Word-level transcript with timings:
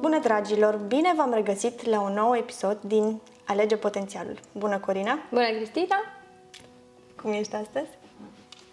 Bună 0.00 0.18
dragilor, 0.18 0.76
bine 0.76 1.12
v-am 1.16 1.32
regăsit 1.34 1.84
la 1.86 2.00
un 2.00 2.12
nou 2.12 2.36
episod 2.36 2.78
din 2.80 3.20
Alege 3.46 3.76
Potențialul. 3.76 4.38
Bună 4.52 4.78
Corina! 4.78 5.18
Bună, 5.30 5.50
Cristina! 5.50 5.96
Cum 7.22 7.32
ești 7.32 7.54
astăzi? 7.54 7.88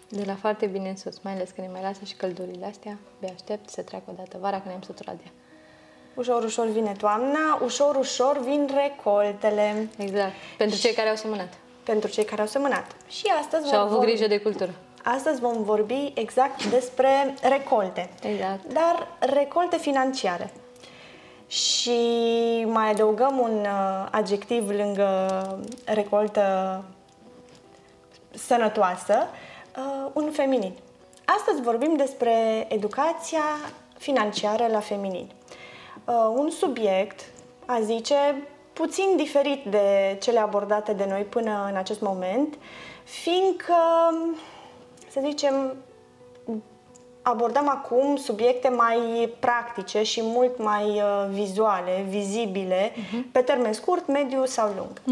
De 0.08 0.22
la 0.26 0.34
foarte 0.34 0.66
bine 0.66 0.88
în 0.88 0.96
sus, 0.96 1.18
mai 1.22 1.32
ales 1.32 1.50
că 1.50 1.60
ne 1.60 1.68
mai 1.72 1.82
lasă 1.82 2.00
și 2.04 2.14
căldurile 2.14 2.66
astea. 2.66 2.98
Abia 3.16 3.32
aștept 3.34 3.68
să 3.68 3.82
treacă 3.82 4.04
o 4.10 4.12
dată 4.16 4.36
vara, 4.40 4.56
că 4.56 4.62
ne-am 4.68 4.82
săturat 4.82 5.14
de 5.14 5.22
ea. 5.24 5.32
Ușor, 6.14 6.44
ușor 6.44 6.66
vine 6.66 6.92
toamna, 6.98 7.58
ușor, 7.64 7.96
ușor 7.96 8.38
vin 8.38 8.68
recoltele. 8.74 9.88
Exact. 9.98 10.32
Pentru 10.58 10.78
cei 10.78 10.92
care 10.92 11.08
au 11.08 11.14
semănat. 11.16 11.52
Pentru 11.84 12.10
cei 12.10 12.24
care 12.24 12.40
au 12.40 12.46
semănat. 12.46 12.86
Și 13.08 13.24
astăzi 13.40 13.68
Și 13.68 13.74
au 13.74 13.78
vom 13.80 13.88
avut 13.88 13.98
vorbi- 13.98 14.10
grijă 14.12 14.28
de 14.28 14.38
cultură. 14.38 14.70
Astăzi 15.04 15.40
vom 15.40 15.62
vorbi 15.62 16.12
exact 16.14 16.64
despre 16.64 17.34
recolte. 17.42 18.10
Exact. 18.22 18.72
Dar 18.72 19.08
recolte 19.18 19.76
financiare. 19.76 20.52
Și 21.46 21.98
mai 22.68 22.90
adăugăm 22.90 23.38
un 23.38 23.60
uh, 23.60 24.06
adjectiv 24.10 24.70
lângă 24.70 25.28
recoltă 25.84 26.84
sănătoasă, 28.30 29.14
uh, 29.76 30.10
un 30.12 30.30
feminin. 30.30 30.72
Astăzi 31.24 31.62
vorbim 31.62 31.96
despre 31.96 32.66
educația 32.68 33.44
financiară 33.98 34.66
la 34.66 34.80
feminin. 34.80 35.30
Uh, 36.04 36.14
un 36.34 36.50
subiect, 36.50 37.20
a 37.66 37.80
zice, 37.80 38.48
puțin 38.72 39.16
diferit 39.16 39.64
de 39.64 40.16
cele 40.20 40.38
abordate 40.38 40.92
de 40.92 41.06
noi 41.08 41.22
până 41.22 41.66
în 41.70 41.76
acest 41.76 42.00
moment, 42.00 42.58
fiindcă, 43.04 43.74
să 45.10 45.20
zicem, 45.24 45.76
abordăm 47.28 47.68
acum 47.68 48.16
subiecte 48.16 48.68
mai 48.68 49.30
practice 49.38 50.02
și 50.02 50.20
mult 50.24 50.62
mai 50.62 50.84
uh, 50.84 51.26
vizuale, 51.30 52.04
vizibile, 52.08 52.92
pe 53.32 53.40
termen 53.40 53.72
scurt, 53.72 54.06
mediu 54.06 54.44
sau 54.44 54.72
lung. 54.76 55.02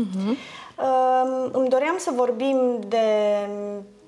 Uh, 0.78 1.48
îmi 1.52 1.68
doream 1.68 1.94
să 1.98 2.10
vorbim 2.14 2.78
de 2.88 3.06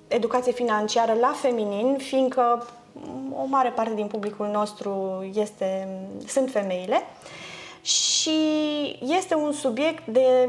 educație 0.08 0.52
financiară 0.52 1.12
la 1.20 1.34
feminin, 1.36 1.96
fiindcă 1.98 2.66
o 3.42 3.44
mare 3.46 3.68
parte 3.68 3.94
din 3.94 4.06
publicul 4.06 4.48
nostru 4.52 5.24
este, 5.34 5.88
sunt 6.26 6.50
femeile 6.50 7.02
și 7.86 8.38
este 9.00 9.34
un 9.34 9.52
subiect 9.52 10.06
de 10.06 10.48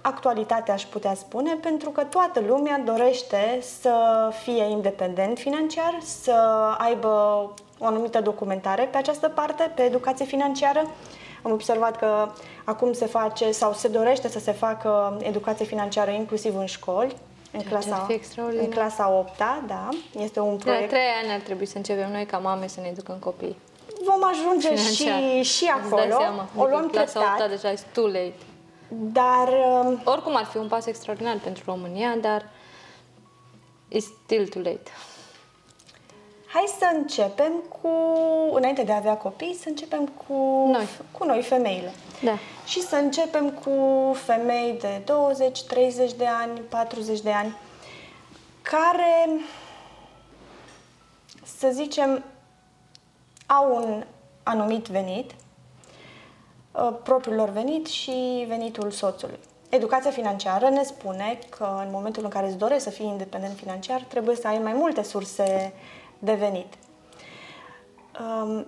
actualitate, 0.00 0.70
aș 0.72 0.82
putea 0.82 1.14
spune, 1.14 1.58
pentru 1.60 1.90
că 1.90 2.02
toată 2.04 2.40
lumea 2.46 2.82
dorește 2.84 3.58
să 3.80 3.94
fie 4.42 4.64
independent 4.64 5.38
financiar, 5.38 5.98
să 6.02 6.32
aibă 6.78 7.08
o 7.78 7.86
anumită 7.86 8.20
documentare 8.20 8.88
pe 8.90 8.96
această 8.96 9.28
parte, 9.28 9.72
pe 9.74 9.82
educație 9.82 10.24
financiară. 10.24 10.90
Am 11.42 11.52
observat 11.52 11.96
că 11.96 12.28
acum 12.64 12.92
se 12.92 13.06
face 13.06 13.50
sau 13.50 13.72
se 13.72 13.88
dorește 13.88 14.28
să 14.28 14.38
se 14.38 14.52
facă 14.52 15.18
educație 15.22 15.64
financiară 15.64 16.10
inclusiv 16.10 16.56
în 16.56 16.66
școli, 16.66 17.16
în 17.52 17.60
Ceea 17.60 17.70
ce 17.70 17.74
ar 17.74 17.82
clasa, 17.82 18.04
fi 18.04 18.12
extraordinar. 18.12 18.64
în 18.64 18.70
clasa 18.70 19.10
8 19.10 19.38
da. 19.66 19.88
Este 20.18 20.40
un 20.40 20.56
De 20.56 20.62
la 20.64 20.70
proiect 20.70 20.88
trei 20.88 21.08
ani 21.22 21.32
ar 21.32 21.40
trebui 21.40 21.66
să 21.66 21.76
începem 21.76 22.10
noi 22.12 22.26
ca 22.26 22.38
mame 22.38 22.66
să 22.66 22.80
ne 22.80 22.88
educăm 22.88 23.16
copiii. 23.18 23.56
Vom 24.04 24.24
ajunge 24.24 24.76
și, 24.76 24.96
Financiar. 24.96 25.44
și 25.44 25.70
Îți 25.82 25.90
dai 25.90 26.04
acolo. 26.06 26.20
seama. 26.20 26.48
O 26.56 26.64
luăm 26.66 26.78
Adică 26.78 26.96
clasa 26.96 27.18
8 27.20 27.26
treptat, 27.28 27.48
deja 27.50 27.70
este 27.72 27.86
too 27.92 28.06
late. 28.06 28.34
dar 28.88 29.48
um, 29.84 30.00
Oricum 30.04 30.36
ar 30.36 30.44
fi 30.44 30.56
un 30.56 30.68
pas 30.68 30.86
extraordinar 30.86 31.38
pentru 31.42 31.62
România, 31.66 32.16
dar 32.20 32.48
it's 33.94 34.04
still 34.24 34.48
too 34.48 34.62
late. 34.62 34.90
hai 36.46 36.64
să 36.78 36.90
începem 36.94 37.52
cu, 37.82 37.88
înainte 38.52 38.82
de 38.82 38.92
a 38.92 38.96
avea 38.96 39.16
copii, 39.16 39.56
să 39.60 39.68
începem 39.68 40.06
cu 40.06 40.34
Noi. 40.72 40.88
cu 41.18 41.24
noi 41.24 41.42
femeile. 41.42 41.92
Da. 42.22 42.38
Și 42.66 42.80
să 42.82 42.96
începem 42.96 43.50
cu 43.50 43.72
femei 44.14 44.76
de 44.80 45.02
20, 45.04 45.62
30 45.62 46.12
de 46.12 46.26
ani, 46.26 46.60
40 46.60 47.20
de 47.20 47.30
ani, 47.30 47.56
care, 48.62 49.28
să 51.58 51.68
zicem, 51.72 52.24
au 53.48 53.76
un 53.76 54.04
anumit 54.42 54.86
venit, 54.86 55.34
uh, 56.72 56.90
propriul 57.02 57.36
lor 57.36 57.48
venit 57.48 57.86
și 57.86 58.44
venitul 58.48 58.90
soțului. 58.90 59.38
Educația 59.68 60.10
financiară 60.10 60.68
ne 60.68 60.82
spune 60.82 61.38
că 61.48 61.80
în 61.84 61.88
momentul 61.90 62.24
în 62.24 62.30
care 62.30 62.46
îți 62.46 62.56
dorești 62.56 62.82
să 62.82 62.90
fii 62.90 63.06
independent 63.06 63.56
financiar, 63.56 64.00
trebuie 64.00 64.36
să 64.36 64.48
ai 64.48 64.58
mai 64.58 64.72
multe 64.72 65.02
surse 65.02 65.72
de 66.18 66.34
venit. 66.34 66.74
Um, 68.20 68.66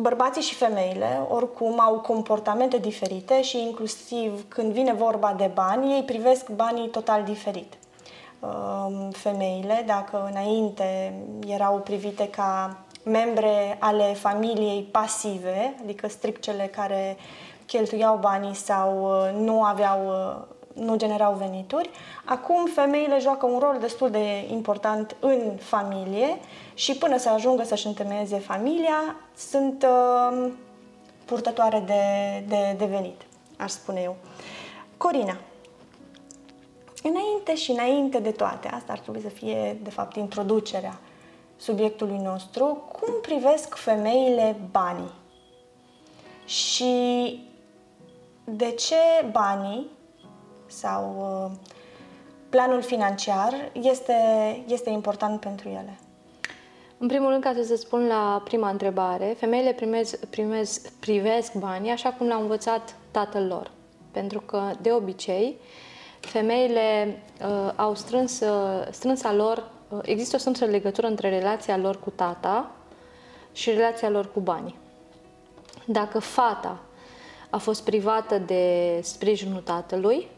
Bărbații 0.00 0.42
și 0.42 0.54
femeile, 0.54 1.26
oricum, 1.28 1.80
au 1.80 2.00
comportamente 2.00 2.78
diferite 2.78 3.42
și 3.42 3.60
inclusiv 3.60 4.48
când 4.48 4.72
vine 4.72 4.92
vorba 4.92 5.34
de 5.36 5.50
bani, 5.54 5.94
ei 5.94 6.02
privesc 6.02 6.50
banii 6.50 6.88
total 6.88 7.22
diferit. 7.22 7.74
Um, 8.40 9.10
Femeile, 9.10 9.82
dacă 9.86 10.28
înainte 10.30 11.14
erau 11.46 11.78
privite 11.78 12.28
ca 12.28 12.76
membre 13.04 13.76
ale 13.78 14.12
familiei 14.14 14.82
pasive, 14.82 15.74
adică 15.82 16.08
strict 16.08 16.42
cele 16.42 16.66
care 16.66 17.16
cheltuiau 17.66 18.16
banii 18.16 18.54
sau 18.54 19.02
uh, 19.02 19.40
nu 19.40 19.62
aveau 19.62 20.06
uh, 20.06 20.82
nu 20.84 20.96
generau 20.96 21.32
venituri. 21.34 21.90
Acum 22.24 22.66
femeile 22.66 23.18
joacă 23.18 23.46
un 23.46 23.58
rol 23.58 23.76
destul 23.80 24.10
de 24.10 24.46
important 24.50 25.16
în 25.20 25.40
familie 25.58 26.38
și 26.74 26.96
până 26.96 27.16
să 27.16 27.28
ajungă 27.28 27.64
să-și 27.64 27.86
întemeieze 27.86 28.38
familia, 28.38 29.16
sunt 29.36 29.86
uh, 29.88 30.50
purtătoare 31.24 31.82
de, 31.86 32.02
de, 32.48 32.74
de 32.78 32.84
venit, 32.84 33.20
aș 33.56 33.70
spune 33.70 34.00
eu. 34.00 34.16
Corina, 34.96 35.36
înainte 37.02 37.54
și 37.54 37.70
înainte 37.70 38.18
de 38.18 38.30
toate, 38.30 38.68
asta 38.68 38.92
ar 38.92 38.98
trebui 38.98 39.20
să 39.20 39.28
fie, 39.28 39.78
de 39.82 39.90
fapt, 39.90 40.16
introducerea 40.16 40.98
subiectului 41.56 42.18
nostru, 42.18 42.64
cum 42.64 43.14
privesc 43.22 43.74
femeile 43.74 44.56
banii? 44.70 45.12
Și 46.44 46.94
de 48.44 48.70
ce 48.70 49.26
banii 49.30 49.86
sau 50.66 51.16
uh, 51.18 51.58
planul 52.48 52.82
financiar 52.82 53.70
este, 53.72 54.14
este 54.66 54.90
important 54.90 55.40
pentru 55.40 55.68
ele? 55.68 55.98
În 56.98 57.06
primul 57.06 57.30
rând, 57.30 57.42
ca 57.42 57.54
să 57.64 57.76
spun 57.76 58.06
la 58.06 58.42
prima 58.44 58.70
întrebare, 58.70 59.36
femeile 59.38 59.72
primez, 59.72 60.14
primez, 60.30 60.78
privesc 61.00 61.54
banii 61.54 61.90
așa 61.90 62.12
cum 62.12 62.26
l-au 62.26 62.40
învățat 62.40 62.96
tatăl 63.10 63.46
lor. 63.46 63.70
Pentru 64.10 64.40
că, 64.40 64.62
de 64.80 64.92
obicei, 64.92 65.56
femeile 66.20 67.18
uh, 67.40 67.72
au 67.76 67.94
strâns, 67.94 68.40
uh, 68.40 68.86
strânsa 68.90 69.32
lor, 69.32 69.70
uh, 69.88 69.98
există 70.02 70.36
o 70.36 70.38
strânsă 70.38 70.64
legătură 70.64 71.06
între 71.06 71.28
relația 71.28 71.76
lor 71.76 72.00
cu 72.00 72.10
tata 72.10 72.70
și 73.52 73.70
relația 73.70 74.08
lor 74.08 74.32
cu 74.32 74.40
banii. 74.40 74.78
Dacă 75.84 76.18
fata 76.18 76.78
a 77.50 77.58
fost 77.58 77.84
privată 77.84 78.38
de 78.38 78.98
sprijinul 79.02 79.60
tatălui, 79.60 80.28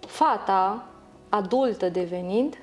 fata, 0.00 0.86
adultă 1.28 1.88
devenind, 1.88 2.58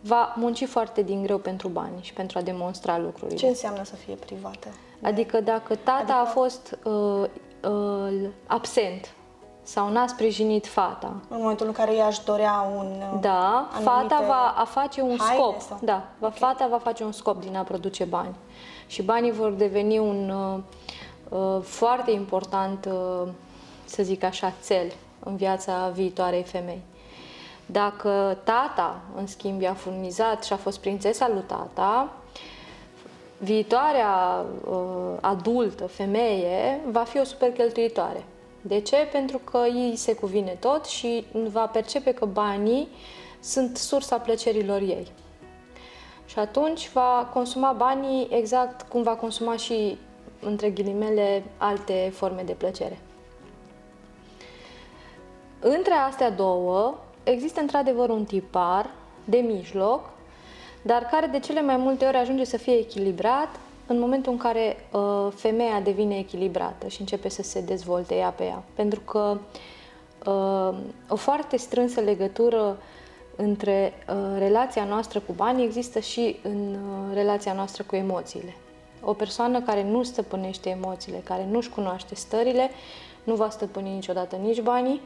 va 0.00 0.34
munci 0.36 0.64
foarte 0.64 1.02
din 1.02 1.22
greu 1.22 1.38
pentru 1.38 1.68
bani 1.68 2.02
și 2.02 2.12
pentru 2.12 2.38
a 2.38 2.42
demonstra 2.42 2.98
lucrurile. 2.98 3.36
Ce 3.36 3.46
înseamnă 3.46 3.84
să 3.84 3.94
fie 3.94 4.14
privată? 4.14 4.68
Adică 5.02 5.40
dacă 5.40 5.74
tata 5.76 6.14
a 6.14 6.24
fost 6.24 6.78
uh, 6.84 7.24
uh, 7.70 8.28
absent 8.46 9.12
sau 9.68 9.88
n-a 9.90 10.06
sprijinit 10.06 10.66
fata, 10.66 11.12
În 11.28 11.36
momentul 11.40 11.66
în 11.66 11.72
care 11.72 11.94
ea 11.94 12.06
își 12.06 12.24
dorea 12.24 12.70
un... 12.76 12.86
uh, 12.86 13.20
da, 13.20 13.68
anumite 13.72 13.90
fata 13.90 14.24
va 14.26 14.54
a 14.56 14.64
face 14.64 15.00
un 15.00 15.16
haine 15.18 15.42
scop. 15.42 15.60
sau- 15.60 15.78
Da, 15.82 16.02
va, 16.18 16.30
fata 16.30 16.66
va 16.70 16.78
face 16.78 17.04
un 17.04 17.12
scop 17.12 17.40
din 17.40 17.56
a 17.56 17.62
produce 17.62 18.04
bani. 18.04 18.34
Și 18.86 19.02
banii 19.02 19.30
vor 19.32 19.50
deveni 19.50 19.98
un 19.98 20.30
uh, 20.30 20.58
uh, 21.56 21.62
foarte 21.62 22.10
important, 22.10 22.84
uh, 22.92 23.28
să 23.84 24.02
zic 24.02 24.22
așa, 24.22 24.52
cel 24.66 24.92
în 25.24 25.36
viața 25.36 25.88
viitoarei 25.94 26.42
femei. 26.42 26.82
Dacă 27.66 28.38
tata, 28.44 29.00
în 29.16 29.26
schimb, 29.26 29.60
i-a 29.60 29.74
furnizat 29.74 30.44
și 30.44 30.52
a 30.52 30.56
fost 30.56 30.78
prințesa 30.80 31.28
lui 31.28 31.42
tata, 31.46 32.08
viitoarea 33.38 34.44
uh, 34.70 34.76
adultă, 35.20 35.86
femeie, 35.86 36.80
va 36.90 37.02
fi 37.02 37.18
o 37.18 37.24
super 37.24 37.52
cheltuitoare. 37.52 38.24
De 38.68 38.80
ce? 38.80 38.96
Pentru 39.12 39.38
că 39.38 39.58
ei 39.74 39.96
se 39.96 40.14
cuvine 40.14 40.56
tot 40.60 40.84
și 40.84 41.24
va 41.52 41.66
percepe 41.66 42.12
că 42.12 42.24
banii 42.24 42.88
sunt 43.40 43.76
sursa 43.76 44.18
plăcerilor 44.18 44.80
ei. 44.80 45.06
Și 46.26 46.38
atunci 46.38 46.90
va 46.92 47.30
consuma 47.32 47.72
banii 47.72 48.28
exact 48.30 48.82
cum 48.88 49.02
va 49.02 49.14
consuma 49.14 49.56
și, 49.56 49.98
între 50.40 50.70
ghilimele, 50.70 51.42
alte 51.56 52.12
forme 52.14 52.42
de 52.42 52.52
plăcere. 52.52 52.98
Între 55.60 55.92
astea 55.92 56.30
două 56.30 56.98
există 57.22 57.60
într-adevăr 57.60 58.08
un 58.08 58.24
tipar 58.24 58.90
de 59.24 59.36
mijloc, 59.38 60.10
dar 60.82 61.02
care 61.02 61.26
de 61.26 61.38
cele 61.38 61.62
mai 61.62 61.76
multe 61.76 62.04
ori 62.04 62.16
ajunge 62.16 62.44
să 62.44 62.56
fie 62.56 62.78
echilibrat 62.78 63.48
în 63.88 63.98
momentul 63.98 64.32
în 64.32 64.38
care 64.38 64.76
uh, 64.92 65.28
femeia 65.34 65.80
devine 65.80 66.18
echilibrată 66.18 66.88
și 66.88 67.00
începe 67.00 67.28
să 67.28 67.42
se 67.42 67.60
dezvolte 67.60 68.14
ea 68.14 68.30
pe 68.30 68.44
ea. 68.44 68.62
Pentru 68.74 69.00
că 69.00 69.38
uh, 70.26 70.78
o 71.08 71.16
foarte 71.16 71.56
strânsă 71.56 72.00
legătură 72.00 72.78
între 73.36 73.92
uh, 74.08 74.14
relația 74.38 74.84
noastră 74.84 75.20
cu 75.20 75.32
banii 75.32 75.64
există 75.64 75.98
și 75.98 76.38
în 76.42 76.74
uh, 76.74 77.14
relația 77.14 77.52
noastră 77.52 77.82
cu 77.82 77.96
emoțiile. 77.96 78.54
O 79.02 79.12
persoană 79.12 79.60
care 79.60 79.84
nu 79.84 80.02
stăpânește 80.02 80.68
emoțiile, 80.68 81.18
care 81.24 81.46
nu-și 81.50 81.70
cunoaște 81.70 82.14
stările, 82.14 82.70
nu 83.24 83.34
va 83.34 83.50
stăpâni 83.50 83.94
niciodată 83.94 84.36
nici 84.36 84.60
banii 84.60 85.00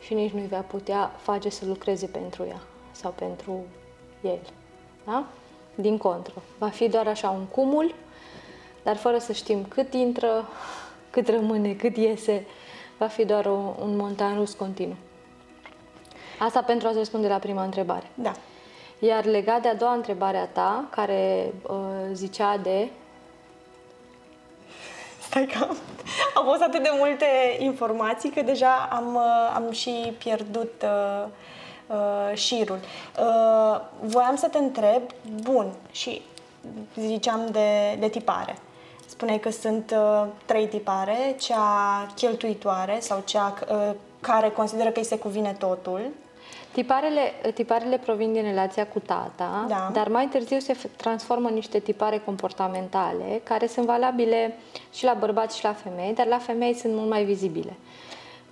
și 0.00 0.14
nici 0.14 0.32
nu-i 0.32 0.48
va 0.50 0.60
putea 0.60 1.12
face 1.16 1.48
să 1.48 1.64
lucreze 1.66 2.06
pentru 2.06 2.44
ea 2.48 2.60
sau 2.90 3.10
pentru 3.10 3.64
el. 4.22 4.38
Da? 5.06 5.26
Din 5.74 5.98
contră, 5.98 6.34
va 6.58 6.68
fi 6.68 6.88
doar 6.88 7.06
așa 7.06 7.30
un 7.30 7.44
cumul, 7.44 7.94
dar 8.82 8.96
fără 8.96 9.18
să 9.18 9.32
știm 9.32 9.64
cât 9.68 9.94
intră, 9.94 10.48
cât 11.10 11.28
rămâne, 11.28 11.72
cât 11.72 11.96
iese, 11.96 12.46
va 12.98 13.06
fi 13.06 13.24
doar 13.24 13.46
o, 13.46 13.74
un 13.82 13.96
montan 13.96 14.36
rus 14.36 14.52
continuu. 14.52 14.96
Asta 16.38 16.62
pentru 16.62 16.88
a-ți 16.88 16.98
răspunde 16.98 17.28
la 17.28 17.38
prima 17.38 17.64
întrebare. 17.64 18.10
Da. 18.14 18.32
Iar 18.98 19.24
legat 19.24 19.62
de 19.62 19.68
a 19.68 19.74
doua 19.74 19.92
întrebare 19.92 20.36
a 20.36 20.46
ta, 20.46 20.84
care 20.90 21.52
uh, 21.68 21.76
zicea 22.12 22.56
de... 22.56 22.88
Stai 25.20 25.46
că 25.46 25.66
au 26.34 26.44
fost 26.44 26.62
atât 26.62 26.82
de 26.82 26.90
multe 26.98 27.26
informații 27.58 28.30
că 28.30 28.42
deja 28.42 28.88
am, 28.90 29.14
uh, 29.14 29.52
am 29.54 29.70
și 29.70 30.14
pierdut 30.18 30.84
uh, 30.84 31.28
uh, 31.86 32.36
șirul. 32.36 32.78
Uh, 33.18 33.80
voiam 34.00 34.36
să 34.36 34.48
te 34.48 34.58
întreb, 34.58 35.02
bun, 35.42 35.72
și 35.90 36.22
ziceam 36.96 37.48
de, 37.50 37.96
de 37.98 38.08
tipare. 38.08 38.56
Spuneai 39.20 39.40
că 39.40 39.50
sunt 39.50 39.94
uh, 39.96 40.26
trei 40.44 40.66
tipare, 40.66 41.34
cea 41.38 42.06
cheltuitoare 42.14 42.98
sau 43.00 43.22
cea 43.24 43.54
uh, 43.70 43.94
care 44.20 44.48
consideră 44.48 44.90
că 44.90 44.98
îi 44.98 45.04
se 45.04 45.18
cuvine 45.18 45.56
totul, 45.58 46.00
Tiparele, 46.72 47.20
tiparele 47.54 47.98
provin 47.98 48.32
din 48.32 48.42
relația 48.42 48.86
cu 48.86 48.98
tata, 48.98 49.64
Da. 49.68 49.90
dar 49.92 50.08
mai 50.08 50.26
târziu 50.26 50.58
se 50.58 50.74
f- 50.74 50.96
transformă 50.96 51.48
în 51.48 51.54
niște 51.54 51.78
tipare 51.78 52.18
comportamentale 52.24 53.40
care 53.44 53.66
sunt 53.66 53.86
valabile 53.86 54.56
și 54.92 55.04
la 55.04 55.12
bărbați 55.18 55.58
și 55.58 55.64
la 55.64 55.72
femei, 55.72 56.14
dar 56.14 56.26
la 56.26 56.38
femei 56.38 56.74
sunt 56.74 56.94
mult 56.94 57.08
mai 57.08 57.24
vizibile. 57.24 57.72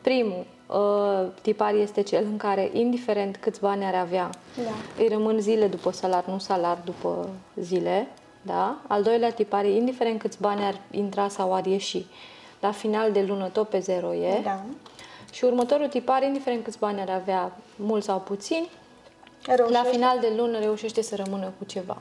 Primul 0.02 0.44
uh, 0.66 1.26
tipar 1.42 1.74
este 1.74 2.00
cel 2.02 2.24
în 2.30 2.36
care, 2.36 2.70
indiferent 2.72 3.36
câți 3.36 3.60
bani 3.60 3.84
ar 3.84 3.94
avea, 3.94 4.30
Da. 4.56 5.02
îi 5.02 5.08
rămân 5.08 5.40
zile 5.40 5.66
după 5.66 5.92
salar, 5.92 6.24
nu 6.24 6.38
salar 6.38 6.78
după 6.84 7.28
zile. 7.60 8.08
Da? 8.42 8.78
Al 8.86 9.02
doilea 9.02 9.32
tipar 9.32 9.64
e, 9.64 9.76
indiferent 9.76 10.20
câți 10.20 10.40
bani 10.40 10.64
ar 10.64 10.80
intra 10.90 11.28
sau 11.28 11.54
ar 11.54 11.66
ieși, 11.66 12.06
la 12.60 12.72
final 12.72 13.12
de 13.12 13.22
lună 13.22 13.48
tot 13.48 13.68
pe 13.68 13.78
zero 13.78 14.14
e. 14.14 14.40
da, 14.42 14.62
Și 15.32 15.44
următorul 15.44 15.86
tipar, 15.86 16.22
indiferent 16.22 16.64
câți 16.64 16.78
bani 16.78 17.00
ar 17.00 17.10
avea, 17.10 17.52
mult 17.76 18.04
sau 18.04 18.20
puțini, 18.20 18.68
reușește. 19.46 19.72
la 19.72 19.82
final 19.82 20.18
de 20.20 20.32
lună 20.36 20.58
reușește 20.58 21.02
să 21.02 21.16
rămână 21.16 21.52
cu 21.58 21.64
ceva. 21.64 21.96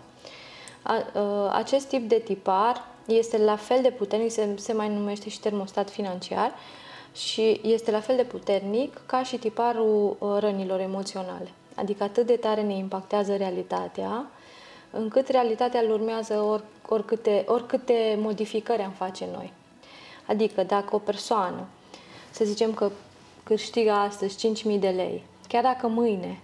A, 0.81 0.94
a, 1.13 1.56
acest 1.56 1.88
tip 1.88 2.10
de 2.10 2.22
tipar 2.25 2.86
este 3.06 3.38
la 3.38 3.56
fel 3.56 3.81
de 3.81 3.90
puternic, 3.90 4.31
se, 4.31 4.50
se 4.56 4.74
mai 4.74 4.90
numește 4.90 5.30
și 5.30 5.40
termostat 5.40 5.90
financiar, 5.90 6.51
și 7.18 7.62
este 7.63 7.92
la 7.92 8.00
fel 8.00 8.16
de 8.16 8.24
puternic 8.24 9.01
ca 9.06 9.24
și 9.24 9.38
tiparul 9.38 10.16
uh, 10.19 10.38
rănilor 10.40 10.80
emoționale. 10.80 11.51
Adică 11.75 12.04
atât 12.04 12.25
de 12.25 12.36
tare 12.36 12.62
ne 12.62 12.74
impactează 12.74 13.36
realitatea, 13.36 14.25
încât 14.97 15.27
realitatea 15.27 15.81
îl 15.81 15.91
urmează 15.91 16.39
or, 16.39 16.63
oricâte, 16.88 17.44
oricâte 17.47 18.17
modificări 18.19 18.81
am 18.81 18.91
face 18.91 19.27
noi. 19.33 19.53
Adică 20.25 20.63
dacă 20.63 20.95
o 20.95 20.99
persoană, 20.99 21.67
să 22.31 22.45
zicem 22.45 22.73
că 22.73 22.91
câștigă 23.44 23.91
astăzi 23.91 24.47
5.000 24.73 24.79
de 24.79 24.89
lei, 24.89 25.23
chiar 25.47 25.63
dacă 25.63 25.88
mâine 25.88 26.39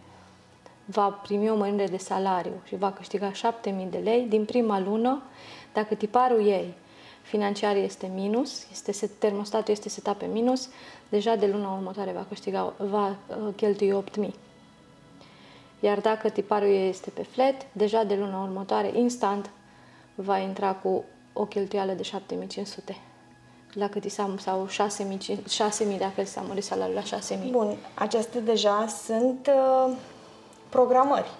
va 0.85 1.07
primi 1.07 1.50
o 1.50 1.55
mărire 1.55 1.88
de 1.88 1.97
salariu 1.97 2.53
și 2.67 2.75
va 2.75 2.91
câștiga 2.91 3.31
7.000 3.31 3.89
de 3.89 3.97
lei, 3.97 4.25
din 4.29 4.45
prima 4.45 4.79
lună, 4.79 5.21
dacă 5.73 5.95
tiparul 5.95 6.47
ei 6.47 6.73
financiar 7.21 7.75
este 7.75 8.11
minus, 8.13 8.67
este 8.71 8.91
set, 8.91 9.09
termostatul 9.19 9.73
este 9.73 9.89
setat 9.89 10.17
pe 10.17 10.25
minus, 10.25 10.69
deja 11.09 11.35
de 11.35 11.47
luna 11.47 11.71
următoare 11.71 12.11
va 12.11 12.25
câștiga, 12.27 12.73
va 12.77 13.07
uh, 13.09 13.53
cheltui 13.55 14.03
8.000. 14.25 14.29
Iar 15.83 16.00
dacă 16.00 16.30
tiparul 16.30 16.68
ei 16.68 16.89
este 16.89 17.09
pe 17.09 17.24
flat, 17.24 17.65
deja 17.71 18.03
de 18.03 18.15
luna 18.15 18.41
următoare, 18.41 18.91
instant, 18.95 19.50
va 20.15 20.38
intra 20.38 20.74
cu 20.74 21.03
o 21.33 21.45
cheltuială 21.45 21.91
de 21.94 22.03
7500 22.03 22.97
dacă 23.75 24.00
ți 24.00 24.09
s-a, 24.09 24.35
sau 24.39 24.68
6.000, 24.68 24.74
6.000 25.94 25.97
dacă 25.97 26.21
ți 26.24 26.31
s-a 26.31 26.41
mărit 26.41 26.63
salariul 26.63 26.95
la 26.95 27.18
6.000. 27.18 27.50
Bun, 27.50 27.75
acestea 27.94 28.41
deja 28.41 28.88
sunt 28.88 29.51
uh, 29.56 29.94
programări. 30.69 31.31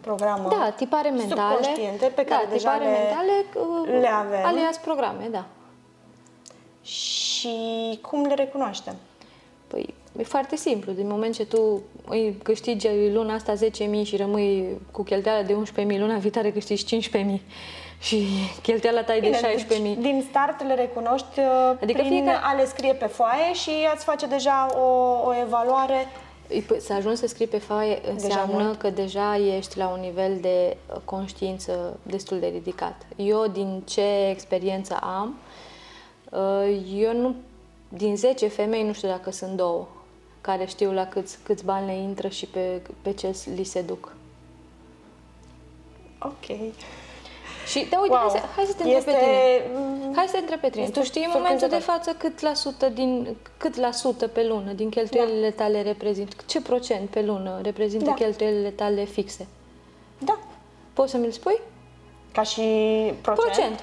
Programări. 0.00 0.54
Da, 0.58 0.70
tipare 0.70 1.10
mentale. 1.10 1.54
Subconștiente 1.54 2.06
pe 2.06 2.24
care 2.24 2.44
da, 2.44 2.50
deja 2.50 2.70
tipare 2.72 2.90
le, 2.90 2.98
mentale 2.98 3.44
uh, 3.54 4.00
le 4.00 4.08
avem. 4.08 4.44
alias 4.44 4.76
programe, 4.76 5.28
da. 5.30 5.44
Și 6.82 7.48
cum 8.02 8.26
le 8.26 8.34
recunoaștem? 8.34 8.94
Păi, 9.66 9.94
e 10.18 10.22
foarte 10.22 10.56
simplu. 10.56 10.92
Din 10.92 11.06
moment 11.08 11.34
ce 11.34 11.44
tu 11.46 11.80
îi 12.08 12.36
câștigi 12.42 12.88
luna 13.12 13.34
asta 13.34 13.54
10.000 13.54 14.02
și 14.04 14.16
rămâi 14.16 14.78
cu 14.90 15.02
cheltuiala 15.02 15.42
de 15.42 15.56
11.000, 15.92 15.98
luna 15.98 16.16
viitoare 16.16 16.50
câștigi 16.50 17.08
15.000 17.10 17.40
și 18.00 18.26
cheltuiala 18.62 19.02
ta 19.02 19.16
e 19.16 19.20
de 19.20 19.30
16.000. 19.66 19.66
deci, 19.68 19.94
din 19.98 20.24
start 20.28 20.62
le 20.66 20.74
recunoști 20.74 21.38
uh, 21.38 21.44
Adică 21.82 21.98
prin 21.98 22.10
fiecare- 22.12 22.38
a 22.42 22.52
le 22.52 22.64
scrie 22.64 22.92
pe 22.94 23.06
foaie 23.06 23.52
și 23.54 23.70
ați 23.92 24.04
face 24.04 24.26
deja 24.26 24.68
o, 24.78 24.82
o 25.28 25.34
evaluare. 25.46 26.06
Îi- 26.48 26.62
păi, 26.66 26.80
Să 26.80 26.92
ajungi 26.92 27.18
să 27.18 27.26
scrii 27.26 27.46
pe 27.46 27.58
foaie 27.58 27.98
înseamnă 28.12 28.62
mult. 28.62 28.78
că 28.78 28.90
deja 28.90 29.36
ești 29.56 29.78
la 29.78 29.88
un 29.88 30.00
nivel 30.00 30.38
de 30.40 30.76
uh, 30.90 30.96
conștiință 31.04 31.98
destul 32.02 32.38
de 32.38 32.46
ridicat. 32.46 33.06
Eu, 33.16 33.46
din 33.46 33.82
ce 33.86 34.28
experiență 34.30 34.98
am, 35.02 35.38
uh, 36.30 36.80
eu 36.94 37.12
nu, 37.20 37.34
din 37.88 38.16
10 38.16 38.48
femei, 38.48 38.82
nu 38.86 38.92
știu 38.92 39.08
dacă 39.08 39.30
sunt 39.30 39.50
două 39.56 39.86
care 40.48 40.64
știu 40.66 40.92
la 40.92 41.06
câți, 41.06 41.38
câți 41.42 41.64
bani 41.64 41.86
le 41.86 41.96
intră 41.96 42.28
și 42.28 42.46
pe, 42.46 42.82
pe 43.02 43.12
ce 43.12 43.34
li 43.54 43.64
se 43.64 43.80
duc. 43.80 44.12
Ok. 46.22 46.44
Și, 47.66 47.86
da, 47.90 47.98
uite, 48.00 48.14
Wow. 48.14 48.18
hai, 48.20 48.30
să, 48.30 48.46
hai 48.56 48.64
să 48.64 48.72
te 48.74 48.82
întreb 48.82 48.98
Este, 48.98 49.10
pe 49.10 49.16
tine. 49.18 49.78
mm, 49.80 50.12
Hai 50.16 50.26
să 50.26 50.32
te 50.32 50.38
întreb 50.38 50.60
pe 50.60 50.68
tine. 50.70 50.82
este 50.84 50.98
Tu 51.00 51.04
știi 51.04 51.24
în 51.24 51.30
momentul 51.34 51.68
de 51.68 51.74
surprinzător. 51.74 51.94
față 52.04 52.16
cât 52.18 52.40
la 52.40 52.54
sută 52.54 52.88
din 52.88 53.36
cât 53.56 53.76
la 53.76 53.90
sută 53.92 54.26
pe 54.28 54.44
lună 54.46 54.72
din 54.72 54.88
cheltuielile 54.88 55.50
tale 55.50 55.82
reprezintă, 55.82 56.36
ce 56.46 56.60
procent 56.62 57.08
pe 57.08 57.22
lună 57.22 57.58
reprezintă 57.62 58.04
Da. 58.04 58.12
cheltuielile 58.14 58.70
tale 58.70 59.04
fixe? 59.04 59.46
Da, 60.18 60.38
Poți 60.92 61.10
să 61.10 61.16
mi-l 61.16 61.30
spui? 61.30 61.58
ca 62.32 62.42
și 62.42 62.60
procent. 63.22 63.44
Procent. 63.46 63.80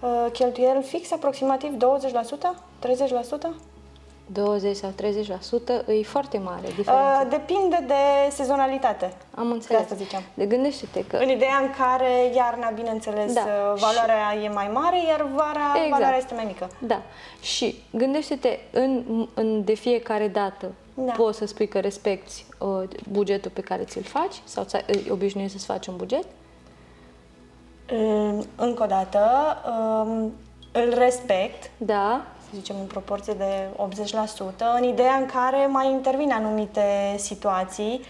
Uh, 0.00 0.26
cheltuieli 0.32 0.82
fix 0.82 1.12
aproximativ 1.12 1.70
20%? 1.72 2.54
30%? 2.78 3.54
20 4.32 4.76
sau 4.76 4.90
30% 4.90 5.86
e 5.86 6.02
foarte 6.02 6.38
mare 6.38 6.66
diferența. 6.76 7.20
Uh, 7.22 7.26
depinde 7.30 7.84
de 7.86 8.30
sezonalitate. 8.30 9.12
Am 9.34 9.50
înțeles. 9.50 9.80
asta 9.82 9.94
ziceam. 9.94 10.22
De 10.34 10.46
gândește-te 10.46 11.04
că 11.04 11.16
În 11.16 11.28
ideea 11.28 11.56
în 11.62 11.70
care 11.78 12.32
iarna, 12.34 12.70
bineînțeles, 12.70 13.32
Da. 13.32 13.40
uh, 13.40 13.80
valoarea 13.80 14.34
e 14.44 14.48
mai 14.48 14.70
mare, 14.72 15.04
iar 15.08 15.22
vara 15.34 15.72
Exact. 15.74 15.90
valoarea 15.90 16.16
este 16.18 16.34
mai 16.34 16.44
mică. 16.44 16.70
Da. 16.78 17.02
Și 17.40 17.82
gândește-te 17.90 18.58
în, 18.70 19.02
în 19.34 19.64
de 19.64 19.74
fiecare 19.74 20.28
dată 20.28 20.72
Da. 20.94 21.12
poți 21.12 21.38
să 21.38 21.46
spui 21.46 21.68
că 21.68 21.78
respecti 21.78 22.44
uh, 22.58 22.82
bugetul 23.10 23.50
pe 23.54 23.60
care 23.60 23.82
ți-l 23.84 24.02
faci 24.02 24.40
sau 24.44 24.64
ți 24.64 24.76
îi 24.86 25.06
obișnuiești 25.10 25.56
să-ți 25.56 25.66
faci 25.72 25.86
un 25.86 25.96
buget? 25.96 26.24
Uh, 27.92 28.38
Încă 28.56 28.82
o 28.82 28.86
dată, 28.86 29.20
um, 29.68 30.32
îl 30.72 30.94
respect, 30.98 31.70
Da. 31.76 32.26
Să 32.50 32.56
zicem 32.56 32.76
în 32.80 32.86
proporție 32.86 33.32
de 33.32 33.68
80%, 33.76 34.76
în 34.76 34.84
ideea 34.84 35.14
în 35.14 35.26
care 35.26 35.66
mai 35.66 35.90
intervin 35.90 36.30
anumite 36.32 37.14
situații, 37.16 38.00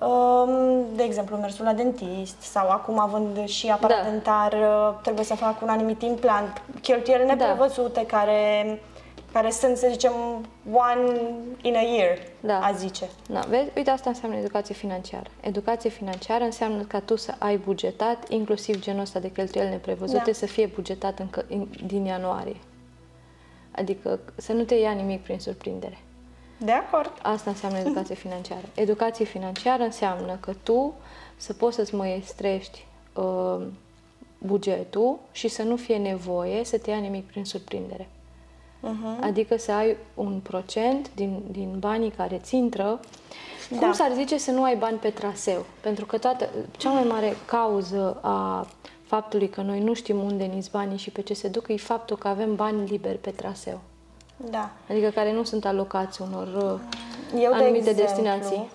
um, 0.00 0.84
de 0.94 1.02
exemplu, 1.02 1.36
mersul 1.36 1.64
la 1.64 1.72
dentist 1.72 2.40
sau 2.40 2.68
acum 2.68 2.98
având 2.98 3.46
și 3.48 3.68
aparat 3.70 4.02
Da. 4.04 4.10
dentar, 4.10 4.52
uh, 4.52 4.98
trebuie 5.02 5.24
să 5.24 5.34
fac 5.34 5.62
un 5.62 5.68
anumit 5.68 6.02
implant, 6.02 6.62
cheltuieli 6.82 7.26
Da. 7.26 7.34
neprevăzute 7.34 8.06
care, 8.06 8.80
care 9.32 9.50
sunt, 9.50 9.76
să 9.76 9.86
zicem, 9.90 10.12
one 10.72 11.20
in 11.62 11.76
a 11.76 11.80
year, 11.80 12.18
Da. 12.40 12.58
a 12.58 12.72
zice. 12.72 13.08
Da, 13.28 13.40
vezi? 13.48 13.70
Uite, 13.76 13.90
asta 13.90 14.08
înseamnă 14.10 14.36
educație 14.36 14.74
financiară. 14.74 15.30
Educație 15.40 15.90
financiară 15.90 16.44
înseamnă 16.44 16.82
ca 16.82 17.00
tu 17.00 17.16
să 17.16 17.34
ai 17.38 17.56
bugetat, 17.56 18.28
inclusiv 18.28 18.80
genul 18.80 19.00
ăsta 19.00 19.18
de 19.18 19.30
cheltuieli 19.30 19.70
neprevăzute, 19.70 20.22
Da. 20.26 20.32
să 20.32 20.46
fie 20.46 20.66
bugetat 20.74 21.18
încă 21.18 21.44
in, 21.48 21.68
din 21.86 22.04
ianuarie. 22.04 22.56
Adică 23.72 24.20
să 24.36 24.52
nu 24.52 24.64
te 24.64 24.74
ia 24.74 24.90
nimic 24.90 25.22
prin 25.22 25.38
surprindere. 25.38 25.98
De 26.58 26.72
acord. 26.72 27.12
Asta 27.22 27.50
înseamnă 27.50 27.78
educație 27.78 28.14
financiară. 28.24 28.66
Educație 28.74 29.24
financiară 29.24 29.82
înseamnă 29.82 30.36
că 30.40 30.52
tu 30.62 30.94
să 31.36 31.52
poți 31.52 31.76
să-ți 31.76 31.94
măiestrești 31.94 32.86
uh, 33.14 33.66
bugetul 34.38 35.18
și 35.32 35.48
să 35.48 35.62
nu 35.62 35.76
fie 35.76 35.96
nevoie 35.96 36.64
să 36.64 36.78
te 36.78 36.90
ia 36.90 36.98
nimic 36.98 37.26
prin 37.26 37.44
surprindere. 37.44 38.08
Uh-huh. 38.82 39.20
Adică 39.20 39.56
să 39.56 39.72
ai 39.72 39.96
un 40.14 40.40
procent 40.42 41.14
din, 41.14 41.42
din 41.50 41.76
banii 41.78 42.10
care 42.10 42.38
ți 42.38 42.56
intră. 42.56 43.00
Da. 43.70 43.78
Cum 43.78 43.92
s-ar 43.92 44.12
zice 44.14 44.38
să 44.38 44.50
nu 44.50 44.62
ai 44.62 44.76
bani 44.76 44.98
pe 44.98 45.10
traseu? 45.10 45.64
Pentru 45.80 46.06
că 46.06 46.18
toată, 46.18 46.48
cea 46.76 46.90
mai 46.90 47.04
mare 47.04 47.36
cauză 47.46 48.18
a 48.22 48.66
faptului 49.14 49.48
că 49.48 49.60
noi 49.60 49.80
nu 49.80 49.94
știm 49.94 50.22
unde 50.22 50.44
niți 50.44 50.70
banii 50.70 50.98
și 50.98 51.10
pe 51.10 51.22
ce 51.22 51.34
se 51.34 51.48
duc 51.48 51.68
e 51.68 51.76
faptul 51.76 52.16
că 52.16 52.28
avem 52.28 52.54
bani 52.54 52.88
liberi 52.88 53.18
pe 53.18 53.30
traseu. 53.30 53.80
Da. 54.36 54.70
Adică 54.90 55.08
care 55.08 55.32
nu 55.32 55.42
sunt 55.42 55.64
alocați 55.64 56.22
unor 56.22 56.46
uh, 56.46 57.42
Eu, 57.42 57.52
anumite 57.52 57.92
de 57.92 58.02
exemplu, 58.02 58.04
destinații. 58.04 58.70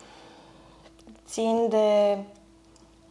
Țin 1.27 1.65
de 1.69 2.17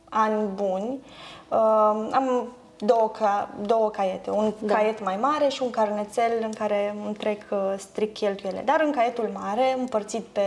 ani 0.09 0.49
buni. 0.55 1.01
Uh, 1.49 2.09
am 2.13 2.49
două, 2.79 3.11
ca, 3.19 3.55
două 3.67 3.91
caiete, 3.91 4.31
un 4.31 4.53
da. 4.59 4.75
caiet 4.75 5.05
mai 5.05 5.17
mare 5.17 5.49
și 5.49 5.63
un 5.63 5.71
carnețel 5.71 6.33
în 6.43 6.53
care 6.53 6.95
îmi 7.05 7.15
trec 7.15 7.43
uh, 7.51 7.75
strict 7.77 8.15
cheltuiele. 8.15 8.63
Dar 8.65 8.81
în 8.85 8.91
caietul 8.91 9.31
mare, 9.33 9.77
împărțit 9.79 10.25
pe, 10.25 10.43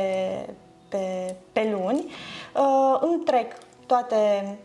pe, 0.90 1.36
pe 1.52 1.78
luni, 1.78 2.06
uh, 2.56 2.98
îmi 3.02 3.24
trec 3.24 3.54
toate 3.86 4.58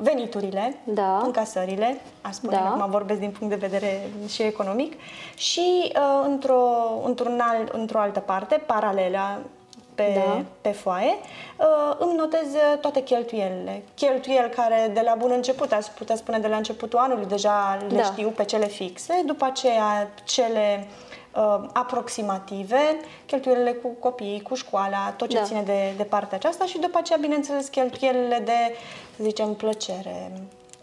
veniturile, 0.00 0.76
da. 0.84 1.20
încasările, 1.24 2.00
aș 2.20 2.34
spune, 2.34 2.56
da. 2.56 2.68
acum 2.68 2.90
vorbesc 2.90 3.20
din 3.20 3.30
punct 3.30 3.58
de 3.58 3.66
vedere 3.66 4.10
și 4.28 4.42
economic, 4.42 4.92
și 5.36 5.92
uh, 5.94 6.26
într-o, 6.26 6.62
într-un 7.04 7.40
alt, 7.42 7.68
într-o 7.68 7.98
altă 7.98 8.20
parte, 8.20 8.62
paralelă 8.66 9.38
pe, 9.94 10.12
da. 10.14 10.44
pe 10.60 10.68
foaie, 10.68 11.14
uh, 11.56 11.96
îmi 11.98 12.14
notez 12.16 12.46
toate 12.80 13.02
cheltuielile. 13.02 13.82
Cheltuieli 13.94 14.50
care 14.50 14.90
de 14.94 15.02
la 15.04 15.14
bun 15.18 15.30
început, 15.34 15.72
aș 15.72 15.86
putea 15.86 16.16
spune 16.16 16.38
de 16.38 16.48
la 16.48 16.56
începutul 16.56 16.98
anului, 16.98 17.26
deja 17.26 17.78
le 17.88 17.96
da. 17.96 18.02
știu 18.02 18.28
pe 18.28 18.44
cele 18.44 18.66
fixe, 18.66 19.22
după 19.26 19.44
aceea 19.44 20.10
cele 20.24 20.86
uh, 21.38 21.68
aproximative, 21.72 23.00
cheltuielile 23.26 23.72
cu 23.72 23.88
copiii, 23.88 24.42
cu 24.42 24.54
școala, 24.54 25.10
tot 25.16 25.28
ce 25.28 25.36
da. 25.36 25.42
ține 25.42 25.62
de, 25.62 25.94
de 25.96 26.02
partea 26.02 26.36
aceasta 26.36 26.64
și 26.64 26.78
după 26.78 26.98
aceea, 26.98 27.18
bineînțeles, 27.20 27.68
cheltuielile 27.68 28.42
de, 28.44 28.74
să 29.16 29.22
zicem, 29.22 29.54
plăcere, 29.54 30.32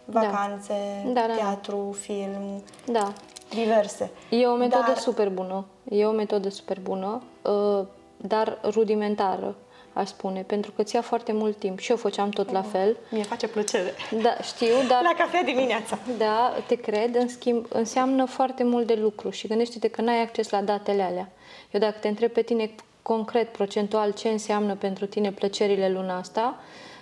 da. 0.06 0.20
vacanțe, 0.20 0.74
da. 1.06 1.22
Da, 1.22 1.28
da, 1.28 1.34
teatru, 1.34 1.88
da. 1.92 1.98
film, 2.00 2.64
da. 2.86 3.14
diverse. 3.50 4.12
E 4.30 4.46
o 4.46 4.56
metodă 4.56 4.84
Dar... 4.88 4.98
super 4.98 5.30
bună. 5.30 5.66
E 5.90 6.06
o 6.06 6.12
metodă 6.12 6.50
super 6.50 6.80
bună. 6.80 7.22
Uh, 7.42 7.86
dar 8.18 8.58
rudimentară, 8.64 9.56
aș 9.96 10.08
spune, 10.08 10.42
pentru 10.42 10.72
că 10.72 10.84
ți-a 10.84 11.02
foarte 11.02 11.32
mult 11.32 11.58
timp. 11.58 11.80
Și 11.80 11.92
eu 11.92 11.98
făceam 11.98 12.30
tot 12.30 12.52
la 12.52 12.62
fel. 12.62 12.98
Mie 13.10 13.24
face 13.24 13.48
plăcere. 13.48 13.94
Da, 14.22 14.38
știu, 14.42 14.76
dar... 14.88 15.02
La 15.04 15.14
cafea 15.18 15.44
dimineața. 15.44 15.98
Da, 16.18 16.54
te 16.68 16.76
cred, 16.76 17.16
în 17.16 17.28
schimb, 17.28 17.66
înseamnă 17.70 18.26
foarte 18.26 18.64
mult 18.64 18.88
de 18.88 18.94
lucru 18.94 19.30
și 19.30 19.48
gândește-te 19.48 19.88
că 19.88 20.02
n-ai 20.02 20.22
acces 20.22 20.50
la 20.50 20.62
datele 20.62 21.02
alea. 21.02 21.32
Eu 21.72 21.80
dacă 21.80 21.98
te 22.02 22.08
întreb 22.08 22.32
pe 22.32 22.42
tine 22.42 22.72
concret, 23.02 23.52
procentual, 23.52 24.12
ce 24.12 24.30
înseamnă 24.30 24.76
pentru 24.76 25.06
tine 25.06 25.32
plăcerile 25.32 25.90
luna 25.90 26.18
asta, 26.18 26.56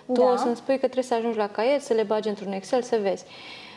tu 0.06 0.22
da. 0.22 0.32
o 0.32 0.36
să-mi 0.36 0.56
spui 0.56 0.74
că 0.74 0.80
trebuie 0.80 1.04
să 1.04 1.14
ajungi 1.14 1.38
la 1.38 1.48
caiet, 1.48 1.82
să 1.82 1.94
le 1.94 2.04
bagi 2.04 2.30
într-un 2.30 2.52
Excel, 2.52 2.82
să 2.82 3.00
vezi. 3.02 3.26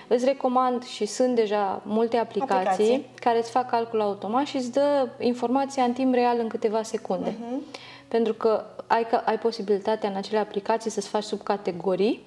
Îți 0.08 0.25
recomand 0.25 0.85
și 0.85 1.06
sunt 1.06 1.35
deja 1.35 1.82
multe 1.85 2.16
aplicații, 2.16 2.54
aplicații. 2.54 3.06
care 3.20 3.38
îți 3.38 3.50
fac 3.50 3.70
calcul 3.70 4.00
automat 4.00 4.46
și 4.46 4.56
îți 4.56 4.73
dă 4.73 5.08
informația 5.18 5.82
în 5.85 5.92
timp 5.92 6.14
real 6.14 6.38
în 6.38 6.49
câteva 6.49 6.82
secunde. 6.82 7.30
Uh-huh. 7.30 7.85
Pentru 8.09 8.33
că 8.35 8.65
ai, 8.87 9.07
ai 9.25 9.39
posibilitatea 9.39 10.09
în 10.09 10.17
acele 10.17 10.39
aplicații 10.39 10.91
să-ți 10.91 11.09
faci 11.09 11.25
subcategorii, 11.25 12.25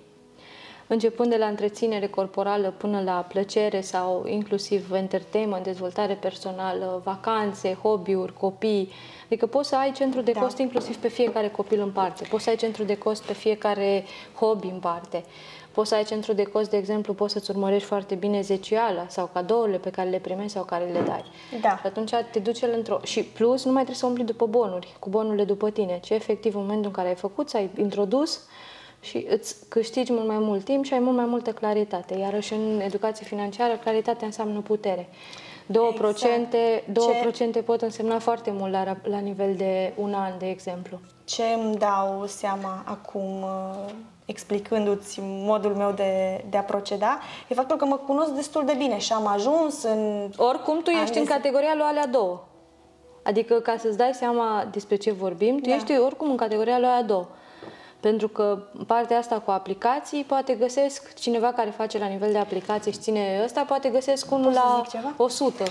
începând 0.92 1.30
de 1.30 1.38
la 1.38 1.46
întreținere 1.46 2.08
corporală 2.08 2.74
până 2.78 3.02
la 3.02 3.26
plăcere 3.28 3.82
sau 3.82 4.26
inclusiv 4.28 4.92
entertainment, 4.92 5.64
dezvoltare 5.64 6.14
personală, 6.14 7.02
vacanțe, 7.04 7.78
hobby-uri, 7.82 8.34
copii. 8.34 8.92
Adică 9.26 9.46
poți 9.46 9.70
să 9.70 9.76
ai 9.76 9.92
centru 9.92 10.22
de 10.22 10.32
da. 10.32 10.40
cost 10.40 10.58
inclusiv 10.58 10.96
pe 10.96 11.08
fiecare 11.08 11.50
copil 11.50 11.82
în 11.82 11.92
parte, 11.92 12.28
poți 12.30 12.44
să 12.44 12.50
ai 12.50 12.56
centru 12.56 12.84
de 12.84 12.98
cost 12.98 13.24
pe 13.24 13.34
fiecare 13.34 14.04
hobby 14.40 14.68
în 14.68 14.80
parte. 14.80 15.24
Poți 15.72 15.90
să 15.90 15.96
ai 15.96 16.04
centru 16.04 16.34
de 16.34 16.44
cost, 16.44 16.70
de 16.70 16.78
exemplu, 16.78 17.14
poți 17.14 17.34
să-ți 17.34 17.52
urmărești 17.52 17.88
foarte 17.88 18.16
bine 18.16 18.42
zeciala 18.42 19.06
sau 19.08 19.30
cadourile 19.34 19.78
pe 19.78 19.90
care 19.90 20.10
le 20.10 20.20
primești 20.20 20.52
sau 20.52 20.64
care 20.64 20.86
le 20.86 21.00
dai. 21.00 21.24
Da. 21.62 21.78
Și 21.78 21.86
atunci 21.86 22.12
te 22.32 22.40
duci 22.40 22.62
el 22.62 22.74
într-o... 22.76 23.00
Și 23.04 23.24
plus, 23.24 23.66
nu 23.66 23.72
mai 23.72 23.84
trebuie 23.84 23.96
să 23.96 24.06
umpli 24.06 24.24
după 24.24 24.46
bonuri, 24.46 24.96
cu 25.00 25.10
bonurile 25.10 25.44
după 25.44 25.70
tine, 25.70 26.00
ci 26.04 26.10
efectiv 26.10 26.56
în 26.56 26.62
momentul 26.62 26.86
în 26.86 26.92
care 26.92 27.08
ai 27.08 27.16
făcut, 27.16 27.54
ai 27.54 27.70
introdus 27.78 28.42
și 29.00 29.26
îți 29.30 29.56
câștigi 29.68 30.12
mult 30.12 30.28
mai 30.28 30.38
mult 30.40 30.64
timp 30.64 30.86
și 30.86 30.94
ai 30.94 31.00
mult 31.00 31.16
mai 31.16 31.26
multă 31.26 31.52
claritate. 31.52 32.18
Iarăși 32.18 32.54
în 32.54 32.80
educație 32.80 33.26
financiară, 33.26 33.74
claritatea 33.76 34.28
înseamnă 34.28 34.60
putere. 34.60 35.10
2%, 35.70 35.76
exact. 36.10 36.56
2% 37.52 37.54
Ce... 37.54 37.62
pot 37.66 37.82
însemna 37.82 38.20
foarte 38.20 38.52
mult 38.52 38.72
la, 38.72 38.98
la 39.04 39.20
nivel 39.20 39.56
de 39.56 39.94
un 39.96 40.14
an, 40.14 40.32
de 40.38 40.50
exemplu. 40.50 41.00
Ce 41.24 41.44
îmi 41.44 41.76
dau 41.76 42.24
seama 42.26 42.84
acum 42.86 43.42
uh, 43.42 43.92
explicându-ți 44.26 45.20
modul 45.24 45.76
meu 45.76 45.92
de, 45.92 46.44
de 46.50 46.58
a 46.58 46.62
proceda, 46.62 47.20
e 47.48 47.54
faptul 47.54 47.78
că 47.78 47.86
mă 47.86 47.96
cunosc 47.96 48.32
destul 48.32 48.66
de 48.66 48.74
bine 48.78 48.98
și 48.98 49.14
am 49.14 49.28
ajuns 49.28 49.84
în... 49.84 50.30
Oricum, 50.38 50.82
tu 50.82 50.90
ești 50.90 51.18
în 51.18 51.26
categoria 51.26 51.74
lui 51.76 51.86
alea 51.86 52.08
două. 52.08 52.44
Adică, 53.24 53.60
ca 53.60 53.76
să-ți 53.78 53.98
dai 53.98 54.12
seama 54.14 54.68
despre 54.72 54.96
ce 54.96 55.12
vorbim, 55.12 55.58
tu 55.58 55.70
da. 55.70 55.76
ești 55.76 55.98
oricum 55.98 56.30
în 56.30 56.38
categoria 56.38 56.80
lui 56.80 56.88
alea 56.88 57.04
două. 57.04 57.28
Pentru 58.00 58.28
că 58.28 58.60
partea 58.88 59.18
asta 59.18 59.40
cu 59.40 59.52
aplicații, 59.52 60.24
poate 60.24 60.54
găsesc 60.54 61.14
cineva 61.14 61.52
care 61.54 61.70
face 61.70 61.98
la 61.98 62.06
nivel 62.06 62.32
de 62.32 62.38
aplicație 62.38 62.92
și 62.92 62.98
ține 62.98 63.42
ăsta, 63.44 63.62
poate 63.62 63.90
găsesc 63.90 64.32
unul 64.32 64.52
la 64.52 64.84
100. 65.18 65.64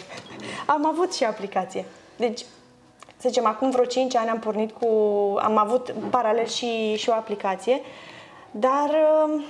Am 0.66 0.86
avut 0.86 1.14
și 1.14 1.24
aplicație. 1.24 1.84
Deci, 2.16 2.40
să 3.16 3.28
zicem, 3.28 3.46
acum 3.46 3.70
vreo 3.70 3.84
5 3.84 4.16
ani 4.16 4.28
am 4.28 4.38
pornit 4.38 4.72
cu... 4.72 4.86
Am 5.38 5.56
avut 5.56 5.94
paralel 6.10 6.46
și, 6.46 6.94
și 6.94 7.08
o 7.08 7.12
aplicație 7.12 7.80
dar, 8.50 8.90
um, 9.24 9.44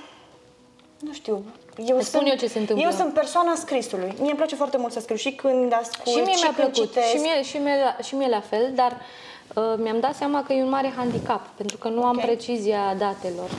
nu 0.99 1.13
știu, 1.13 1.43
eu 1.85 1.97
Îți 1.97 2.09
sunt, 2.09 2.27
eu 2.27 2.35
ce 2.35 2.47
se 2.47 2.59
întâmplă. 2.59 2.85
Eu 2.85 2.91
sunt 2.91 3.13
persoana 3.13 3.55
scrisului. 3.55 4.13
Mie 4.19 4.29
îmi 4.29 4.37
place 4.37 4.55
foarte 4.55 4.77
mult 4.77 4.91
să 4.91 4.99
scriu 4.99 5.15
și 5.15 5.31
când 5.31 5.73
ascult, 5.73 6.15
și 6.15 6.21
mie 6.21 6.35
și 6.35 6.43
mi-a 6.43 6.53
când 6.53 6.71
plăcut. 6.71 6.91
citesc. 6.91 7.07
Și 7.07 7.17
mie, 7.17 7.43
și, 7.43 7.57
mie, 7.57 7.95
și 8.03 8.15
mie 8.15 8.27
la 8.27 8.39
fel, 8.39 8.71
dar 8.75 8.91
uh, 8.91 9.28
mi-am 9.77 9.99
dat 9.99 10.15
seama 10.15 10.43
că 10.43 10.53
e 10.53 10.63
un 10.63 10.69
mare 10.69 10.93
handicap, 10.95 11.47
pentru 11.47 11.77
că 11.77 11.89
nu 11.89 12.03
am 12.03 12.15
okay. 12.15 12.25
precizia 12.25 12.95
datelor. 12.97 13.49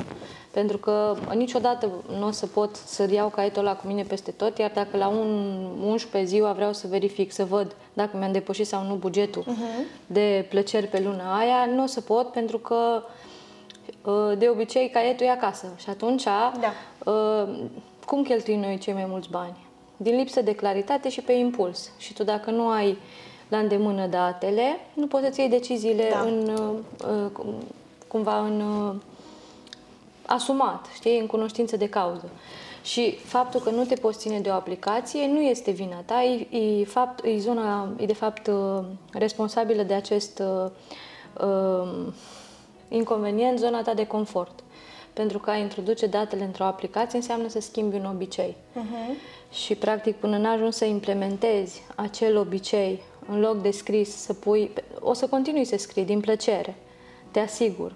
Pentru 0.50 0.78
că 0.78 1.16
niciodată 1.34 1.88
nu 2.18 2.26
o 2.26 2.30
să 2.30 2.46
pot 2.46 2.76
să 2.76 3.08
iau 3.12 3.28
caietul 3.28 3.62
ăla 3.62 3.76
cu 3.76 3.86
mine 3.86 4.02
peste 4.02 4.30
tot, 4.30 4.58
iar 4.58 4.70
dacă 4.74 4.96
la 4.96 5.08
un 5.08 5.58
11 5.84 6.30
ziua 6.30 6.52
vreau 6.52 6.72
să 6.72 6.86
verific, 6.86 7.32
să 7.32 7.44
văd 7.44 7.74
dacă 7.92 8.16
mi-am 8.16 8.32
depășit 8.32 8.66
sau 8.66 8.84
nu 8.86 8.94
bugetul 8.94 9.42
uh-huh. 9.42 10.06
de 10.06 10.46
plăceri 10.48 10.86
pe 10.86 11.00
luna 11.00 11.38
aia, 11.38 11.66
nu 11.74 11.82
o 11.82 11.86
să 11.86 12.00
pot 12.00 12.32
pentru 12.32 12.58
că 12.58 13.02
uh, 13.02 13.10
Uh, 14.04 14.32
de 14.38 14.48
obicei 14.48 14.90
caietul 14.90 15.26
e 15.26 15.30
acasă 15.30 15.66
și 15.76 15.90
atunci 15.90 16.24
da. 16.24 16.52
Uh, 17.04 17.48
cum 18.06 18.22
cheltuim 18.22 18.60
noi 18.60 18.78
cei 18.78 18.92
mai 18.92 19.04
mulți 19.08 19.30
bani? 19.30 19.56
Din 19.96 20.16
lipsă 20.16 20.42
de 20.42 20.54
claritate 20.54 21.08
și 21.08 21.20
pe 21.20 21.32
impuls. 21.32 21.90
Și 21.98 22.12
tu 22.12 22.24
dacă 22.24 22.50
nu 22.50 22.68
ai 22.68 22.98
la 23.50 23.58
îndemână 23.58 24.06
datele, 24.06 24.80
nu 24.94 25.06
poți 25.06 25.24
să-ți 25.24 25.40
iei 25.40 25.48
deciziile 25.48 26.08
da. 26.10 26.20
în, 26.20 26.58
uh, 27.06 27.30
cumva 28.08 28.40
în 28.40 28.62
asumat, 30.26 30.86
știi, 30.94 31.18
în 31.18 31.26
cunoștință 31.26 31.76
de 31.76 31.88
cauză. 31.88 32.30
Și 32.82 33.14
faptul 33.16 33.60
că 33.60 33.70
nu 33.70 33.84
te 33.84 33.94
poți 33.94 34.18
ține 34.18 34.40
de 34.40 34.48
o 34.48 34.52
aplicație 34.52 35.26
nu 35.26 35.40
este 35.40 35.70
vina 35.70 36.02
ta, 36.04 36.22
e, 36.22 36.56
e, 36.56 36.84
fapt, 36.84 37.24
e 37.24 37.38
zona, 37.38 37.88
e 37.96 38.06
de 38.06 38.14
fapt 38.14 38.50
responsabilă 39.12 39.82
de 39.82 39.94
acest 39.94 40.42
uh, 41.40 42.06
inconvenient 42.88 43.58
zona 43.58 43.82
ta 43.82 43.94
de 43.94 44.06
confort. 44.06 44.62
Pentru 45.12 45.38
că 45.38 45.50
a 45.50 45.56
introduce 45.56 46.06
datele 46.06 46.44
într-o 46.44 46.64
aplicație 46.64 47.18
înseamnă 47.18 47.48
să 47.48 47.60
schimbi 47.60 47.96
un 47.96 48.04
obicei. 48.04 48.56
Uh-huh. 48.56 49.14
Și, 49.52 49.74
practic, 49.74 50.16
până 50.16 50.38
n-ajungi 50.38 50.76
să 50.76 50.84
implementezi 50.84 51.82
acel 51.94 52.36
obicei, 52.36 53.02
în 53.28 53.40
loc 53.40 53.62
de 53.62 53.70
scris, 53.70 54.16
să 54.16 54.34
pui... 54.34 54.72
O 55.00 55.12
să 55.12 55.26
continui 55.26 55.64
să 55.64 55.76
scrii 55.76 56.04
din 56.04 56.20
plăcere, 56.20 56.76
te 57.30 57.40
asigur. 57.40 57.94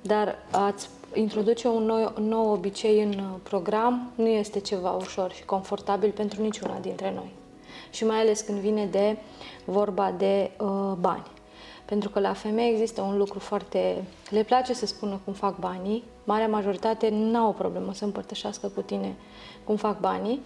Dar 0.00 0.38
ați 0.50 0.88
introduce 1.14 1.68
un 1.68 1.82
nou, 1.84 2.12
un 2.18 2.28
nou 2.28 2.52
obicei 2.52 3.02
în 3.02 3.22
program 3.42 4.12
nu 4.14 4.26
este 4.26 4.60
ceva 4.60 4.90
ușor 4.90 5.32
și 5.32 5.44
confortabil 5.44 6.10
pentru 6.10 6.42
niciuna 6.42 6.78
dintre 6.78 7.12
noi. 7.14 7.32
Și 7.90 8.04
mai 8.04 8.20
ales 8.20 8.40
când 8.40 8.58
vine 8.58 8.86
de 8.86 9.16
vorba 9.64 10.14
de 10.18 10.50
uh, 10.60 10.92
bani. 11.00 11.26
Pentru 11.84 12.08
că 12.08 12.20
la 12.20 12.32
femei 12.32 12.72
există 12.72 13.00
un 13.00 13.16
lucru 13.16 13.38
foarte... 13.38 14.04
Le 14.28 14.42
place 14.42 14.74
să 14.74 14.86
spună 14.86 15.20
cum 15.24 15.32
fac 15.32 15.58
banii. 15.58 16.04
Marea 16.24 16.48
majoritate 16.48 17.08
nu 17.08 17.38
au 17.38 17.48
o 17.48 17.52
problemă 17.52 17.92
să 17.92 18.04
împărtășească 18.04 18.68
cu 18.68 18.80
tine 18.80 19.14
cum 19.64 19.76
fac 19.76 20.00
banii, 20.00 20.40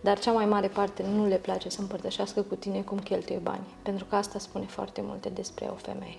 dar 0.00 0.18
cea 0.18 0.32
mai 0.32 0.46
mare 0.46 0.68
parte 0.68 1.02
nu 1.14 1.26
le 1.26 1.36
place 1.36 1.68
să 1.68 1.80
împărtășească 1.80 2.42
cu 2.42 2.54
tine 2.54 2.80
cum 2.80 2.98
cheltuie 2.98 3.38
banii. 3.38 3.74
Pentru 3.82 4.04
că 4.04 4.16
asta 4.16 4.38
spune 4.38 4.64
foarte 4.64 5.00
multe 5.04 5.28
despre 5.28 5.70
o 5.72 5.74
femeie. 5.74 6.18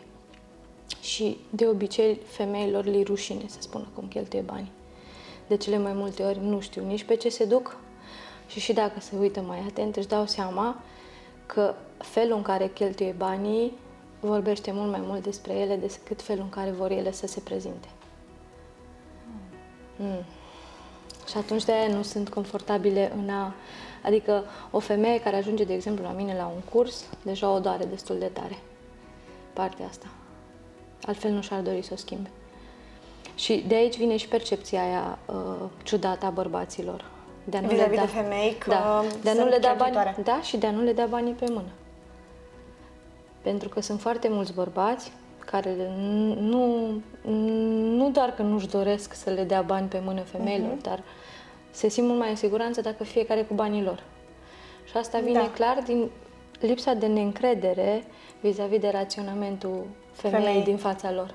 Și 1.01 1.37
de 1.49 1.67
obicei 1.67 2.19
femeilor 2.25 2.85
le 2.85 3.03
rușine 3.03 3.43
să 3.47 3.57
spună 3.61 3.87
cum 3.93 4.07
cheltuie 4.07 4.41
banii. 4.41 4.71
De 5.47 5.57
cele 5.57 5.77
mai 5.77 5.93
multe 5.93 6.23
ori 6.23 6.39
nu 6.39 6.59
știu 6.59 6.85
nici 6.85 7.03
pe 7.03 7.15
ce 7.15 7.29
se 7.29 7.45
duc, 7.45 7.77
Și 8.47 8.59
și 8.59 8.73
dacă 8.73 8.99
se 8.99 9.15
uită 9.19 9.41
mai 9.41 9.63
atent, 9.67 9.95
își 9.95 10.07
dau 10.07 10.25
seama 10.25 10.81
că 11.45 11.75
felul 11.97 12.35
în 12.35 12.41
care 12.41 12.67
cheltuie 12.67 13.15
banii 13.17 13.73
vorbește 14.19 14.71
mult 14.71 14.91
mai 14.91 15.01
mult 15.03 15.23
despre 15.23 15.53
ele 15.53 15.75
decât 15.75 16.21
felul 16.21 16.43
în 16.43 16.49
care 16.49 16.71
vor 16.71 16.91
ele 16.91 17.11
să 17.11 17.27
se 17.27 17.39
prezinte. 17.39 17.87
Mm. 19.95 20.23
Și 21.29 21.37
atunci 21.37 21.65
de 21.65 21.73
nu 21.93 22.01
sunt 22.01 22.29
confortabile 22.29 23.11
în 23.17 23.29
a... 23.29 23.53
Adică 24.03 24.43
o 24.71 24.79
femeie 24.79 25.21
care 25.21 25.35
ajunge, 25.35 25.63
de 25.63 25.73
exemplu, 25.73 26.03
la 26.03 26.11
mine 26.11 26.35
la 26.35 26.45
un 26.45 26.61
curs, 26.71 27.05
deja 27.23 27.49
o 27.49 27.59
doare 27.59 27.85
destul 27.85 28.19
de 28.19 28.25
tare 28.25 28.57
partea 29.53 29.85
asta. 29.89 30.05
Altfel 31.05 31.31
nu 31.31 31.41
și-ar 31.41 31.61
dori 31.61 31.81
să 31.81 31.89
o 31.93 31.95
schimbe. 31.95 32.29
Și 33.35 33.63
de 33.67 33.75
aici 33.75 33.97
vine 33.97 34.17
și 34.17 34.27
percepția 34.27 34.81
aia 34.83 35.17
uh, 35.25 35.69
ciudată 35.83 36.25
a 36.25 36.29
bărbaților. 36.29 37.05
De 37.43 37.57
a 37.57 37.61
nu 37.61 37.67
le 37.67 37.91
da, 37.95 38.01
de 38.01 38.07
femei 38.07 38.55
că 38.59 38.69
da, 38.69 39.03
de 39.21 39.29
a 39.29 39.33
nu 39.33 39.45
le 39.45 39.57
da 39.57 39.75
bani, 39.77 40.15
da, 40.23 40.41
și 40.41 40.57
de 40.57 40.67
a 40.67 40.71
nu 40.71 40.81
le 40.81 40.93
da 40.93 41.05
banii 41.05 41.33
pe 41.33 41.45
mână. 41.47 41.71
Pentru 43.41 43.69
că 43.69 43.81
sunt 43.81 44.01
foarte 44.01 44.27
mulți 44.29 44.53
bărbați 44.53 45.11
care 45.51 45.75
nu, 46.39 46.87
nu 47.97 48.09
doar 48.09 48.33
că 48.33 48.41
nu-și 48.41 48.67
doresc 48.67 49.13
să 49.13 49.29
le 49.29 49.43
dea 49.43 49.61
bani 49.61 49.87
pe 49.87 50.01
mână 50.03 50.21
femeilor, 50.21 50.77
uh-huh. 50.77 50.81
dar 50.81 51.03
se 51.71 51.89
simt 51.89 52.07
mult 52.07 52.19
mai 52.19 52.29
în 52.29 52.35
siguranță 52.35 52.81
dacă 52.81 53.03
fiecare 53.03 53.41
cu 53.41 53.53
banii 53.53 53.83
lor. 53.83 54.03
Și 54.83 54.97
asta 54.97 55.19
vine 55.19 55.39
da. 55.39 55.49
clar 55.49 55.81
din 55.85 56.09
lipsa 56.59 56.93
de 56.93 57.07
neîncredere 57.07 58.03
vis-a-vis 58.41 58.79
de 58.79 58.89
raționamentul 58.89 59.85
femeii 60.11 60.45
Femei. 60.45 60.63
din 60.63 60.77
fața 60.77 61.11
lor. 61.11 61.33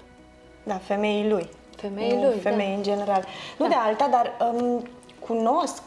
Da, 0.64 0.74
femeii 0.74 1.28
lui. 1.28 1.48
Femeii 1.76 2.22
lui, 2.24 2.38
Femei 2.38 2.68
da. 2.68 2.74
în 2.74 2.82
general. 2.82 3.24
Nu 3.58 3.66
da. 3.66 3.70
de 3.70 3.78
alta, 3.78 4.08
dar 4.08 4.52
um, 4.52 4.88
cunosc 5.18 5.82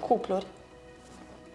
cupluri 0.00 0.46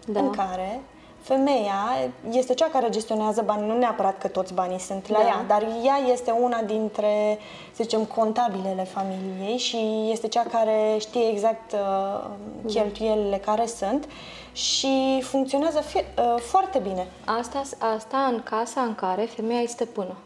da. 0.06 0.20
în 0.20 0.30
care 0.30 0.80
femeia 1.20 2.10
este 2.30 2.54
cea 2.54 2.68
care 2.72 2.88
gestionează 2.88 3.42
banii, 3.42 3.68
nu 3.68 3.78
neapărat 3.78 4.18
că 4.18 4.28
toți 4.28 4.54
banii 4.54 4.78
sunt 4.78 5.08
la 5.08 5.18
da. 5.18 5.24
ea, 5.24 5.44
dar 5.46 5.62
ea 5.84 6.12
este 6.12 6.30
una 6.30 6.62
dintre, 6.62 7.38
să 7.72 7.82
zicem, 7.82 8.04
contabilele 8.04 8.84
familiei 8.84 9.56
și 9.56 10.08
este 10.10 10.28
cea 10.28 10.42
care 10.42 10.96
știe 10.98 11.28
exact 11.30 11.72
uh, 11.72 12.30
cheltuielile 12.66 13.40
da. 13.44 13.52
care 13.52 13.66
sunt 13.66 14.08
și 14.52 15.20
funcționează 15.22 15.80
fie, 15.80 16.04
uh, 16.18 16.40
foarte 16.40 16.78
bine. 16.78 17.06
Asta, 17.24 17.62
asta 17.94 18.18
în 18.32 18.40
casa 18.42 18.80
în 18.80 18.94
care 18.94 19.22
femeia 19.22 19.60
este 19.60 19.84
stăpână. 19.84 20.16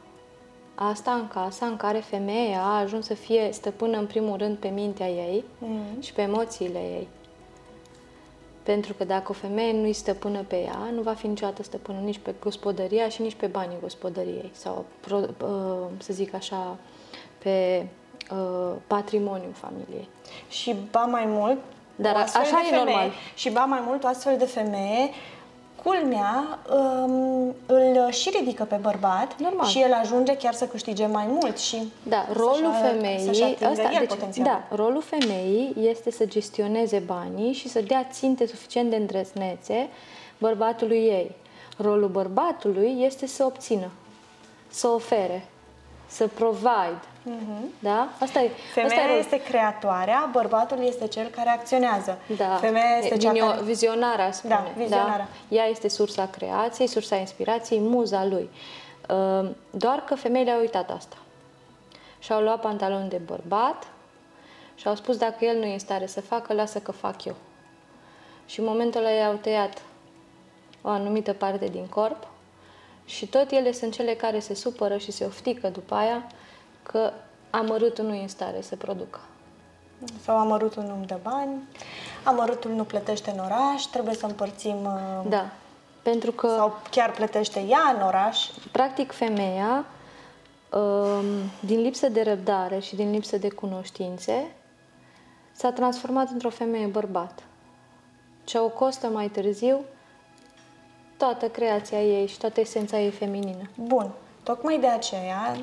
Asta 0.74 1.12
în 1.12 1.28
casa 1.28 1.66
în 1.66 1.76
care 1.76 1.98
femeia 1.98 2.60
a 2.60 2.78
ajuns 2.78 3.06
să 3.06 3.14
fie 3.14 3.48
stăpână 3.52 3.98
în 3.98 4.06
primul 4.06 4.36
rând 4.36 4.56
pe 4.56 4.68
mintea 4.68 5.08
ei 5.08 5.44
mm. 5.58 6.00
și 6.00 6.12
pe 6.12 6.22
emoțiile 6.22 6.78
ei. 6.78 7.08
Pentru 8.62 8.92
că 8.94 9.04
dacă 9.04 9.26
o 9.30 9.32
femeie 9.32 9.72
nu-i 9.72 9.92
stăpână 9.92 10.44
pe 10.46 10.56
ea, 10.56 10.88
nu 10.94 11.02
va 11.02 11.12
fi 11.12 11.26
niciodată 11.26 11.62
stăpână 11.62 11.98
nici 11.98 12.18
pe 12.18 12.34
gospodăria 12.40 13.08
și 13.08 13.22
nici 13.22 13.34
pe 13.34 13.46
banii 13.46 13.76
gospodăriei 13.80 14.50
sau, 14.52 14.84
uh, 15.10 15.26
să 15.98 16.12
zic 16.12 16.34
așa, 16.34 16.76
pe 17.38 17.86
uh, 18.30 18.72
patrimoniul 18.86 19.52
familiei. 19.52 20.08
Și 20.48 20.76
ba 20.90 21.04
mai 21.04 21.24
mult, 21.26 21.58
dar 21.96 22.16
așa 22.16 22.40
e 22.40 22.44
femeie, 22.44 22.84
normal. 22.84 23.10
Și 23.34 23.50
ba 23.50 23.64
mai 23.64 23.82
mult, 23.86 24.04
o 24.04 24.06
astfel 24.06 24.38
de 24.38 24.44
femeie 24.44 25.10
culmea 25.82 26.58
um, 26.70 27.54
îl 27.66 28.10
și 28.10 28.30
ridică 28.38 28.64
pe 28.64 28.78
bărbat 28.80 29.40
Normal. 29.40 29.66
și 29.66 29.80
el 29.80 29.92
ajunge 29.92 30.36
chiar 30.36 30.52
să 30.52 30.66
câștige 30.66 31.06
mai 31.06 31.26
mult 31.28 31.58
și 31.58 31.92
da, 32.02 32.26
rolul 32.32 32.72
să 32.72 32.86
femeii 32.86 33.34
să 33.34 33.66
asta, 33.66 33.82
el 33.82 33.98
deci, 33.98 34.08
potențial. 34.08 34.46
Da, 34.46 34.76
rolul 34.76 35.02
femeii 35.02 35.74
este 35.80 36.10
să 36.10 36.24
gestioneze 36.24 37.02
banii 37.06 37.52
și 37.52 37.68
să 37.68 37.80
dea 37.80 38.06
ținte 38.12 38.46
suficient 38.46 38.90
de 38.90 38.96
îndrăznețe 38.96 39.88
bărbatului 40.38 40.96
ei. 40.96 41.34
Rolul 41.76 42.08
bărbatului 42.08 42.96
este 42.98 43.26
să 43.26 43.44
obțină, 43.44 43.90
să 44.68 44.88
ofere, 44.88 45.44
să 46.12 46.26
provide, 46.26 47.00
Uh-huh. 47.30 47.64
Da? 47.78 48.08
Asta 48.20 48.40
e. 48.40 48.50
Femeia 48.72 49.00
asta 49.00 49.12
e 49.12 49.18
este 49.18 49.42
creatoarea, 49.42 50.28
bărbatul 50.32 50.84
este 50.84 51.06
cel 51.06 51.26
care 51.26 51.48
acționează. 51.48 52.18
Da. 52.36 52.56
Femeia 52.56 52.98
este 53.02 53.16
cea 53.16 53.32
care... 53.32 53.62
Vizionarea, 53.62 54.32
spune. 54.32 54.54
Da, 54.54 54.70
vizionarea. 54.76 55.28
Da? 55.48 55.56
Ea 55.56 55.64
este 55.64 55.88
sursa 55.88 56.26
creației, 56.26 56.86
sursa 56.86 57.16
inspirației, 57.16 57.80
muza 57.80 58.24
lui. 58.24 58.50
Uh, 59.08 59.50
doar 59.70 60.04
că 60.04 60.14
femeile 60.14 60.50
au 60.50 60.60
uitat 60.60 60.90
asta. 60.90 61.16
Și-au 62.18 62.42
luat 62.42 62.60
pantaloni 62.60 63.08
de 63.08 63.20
bărbat 63.24 63.86
și 64.74 64.88
au 64.88 64.94
spus 64.94 65.16
dacă 65.16 65.44
el 65.44 65.58
nu 65.58 65.64
e 65.64 65.72
în 65.72 65.78
stare 65.78 66.06
să 66.06 66.20
facă, 66.20 66.52
lasă 66.52 66.78
că 66.78 66.92
fac 66.92 67.24
eu. 67.24 67.34
Și 68.46 68.60
în 68.60 68.66
momentul 68.66 69.00
ăla 69.00 69.10
i-au 69.10 69.34
tăiat 69.34 69.82
o 70.82 70.88
anumită 70.88 71.32
parte 71.32 71.66
din 71.66 71.86
corp 71.86 72.26
și 73.04 73.26
tot 73.26 73.50
ele 73.50 73.72
sunt 73.72 73.92
cele 73.92 74.14
care 74.14 74.38
se 74.38 74.54
supără 74.54 74.96
și 74.96 75.12
se 75.12 75.24
oftică 75.24 75.68
după 75.68 75.94
aia 75.94 76.26
că 76.82 77.12
amărâtul 77.50 78.04
nu 78.04 78.14
e 78.14 78.22
în 78.22 78.28
stare 78.28 78.60
să 78.60 78.76
producă. 78.76 79.20
Sau 80.24 80.38
amărâtul 80.38 80.82
nu-mi 80.82 81.06
dă 81.06 81.18
bani, 81.22 81.50
amărâtul 82.24 82.70
nu 82.70 82.84
plătește 82.84 83.30
în 83.30 83.38
oraș, 83.38 83.82
trebuie 83.82 84.14
să 84.14 84.26
împărțim... 84.26 84.84
Uh, 84.84 85.28
da, 85.28 85.50
pentru 86.02 86.32
că... 86.32 86.48
Sau 86.48 86.80
chiar 86.90 87.10
plătește 87.10 87.60
ea 87.60 87.94
în 87.96 88.02
oraș. 88.02 88.48
Practic, 88.72 89.12
femeia, 89.12 89.84
um, 90.70 91.24
din 91.60 91.80
lipsă 91.80 92.08
de 92.08 92.22
răbdare 92.22 92.78
și 92.78 92.94
din 92.94 93.10
lipsă 93.10 93.36
de 93.36 93.48
cunoștințe, 93.48 94.54
s-a 95.52 95.72
transformat 95.72 96.30
într-o 96.30 96.50
femeie 96.50 96.86
bărbat. 96.86 97.42
Ce 98.44 98.58
o 98.58 98.68
costă 98.68 99.06
mai 99.06 99.28
târziu 99.28 99.80
toată 101.24 101.48
creația 101.48 102.02
ei 102.02 102.26
și 102.26 102.38
toată 102.38 102.60
esența 102.60 102.98
ei 102.98 103.10
feminină. 103.10 103.70
Bun. 103.74 104.10
Tocmai 104.42 104.78
de 104.80 104.86
aceea 104.86 105.56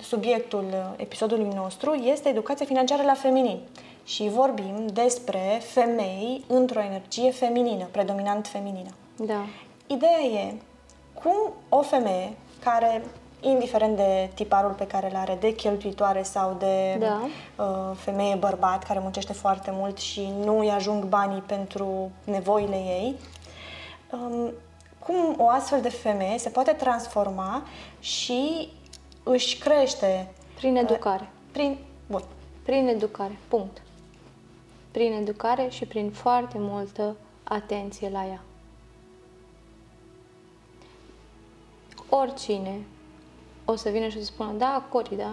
subiectul 0.00 0.64
uh, 0.70 0.92
episodului 0.96 1.48
nostru 1.54 1.94
este 1.94 2.28
educația 2.28 2.66
financiară 2.66 3.02
la 3.02 3.14
feminin 3.14 3.60
și 4.04 4.28
vorbim 4.28 4.86
despre 4.92 5.60
femei 5.62 6.44
într-o 6.46 6.80
energie 6.80 7.30
feminină, 7.30 7.84
predominant 7.90 8.46
feminină. 8.46 8.90
Da. 9.16 9.44
Ideea 9.86 10.42
e 10.44 10.54
cum 11.22 11.52
o 11.68 11.82
femeie 11.82 12.32
care, 12.64 13.04
indiferent 13.40 13.96
de 13.96 14.30
tiparul 14.34 14.72
pe 14.72 14.86
care 14.86 15.10
îl 15.10 15.16
are, 15.16 15.36
de 15.40 15.54
cheltuitoare 15.54 16.22
sau 16.22 16.56
de 16.58 16.96
da. 16.98 17.28
uh, 17.64 17.96
femeie 17.96 18.34
bărbat 18.34 18.84
care 18.84 18.98
muncește 18.98 19.32
foarte 19.32 19.70
mult 19.72 19.98
și 19.98 20.28
nu 20.44 20.58
îi 20.58 20.70
ajung 20.70 21.04
banii 21.04 21.42
pentru 21.46 22.10
nevoile 22.24 22.76
ei, 22.76 23.16
um, 24.12 24.52
cum 24.98 25.34
o 25.38 25.48
astfel 25.48 25.80
de 25.80 25.88
femeie 25.88 26.38
se 26.38 26.48
poate 26.48 26.72
transforma 26.72 27.62
și 28.00 28.68
își 29.22 29.58
crește... 29.58 30.32
Prin 30.54 30.74
uh, 30.74 30.80
educare. 30.80 31.28
Prin... 31.52 31.78
Bun. 32.06 32.22
Prin 32.62 32.88
educare. 32.88 33.38
Punct. 33.48 33.82
Prin 34.90 35.12
educare 35.12 35.68
și 35.68 35.84
prin 35.84 36.10
foarte 36.10 36.56
multă 36.58 37.16
atenție 37.44 38.08
la 38.08 38.26
ea. 38.26 38.40
Oricine 42.08 42.80
o 43.68 43.76
să 43.76 43.88
vină 43.88 44.08
și 44.08 44.18
să 44.18 44.24
spună, 44.24 44.52
da, 44.52 44.86
Cori, 44.88 45.16
da, 45.16 45.32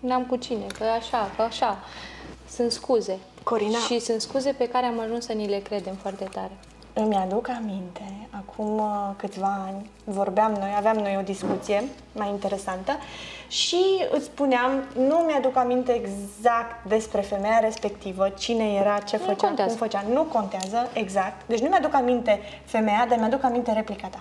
n-am 0.00 0.26
cu 0.26 0.36
cine, 0.36 0.66
că 0.78 0.84
așa, 0.84 1.30
că 1.36 1.42
așa. 1.42 1.78
Sunt 2.50 2.72
scuze. 2.72 3.18
Corina. 3.42 3.78
Și 3.78 3.98
sunt 3.98 4.20
scuze 4.20 4.52
pe 4.52 4.68
care 4.68 4.86
am 4.86 5.00
ajuns 5.00 5.24
să 5.24 5.32
ni 5.32 5.48
le 5.48 5.58
credem 5.58 5.94
foarte 5.94 6.24
tare. 6.24 6.58
Îmi 7.00 7.14
aduc 7.14 7.48
aminte, 7.48 8.28
acum 8.30 8.78
uh, 8.78 9.10
câțiva 9.16 9.60
ani, 9.66 9.90
vorbeam 10.04 10.52
noi, 10.52 10.74
aveam 10.76 10.96
noi 10.96 11.16
o 11.18 11.22
discuție 11.22 11.84
mai 12.12 12.28
interesantă 12.28 12.92
și 13.48 13.82
îți 14.10 14.24
spuneam, 14.24 14.84
nu 14.96 15.16
mi-aduc 15.16 15.56
aminte 15.56 15.92
exact 15.92 16.84
despre 16.84 17.20
femeia 17.20 17.58
respectivă, 17.58 18.28
cine 18.28 18.72
era, 18.72 18.98
ce 18.98 19.16
nu 19.16 19.24
făcea, 19.24 19.46
contează. 19.46 19.70
cum 19.70 19.78
făcea. 19.78 20.04
Nu 20.12 20.22
contează, 20.22 20.90
exact. 20.92 21.46
Deci 21.46 21.60
nu 21.60 21.68
mi-aduc 21.68 21.94
aminte 21.94 22.40
femeia, 22.64 23.06
dar 23.08 23.18
mi-aduc 23.18 23.44
aminte 23.44 23.72
replica 23.72 24.06
ta. 24.06 24.20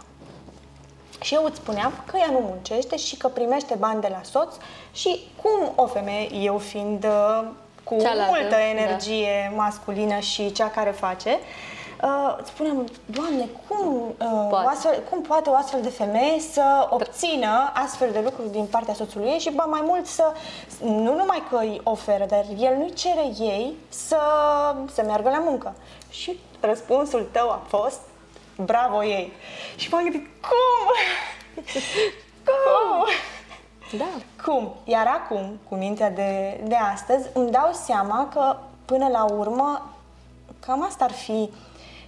Și 1.21 1.33
eu 1.33 1.43
îți 1.43 1.57
spuneam 1.57 1.93
că 2.05 2.17
ea 2.17 2.29
nu 2.31 2.39
muncește 2.39 2.97
și 2.97 3.17
că 3.17 3.27
primește 3.27 3.75
bani 3.79 4.01
de 4.01 4.07
la 4.11 4.21
soț 4.23 4.55
și 4.93 5.19
cum 5.41 5.71
o 5.75 5.85
femeie, 5.85 6.33
eu 6.33 6.57
fiind 6.57 7.03
uh, 7.03 7.47
cu 7.83 7.97
Cealaltă, 7.99 8.31
multă 8.39 8.55
energie 8.55 9.49
da. 9.49 9.55
masculină 9.55 10.19
și 10.19 10.51
cea 10.51 10.69
care 10.69 10.89
face, 10.89 11.29
uh, 11.29 11.75
uh, 12.03 12.37
spunem, 12.43 12.85
Doamne, 13.05 13.49
cum, 13.67 13.95
uh, 13.97 14.47
poate. 14.49 14.65
O 14.65 14.69
astfel, 14.69 15.03
cum 15.09 15.21
poate 15.21 15.49
o 15.49 15.55
astfel 15.55 15.81
de 15.81 15.89
femeie 15.89 16.39
să 16.39 16.87
obțină 16.89 17.71
astfel 17.73 18.11
de 18.11 18.21
lucruri 18.23 18.51
din 18.51 18.65
partea 18.65 18.93
soțului 18.93 19.27
ei 19.27 19.39
și, 19.39 19.51
ba 19.51 19.63
mai 19.63 19.81
mult, 19.83 20.05
să 20.05 20.31
nu 20.81 21.15
numai 21.15 21.43
că 21.49 21.57
îi 21.57 21.81
oferă, 21.83 22.25
dar 22.25 22.45
el 22.57 22.75
nu 22.77 22.87
cere 22.87 23.31
ei 23.39 23.75
să, 23.89 24.19
să 24.93 25.03
meargă 25.05 25.29
la 25.29 25.39
muncă. 25.39 25.73
Și 26.09 26.39
răspunsul 26.59 27.29
tău 27.31 27.49
a 27.49 27.61
fost, 27.67 27.99
bravo 28.55 29.03
ei. 29.03 29.31
Și 29.75 29.89
m-am 29.89 30.03
gândit, 30.03 30.27
cum? 30.47 30.93
cum? 32.45 33.05
Da. 33.97 34.05
Cum? 34.43 34.75
Iar 34.83 35.07
acum, 35.07 35.59
cu 35.69 35.75
mintea 35.75 36.09
de, 36.09 36.61
de 36.63 36.75
astăzi, 36.75 37.27
îmi 37.33 37.51
dau 37.51 37.69
seama 37.73 38.29
că 38.33 38.55
până 38.85 39.07
la 39.07 39.23
urmă, 39.23 39.89
cam 40.59 40.83
asta 40.83 41.03
ar 41.03 41.11
fi 41.11 41.49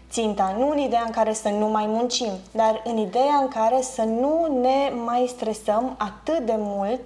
ținta, 0.10 0.56
nu 0.58 0.69
în 0.69 0.78
ideea 0.78 1.04
în 1.06 1.12
care 1.12 1.34
să 1.34 1.50
nu 1.50 1.67
mai 1.67 1.86
muncim, 1.88 2.32
dar 2.52 2.82
în 2.86 2.98
ideea 2.98 3.36
în 3.41 3.48
care 3.48 3.82
să 3.82 4.02
nu 4.04 4.60
ne 4.62 4.91
mai 5.06 5.26
stresăm 5.28 5.95
atât 5.98 6.39
de 6.45 6.56
mult 6.58 7.00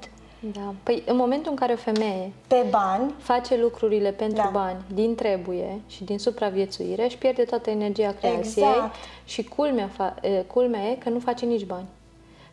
da. 0.51 0.73
Păi 0.83 1.03
în 1.05 1.15
momentul 1.15 1.51
în 1.51 1.57
care 1.57 1.73
o 1.73 1.75
femeie 1.75 2.31
pe 2.47 2.65
bani 2.69 3.13
face 3.17 3.57
lucrurile 3.57 4.11
pentru 4.11 4.41
Da. 4.43 4.49
bani, 4.51 4.77
din 4.93 5.15
trebuie 5.15 5.79
și 5.87 6.03
din 6.03 6.19
supraviețuire, 6.19 7.03
își 7.05 7.17
pierde 7.17 7.43
toată 7.43 7.69
energia 7.69 8.11
creației 8.19 8.65
Exact. 8.65 8.95
și 9.25 9.43
culmea, 9.43 9.89
fa- 9.89 10.21
e, 10.21 10.29
culmea 10.29 10.89
e 10.89 10.95
că 10.95 11.09
nu 11.09 11.19
face 11.19 11.45
nici 11.45 11.65
bani. 11.65 11.85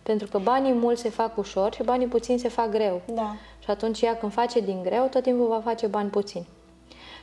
Pentru 0.02 0.26
că 0.28 0.38
banii 0.38 0.72
mulți 0.72 1.00
se 1.02 1.08
fac 1.08 1.36
ușor 1.38 1.74
și 1.74 1.82
banii 1.82 2.06
puțini 2.06 2.38
se 2.38 2.48
fac 2.48 2.68
greu. 2.70 3.00
Da. 3.14 3.34
Și 3.64 3.70
atunci 3.70 4.00
ea 4.00 4.16
când 4.16 4.32
face 4.32 4.60
din 4.60 4.82
greu, 4.82 5.06
tot 5.06 5.22
timpul 5.22 5.46
va 5.48 5.60
face 5.64 5.86
bani 5.86 6.10
puțini. 6.10 6.46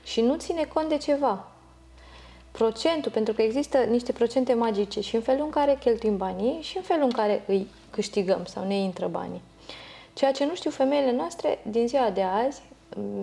Și 0.04 0.22
nu 0.22 0.36
ține 0.36 0.64
cont 0.74 0.90
de 0.90 0.98
ceva. 0.98 1.48
Procentul, 2.58 3.12
pentru 3.12 3.34
că 3.34 3.42
există 3.42 3.78
niște 3.78 4.12
procente 4.12 4.54
magice 4.54 5.02
și 5.02 5.16
în 5.16 5.22
felul 5.22 5.44
în 5.44 5.50
care 5.50 5.78
cheltuim 5.80 6.18
banii 6.18 6.62
și 6.62 6.78
în 6.78 6.84
felul 6.84 7.04
în 7.04 7.12
care 7.12 7.44
îi 7.48 7.68
câștigăm 7.90 8.46
sau 8.46 8.66
ne 8.68 8.76
intră 8.76 9.08
banii. 9.08 9.42
Ceea 10.14 10.32
ce 10.32 10.46
nu 10.46 10.56
știu 10.56 10.70
femeile 10.70 11.12
noastre 11.12 11.60
din 11.70 11.88
ziua 11.88 12.10
de 12.10 12.22
azi, 12.22 12.62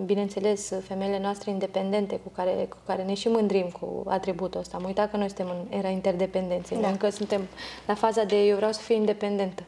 bineînțeles 0.05 0.73
femeile 0.87 1.19
noastre 1.19 1.51
independente 1.51 2.19
cu 2.23 2.29
care, 2.35 2.65
cu 2.69 2.77
care 2.85 3.03
ne 3.03 3.13
și 3.13 3.27
mândrim 3.27 3.69
cu 3.79 4.03
atributul 4.07 4.59
ăsta. 4.59 4.77
Am 4.77 4.83
uitat 4.83 5.11
că 5.11 5.17
noi 5.17 5.27
suntem 5.27 5.47
în 5.49 5.77
era 5.77 5.89
interdependenței, 5.89 6.77
Da. 6.77 6.81
noi 6.81 6.91
încă 6.91 7.09
suntem 7.09 7.41
la 7.87 7.93
faza 7.93 8.23
de 8.23 8.45
eu 8.45 8.55
vreau 8.55 8.71
să 8.71 8.81
fiu 8.81 8.95
independentă. 8.95 9.63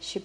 Și 0.00 0.22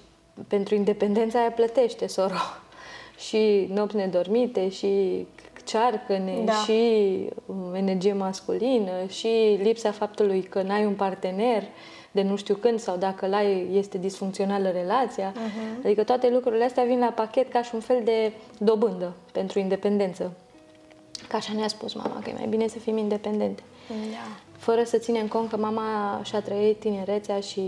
pentru 0.47 0.75
independența 0.75 1.39
aia 1.39 1.51
plătește 1.51 2.07
soro. 2.07 2.35
Și 3.27 3.67
nopți 3.73 3.95
nedormite, 3.95 4.69
și 4.69 5.25
cearcăne, 5.65 6.41
Da. 6.45 6.51
și 6.53 6.79
um, 7.45 7.73
energie 7.73 8.13
masculină, 8.13 8.91
și 9.07 9.59
lipsa 9.61 9.91
faptului 9.91 10.41
că 10.41 10.61
n-ai 10.61 10.85
un 10.85 10.93
partener 10.93 11.63
de 12.11 12.21
nu 12.21 12.35
știu 12.35 12.55
când 12.55 12.79
sau 12.79 12.97
dacă 12.97 13.27
l-ai 13.27 13.67
este 13.71 13.97
disfuncțională 13.97 14.69
relația. 14.69 15.31
Uh-huh. 15.31 15.85
Adică 15.85 16.03
toate 16.03 16.29
lucrurile 16.29 16.63
astea 16.63 16.83
vin 16.83 16.99
la 16.99 17.05
pachet 17.15 17.51
ca 17.51 17.61
și 17.61 17.69
un 17.73 17.79
fel 17.79 18.01
de 18.03 18.31
dobândă 18.57 19.13
pentru 19.31 19.59
independență. 19.59 20.31
Ca 21.27 21.37
așa 21.37 21.53
ne-a 21.55 21.67
spus 21.67 21.93
mama, 21.93 22.19
că 22.23 22.29
e 22.29 22.33
mai 22.33 22.47
bine 22.47 22.67
să 22.67 22.79
fim 22.79 22.97
independente 22.97 23.63
Da. 23.87 24.27
fără 24.57 24.83
să 24.83 24.97
ținem 24.97 25.27
cont 25.27 25.49
că 25.49 25.57
mama 25.57 26.21
și-a 26.23 26.41
trăit 26.41 26.79
tinerețea 26.79 27.39
și 27.39 27.61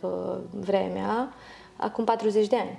uh, 0.00 0.10
vremea 0.50 1.34
acum 1.76 2.04
40 2.04 2.46
de 2.46 2.56
ani. 2.56 2.78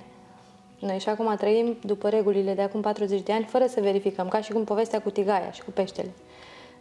Noi 0.78 0.98
și 0.98 1.08
acum 1.08 1.34
trăim 1.36 1.76
după 1.82 2.08
regulile 2.08 2.54
de 2.54 2.62
acum 2.62 2.80
40 2.80 3.20
de 3.20 3.32
ani, 3.32 3.44
fără 3.44 3.66
să 3.66 3.80
verificăm, 3.80 4.28
ca 4.28 4.40
și 4.40 4.52
cum 4.52 4.64
povestea 4.64 5.00
cu 5.00 5.10
tigaia 5.10 5.50
și 5.50 5.62
cu 5.62 5.70
peștele. 5.70 6.10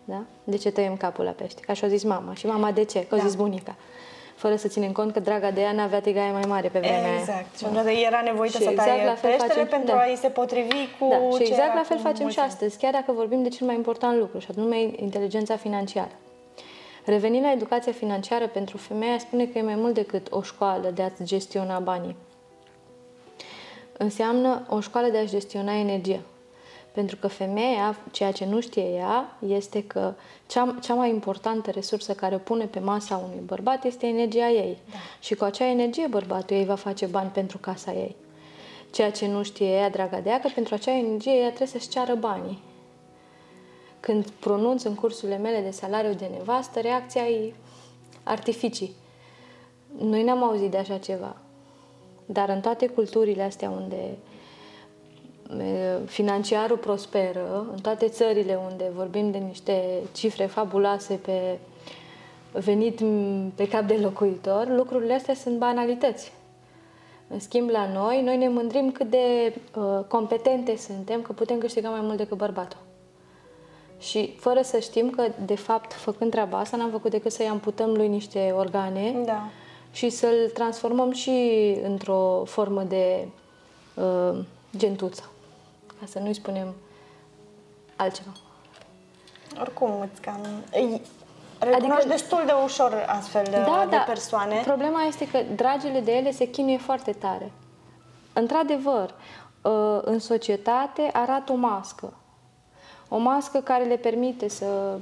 Da? 0.03 0.21
De 0.43 0.57
ce 0.57 0.71
tăiem 0.71 0.95
capul 0.97 1.23
la 1.25 1.31
pește? 1.31 1.61
Ca 1.61 1.73
și-o 1.73 1.87
zis 1.87 2.03
mama. 2.03 2.33
Și 2.33 2.45
mama 2.45 2.71
de 2.71 2.83
ce? 2.83 3.05
Că 3.07 3.15
o 3.15 3.17
Da. 3.17 3.23
zis 3.23 3.35
bunica. 3.35 3.75
Fără 4.35 4.55
să 4.55 4.67
ținem 4.67 4.91
cont 4.91 5.13
că 5.13 5.19
draga 5.19 5.51
de 5.51 5.61
ea 5.61 5.71
n-avea 5.71 5.99
tigaie 6.01 6.31
mai 6.31 6.43
mare 6.47 6.67
pe 6.67 6.79
vremea 6.79 7.03
aia. 7.03 7.19
Exact. 7.19 7.57
Și 7.57 7.63
da. 7.73 7.91
era 7.91 8.21
nevoită 8.21 8.57
Și 8.57 8.63
să 8.63 8.69
exact 8.69 8.89
taie 8.89 9.05
la 9.05 9.13
fel 9.15 9.29
peștele 9.29 9.53
facem- 9.53 9.67
pentru 9.67 9.95
da. 9.95 10.01
a-i 10.01 10.15
se 10.15 10.27
potrivi 10.27 10.75
cu 10.99 11.07
Da, 11.09 11.15
și 11.31 11.35
ce 11.37 11.41
exact 11.43 11.63
era 11.69 11.73
la 11.73 11.83
fel 11.83 11.97
cu 11.97 12.01
facem 12.03 12.21
mulți 12.21 12.33
și 12.37 12.39
ani. 12.39 12.49
astăzi, 12.51 12.77
chiar 12.77 12.91
dacă 12.91 13.11
vorbim 13.11 13.43
de 13.43 13.49
cel 13.49 13.67
mai 13.67 13.75
important 13.75 14.17
lucru, 14.19 14.39
și 14.39 14.47
anume 14.57 14.77
inteligența 14.95 15.55
financiară. 15.55 16.11
Revenind 17.05 17.43
la 17.43 17.51
educația 17.51 17.91
financiară 17.91 18.47
pentru 18.47 18.77
femeia, 18.77 19.17
spune 19.17 19.45
că 19.45 19.57
e 19.57 19.61
mai 19.61 19.75
mult 19.75 19.93
decât 19.93 20.27
o 20.29 20.41
școală 20.41 20.89
de 20.93 21.01
a-ți 21.01 21.23
gestiona 21.23 21.79
banii. 21.79 22.15
Înseamnă 23.97 24.65
o 24.69 24.79
școală 24.79 25.07
de 25.07 25.17
a-și 25.17 25.29
gestiona 25.29 25.73
energia. 25.73 26.19
Pentru 26.91 27.15
că 27.15 27.27
femeia, 27.27 27.97
ceea 28.11 28.31
ce 28.31 28.45
nu 28.45 28.59
știe 28.59 28.83
ea, 28.83 29.37
este 29.47 29.83
că 29.83 30.13
cea, 30.47 30.75
cea 30.81 30.93
mai 30.93 31.09
importantă 31.09 31.71
resursă 31.71 32.13
care 32.13 32.35
o 32.35 32.37
pune 32.37 32.65
pe 32.65 32.79
masa 32.79 33.17
unui 33.17 33.43
bărbat 33.45 33.83
este 33.83 34.07
energia 34.07 34.49
ei. 34.49 34.77
Da. 34.91 34.97
Și 35.19 35.35
cu 35.35 35.43
acea 35.43 35.69
energie 35.69 36.07
bărbatul 36.07 36.55
ei 36.55 36.65
va 36.65 36.75
face 36.75 37.05
bani 37.05 37.29
pentru 37.29 37.57
casa 37.57 37.93
ei. 37.93 38.15
Ceea 38.91 39.11
ce 39.11 39.27
nu 39.27 39.43
știe 39.43 39.67
ea, 39.67 39.89
draga 39.89 40.19
de 40.19 40.29
ea, 40.29 40.39
că 40.39 40.49
pentru 40.53 40.73
acea 40.73 40.97
energie 40.97 41.33
ea 41.33 41.47
trebuie 41.47 41.67
să-și 41.67 41.89
ceară 41.89 42.15
banii. 42.15 42.59
Când 43.99 44.29
pronunț 44.29 44.83
în 44.83 44.95
cursurile 44.95 45.37
mele 45.37 45.61
de 45.61 45.71
salariu 45.71 46.13
de 46.13 46.29
nevastă, 46.37 46.79
reacția 46.79 47.27
e 47.27 47.53
artificii. 48.23 48.95
Noi 49.99 50.23
n-am 50.23 50.43
auzit 50.43 50.71
de 50.71 50.77
așa 50.77 50.97
ceva. 50.97 51.35
Dar 52.25 52.49
în 52.49 52.61
toate 52.61 52.87
culturile 52.87 53.43
astea 53.43 53.69
unde 53.69 54.17
e, 55.63 55.99
financiarul 56.05 56.77
prosperă, 56.77 57.67
în 57.71 57.79
toate 57.81 58.07
țările 58.07 58.59
unde 58.71 58.91
vorbim 58.95 59.31
de 59.31 59.37
niște 59.37 60.01
cifre 60.13 60.45
fabuloase 60.45 61.13
pe 61.13 61.57
venit 62.51 62.99
m, 62.99 63.51
pe 63.55 63.67
cap 63.67 63.81
de 63.81 63.97
locuitor, 64.01 64.67
lucrurile 64.67 65.13
astea 65.13 65.33
sunt 65.33 65.57
banalități. 65.57 66.31
În 67.27 67.39
schimb, 67.39 67.69
la 67.69 67.89
noi, 67.93 68.21
noi 68.21 68.37
ne 68.37 68.49
mândrim 68.49 68.91
cât 68.91 69.09
de 69.09 69.55
uh, 69.75 69.99
competente 70.07 70.77
suntem, 70.77 71.21
că 71.21 71.31
putem 71.31 71.57
câștiga 71.57 71.89
mai 71.89 72.01
mult 72.01 72.17
decât 72.17 72.37
bărbatul. 72.37 72.79
Și 73.99 74.35
fără 74.39 74.61
să 74.61 74.79
știm 74.79 75.09
că, 75.09 75.27
de 75.45 75.55
fapt, 75.55 75.93
făcând 75.93 76.31
treaba 76.31 76.57
asta, 76.59 76.77
n-am 76.77 76.89
făcut 76.91 77.11
decât 77.11 77.31
să-i 77.31 77.47
amputăm 77.47 77.93
lui 77.93 78.07
niște 78.07 78.53
organe 78.57 79.21
Da. 79.25 79.49
Și 79.95 80.09
să-l 80.09 80.49
transformăm 80.53 81.11
și 81.11 81.77
într-o 81.83 82.43
formă 82.45 82.83
de 82.83 83.27
uh, 83.93 84.39
gentuță, 84.77 85.29
ca 85.99 86.05
să 86.05 86.19
nu-i 86.19 86.33
spunem 86.33 86.75
altceva. 87.95 88.31
Oricum, 89.59 90.07
îți 90.11 90.21
cam... 90.21 90.39
îi 90.71 91.01
Recunoști 91.59 91.93
Adică- 91.93 92.07
destul 92.07 92.43
de 92.45 92.51
ușor 92.63 93.05
astfel 93.07 93.43
de, 93.43 93.57
de 93.89 93.97
persoane. 94.05 94.61
Problema 94.65 95.01
este 95.01 95.27
că 95.27 95.39
dragile 95.55 95.99
de 95.99 96.11
ele 96.11 96.31
se 96.31 96.49
chinuie 96.49 96.77
foarte 96.77 97.11
tare. 97.11 97.51
Într-adevăr, 98.33 99.13
uh, 99.61 99.99
în 100.01 100.19
societate 100.19 101.09
arată 101.13 101.51
o 101.51 101.55
mască. 101.55 102.13
O 103.09 103.17
mască 103.17 103.59
care 103.59 103.83
le 103.83 103.95
permite 103.95 104.49
să 104.49 104.97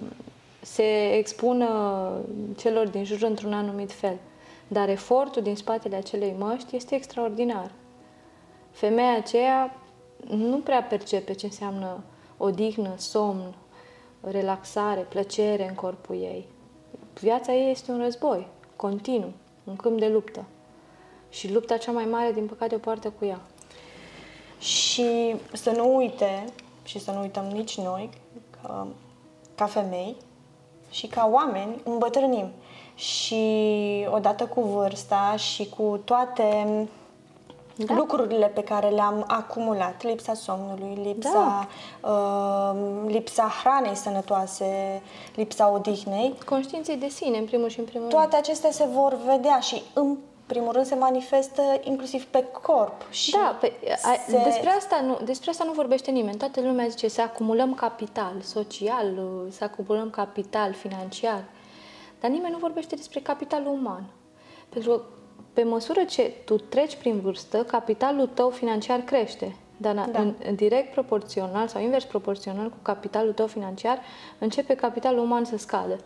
se 0.62 1.14
expună 1.18 2.12
celor 2.58 2.88
din 2.88 3.04
jur 3.04 3.22
într-un 3.22 3.54
anumit 3.54 3.92
fel. 3.92 4.18
Dar 4.74 4.90
efortul 4.90 5.42
din 5.42 5.56
spatele 5.56 5.96
acelei 5.96 6.36
măști 6.38 6.76
este 6.76 6.96
extraordinar. 6.96 7.72
Femeia 8.72 9.16
aceea 9.16 9.76
nu 10.28 10.58
prea 10.58 10.84
percepe 10.84 11.34
ce 11.34 11.46
înseamnă 11.46 12.04
odihnă, 12.38 12.94
somn, 12.98 13.54
relaxare, 14.22 15.02
plăcere 15.02 15.68
în 15.68 15.76
corpul 15.76 16.16
ei. 16.16 16.48
Viața 17.20 17.54
ei 17.54 17.72
este 17.72 17.92
un 17.92 18.02
război, 18.02 18.48
continuu, 18.76 19.32
un 19.64 19.76
câmp 19.76 20.00
de 20.00 20.08
luptă. 20.08 20.46
Și 21.30 21.52
lupta 21.54 21.78
cea 21.78 21.92
mai 21.92 22.06
mare, 22.06 22.32
din 22.32 22.46
păcate, 22.46 22.76
o 22.76 22.78
poartă 22.78 23.10
cu 23.20 23.26
ea. 23.26 23.42
Și 24.60 25.36
să 25.54 25.72
nu 25.72 25.96
uite, 25.96 26.46
și 26.84 27.00
să 27.00 27.12
nu 27.12 27.20
uităm 27.20 27.46
nici 27.46 27.78
noi, 27.78 28.10
că 28.62 28.86
ca 29.56 29.66
femei 29.66 30.16
și 30.90 31.08
ca 31.08 31.30
oameni 31.32 31.82
îmbătrânim. 31.84 32.52
Și 32.96 33.44
odată 34.12 34.46
cu 34.46 34.62
vârsta 34.62 35.34
și 35.38 35.70
cu 35.78 36.02
toate 36.06 36.88
Da. 37.76 37.94
lucrurile 37.94 38.46
pe 38.46 38.64
care 38.64 38.88
le-am 38.90 39.24
acumulat, 39.28 40.04
lipsa 40.04 40.34
somnului, 40.34 41.00
lipsa, 41.04 41.68
uh, 42.02 42.80
lipsa 43.08 43.52
hranei 43.64 43.96
sănătoase, 43.96 45.02
lipsa 45.36 45.72
odihnei, 45.74 46.34
Conștiinței 46.46 46.96
de 46.96 47.08
sine, 47.08 47.38
în 47.38 47.46
primul 47.46 47.70
și 47.70 47.80
în 47.80 47.86
primul 47.86 48.08
rând. 48.10 48.20
toate 48.22 48.36
acestea 48.36 48.72
se 48.72 48.86
vor 48.94 49.18
vedea 49.26 49.60
și 49.60 49.82
în 49.94 50.18
primul 50.46 50.72
rând 50.72 50.86
se 50.86 50.96
manifestă 50.96 51.62
inclusiv 51.84 52.26
pe 52.26 52.46
corp. 52.62 53.12
Și 53.12 53.32
Da, 53.32 53.58
pe, 53.60 53.74
a, 54.04 54.14
se- 54.28 54.42
despre, 54.44 54.70
asta 54.70 55.02
nu, 55.06 55.18
despre 55.24 55.50
asta 55.50 55.64
nu 55.64 55.72
vorbește 55.72 56.12
nimeni. 56.12 56.38
Toată 56.38 56.62
lumea 56.62 56.88
zice 56.88 57.08
să 57.08 57.22
acumulăm 57.22 57.74
capital 57.74 58.34
social, 58.44 59.08
să 59.50 59.64
acumulăm 59.64 60.10
capital 60.10 60.74
financiar. 60.74 61.44
Dar 62.24 62.32
nimeni 62.32 62.54
nu 62.54 62.58
vorbește 62.58 62.96
despre 62.96 63.20
capitalul 63.20 63.74
uman. 63.74 64.04
Pentru 64.70 64.92
că 64.92 65.02
pe 65.54 65.64
măsură 65.64 66.04
ce 66.04 66.32
tu 66.46 66.56
treci 66.56 66.96
prin 66.96 67.20
vârstă, 67.20 67.64
capitalul 67.64 68.28
tău 68.28 68.50
financiar 68.50 69.00
crește. 69.00 69.56
Dar 69.78 69.96
da. 69.96 70.20
în, 70.20 70.34
în 70.48 70.56
direct 70.56 70.94
proporțional 70.94 71.68
sau 71.68 71.82
invers 71.82 72.04
proporțional 72.04 72.70
cu 72.70 72.78
capitalul 72.82 73.34
tău 73.34 73.48
financiar, 73.48 74.00
începe 74.40 74.76
capitalul 74.76 75.24
uman 75.24 75.46
să 75.46 75.58
scadă. 75.58 75.98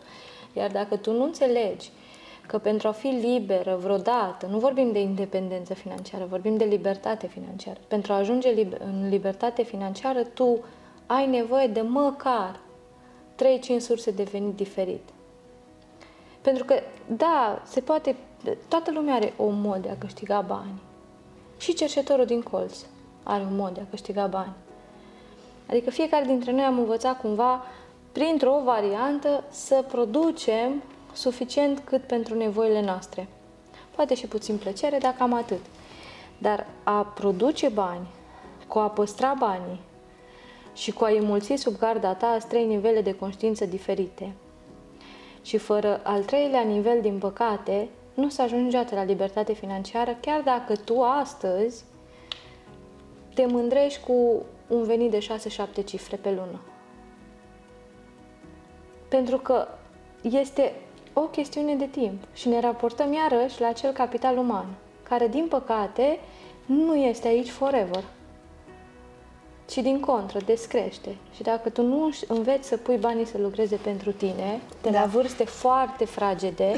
Iar 0.52 0.70
dacă 0.70 0.96
tu 0.96 1.12
nu 1.12 1.22
înțelegi 1.22 1.90
că 2.46 2.58
pentru 2.58 2.88
a 2.88 2.92
fi 2.92 3.06
liberă 3.06 3.78
vreodată, 3.82 4.46
nu 4.46 4.58
vorbim 4.58 4.92
de 4.92 5.00
independență 5.00 5.74
financiară, 5.74 6.26
vorbim 6.28 6.56
de 6.56 6.64
libertate 6.64 7.26
financiară. 7.26 7.80
Pentru 7.88 8.12
a 8.12 8.16
ajunge 8.16 8.50
liber, 8.50 8.80
în 8.80 9.08
libertate 9.08 9.62
financiară, 9.62 10.22
tu 10.22 10.64
ai 11.06 11.26
nevoie 11.26 11.66
de 11.66 11.80
măcar 11.80 12.60
3-5 13.76 13.78
surse 13.78 14.10
de 14.10 14.22
venit 14.22 14.54
diferit. 14.54 15.02
Pentru 16.40 16.64
că, 16.64 16.74
da, 17.06 17.62
se 17.64 17.80
poate, 17.80 18.16
toată 18.68 18.90
lumea 18.90 19.14
are 19.14 19.32
o 19.36 19.48
mod 19.48 19.82
de 19.82 19.88
a 19.88 19.98
câștiga 19.98 20.40
bani. 20.40 20.80
Și 21.58 21.74
cerșetorul 21.74 22.24
din 22.24 22.42
colț 22.42 22.76
are 23.22 23.42
un 23.42 23.56
mod 23.56 23.74
de 23.74 23.80
a 23.80 23.90
câștiga 23.90 24.26
bani. 24.26 24.52
Adică 25.70 25.90
fiecare 25.90 26.24
dintre 26.24 26.52
noi 26.52 26.64
am 26.64 26.78
învățat 26.78 27.20
cumva, 27.20 27.64
printr-o 28.12 28.60
variantă, 28.64 29.44
să 29.50 29.84
producem 29.88 30.82
suficient 31.12 31.78
cât 31.84 32.02
pentru 32.02 32.34
nevoile 32.34 32.82
noastre. 32.82 33.28
Poate 33.94 34.14
și 34.14 34.26
puțin 34.26 34.56
plăcere, 34.56 34.98
dar 34.98 35.14
cam 35.18 35.32
atât. 35.32 35.60
Dar 36.38 36.66
a 36.82 37.02
produce 37.02 37.68
bani, 37.68 38.06
cu 38.68 38.78
a 38.78 38.90
păstra 38.90 39.34
banii 39.38 39.80
și 40.74 40.92
cu 40.92 41.04
a 41.04 41.10
înmulți 41.10 41.54
sub 41.56 41.78
garda 41.78 42.14
ta 42.14 42.38
trei 42.48 42.66
nivele 42.66 43.00
de 43.00 43.14
conștiință 43.14 43.64
diferite. 43.64 44.32
Și 45.48 45.56
fără 45.56 46.00
al 46.02 46.24
treilea 46.24 46.60
nivel, 46.60 47.00
din 47.00 47.18
păcate, 47.18 47.88
nu 48.14 48.28
se 48.28 48.42
ajunge 48.42 48.64
niciodată 48.64 48.94
la 48.94 49.04
libertate 49.04 49.52
financiară, 49.52 50.16
chiar 50.20 50.40
dacă 50.40 50.76
tu 50.76 51.00
astăzi 51.00 51.84
te 53.34 53.46
mândrești 53.46 54.00
cu 54.06 54.42
un 54.66 54.82
venit 54.82 55.10
de 55.10 55.26
6-7 55.80 55.84
cifre 55.84 56.16
pe 56.16 56.28
lună. 56.28 56.60
Pentru 59.08 59.38
că 59.38 59.68
este 60.22 60.72
o 61.12 61.20
chestiune 61.20 61.74
de 61.74 61.86
timp 61.86 62.22
și 62.34 62.48
ne 62.48 62.60
raportăm 62.60 63.12
iarăși 63.12 63.60
la 63.60 63.68
acel 63.68 63.92
capital 63.92 64.36
uman, 64.36 64.66
care, 65.02 65.28
din 65.28 65.46
păcate, 65.48 66.18
nu 66.66 66.94
este 66.94 67.28
aici 67.28 67.50
forever, 67.50 68.04
ci 69.68 69.76
din 69.76 70.00
contră, 70.00 70.38
descrește. 70.44 71.16
Și 71.34 71.42
dacă 71.42 71.68
tu 71.68 71.82
nu 71.82 72.10
înveți 72.28 72.68
să 72.68 72.76
pui 72.76 72.96
banii 72.96 73.26
să 73.26 73.38
lucreze 73.38 73.76
pentru 73.76 74.12
tine, 74.12 74.60
de 74.82 74.90
da. 74.90 75.00
la 75.00 75.06
vârste 75.06 75.44
foarte 75.44 76.04
fragede, 76.04 76.74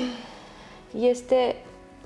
este 0.99 1.57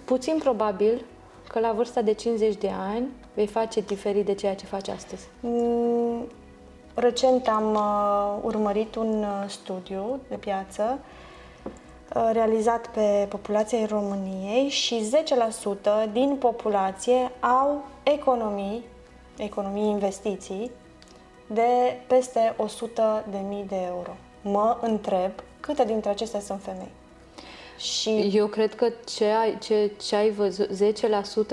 puțin 0.05 0.39
probabil 0.39 1.05
că 1.49 1.61
la 1.61 1.73
vârsta 1.73 2.03
de 2.03 2.13
50 2.13 2.57
de 2.57 2.71
ani 2.93 3.07
vei 3.35 3.47
face 3.47 3.81
diferit 3.81 4.27
de 4.27 4.35
ceea 4.35 4.55
ce 4.55 4.67
faci 4.67 4.89
astăzi. 4.89 5.29
Mm, 5.41 6.27
recent 6.95 7.49
am 7.49 7.75
uh, 7.75 8.43
urmărit 8.43 8.95
un 8.95 9.23
uh, 9.23 9.45
studiu 9.49 10.21
de 10.29 10.37
piață 10.37 10.99
uh, 12.15 12.31
realizat 12.33 12.87
pe 12.87 13.27
populația 13.29 13.87
României 13.87 14.69
și 14.69 15.11
10% 16.09 16.13
din 16.13 16.37
populație 16.39 17.31
au 17.41 17.85
economii, 18.03 18.85
economii 19.37 19.91
investiții 19.91 20.71
de 21.47 22.01
peste 22.07 22.57
100.000 22.59 23.67
de 23.69 23.77
euro. 23.87 24.17
Mă 24.43 24.79
întreb 24.81 25.31
câte 25.61 25.85
dintre 25.85 26.11
acestea 26.11 26.41
sunt 26.41 26.63
femei. 26.63 26.91
Și 27.79 28.31
eu 28.33 28.47
cred 28.47 28.75
că 28.75 28.89
ce 29.05 29.25
ai, 29.25 29.59
ce, 29.59 29.93
ce 30.07 30.17
ai 30.17 30.31
văzut, 30.31 30.69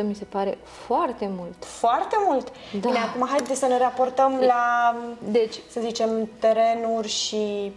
10% 0.02 0.04
mi 0.04 0.16
se 0.16 0.24
pare 0.24 0.58
foarte 0.64 1.30
mult. 1.38 1.66
Foarte 1.66 2.16
mult? 2.28 2.52
Da. 2.72 2.90
Bine, 2.90 2.98
acum 2.98 3.28
haideți 3.28 3.60
să 3.60 3.66
ne 3.66 3.78
raportăm 3.78 4.40
la, 4.40 4.96
deci, 5.32 5.60
să 5.70 5.80
zicem, 5.80 6.30
terenuri 6.40 7.08
și 7.08 7.72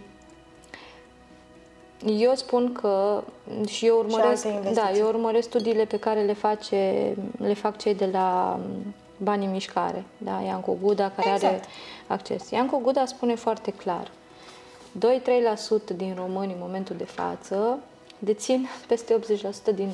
eu 2.05 2.33
spun 2.35 2.73
că 2.73 3.23
și 3.67 3.85
eu 3.85 3.97
urmăresc, 3.97 4.45
și 4.45 4.73
da, 4.73 4.91
eu 4.91 5.07
urmăresc 5.07 5.47
studiile 5.47 5.85
pe 5.85 5.99
care 5.99 6.21
le 6.21 6.33
face 6.33 7.13
le 7.37 7.53
fac 7.53 7.77
cei 7.77 7.95
de 7.95 8.09
la 8.11 8.59
Banii 9.25 9.47
Mișcare, 9.47 10.03
da, 10.17 10.41
Iancu 10.45 10.77
Guda 10.81 11.09
care 11.09 11.29
exact. 11.33 11.53
are 11.53 11.63
acces. 12.07 12.49
Iancu 12.49 12.77
Guda 12.83 13.05
spune 13.05 13.35
foarte 13.35 13.71
clar. 13.71 14.11
2-3% 15.91 15.95
din 15.95 16.13
români 16.15 16.51
în 16.51 16.57
momentul 16.59 16.95
de 16.95 17.03
față 17.03 17.79
dețin 18.19 18.67
peste 18.87 19.19
80% 19.71 19.75
din 19.75 19.89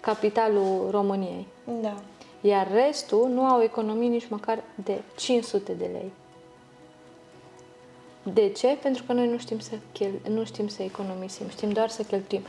capitalul 0.00 0.88
României. 0.90 1.46
Da. 1.80 1.94
Iar 2.40 2.68
restul 2.72 3.28
nu 3.28 3.44
au 3.44 3.62
economii 3.62 4.08
nici 4.08 4.28
măcar 4.28 4.62
de 4.74 5.00
500 5.16 5.72
de 5.72 5.88
lei. 5.92 6.12
De 8.32 8.48
ce? 8.48 8.76
Pentru 8.82 9.02
că 9.06 9.12
noi 9.12 9.28
nu 9.28 9.38
știm 9.38 9.58
să, 9.58 9.72
chel- 9.92 10.20
nu 10.28 10.44
știm 10.44 10.68
să 10.68 10.82
economisim, 10.82 11.48
știm 11.48 11.70
doar 11.70 11.88
să 11.88 12.02
cheltuim. 12.02 12.42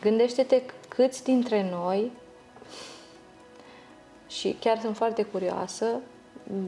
Gândește-te 0.00 0.62
câți 0.88 1.24
dintre 1.24 1.70
noi, 1.70 2.10
și 4.30 4.56
chiar 4.60 4.78
sunt 4.80 4.96
foarte 4.96 5.22
curioasă, 5.22 5.86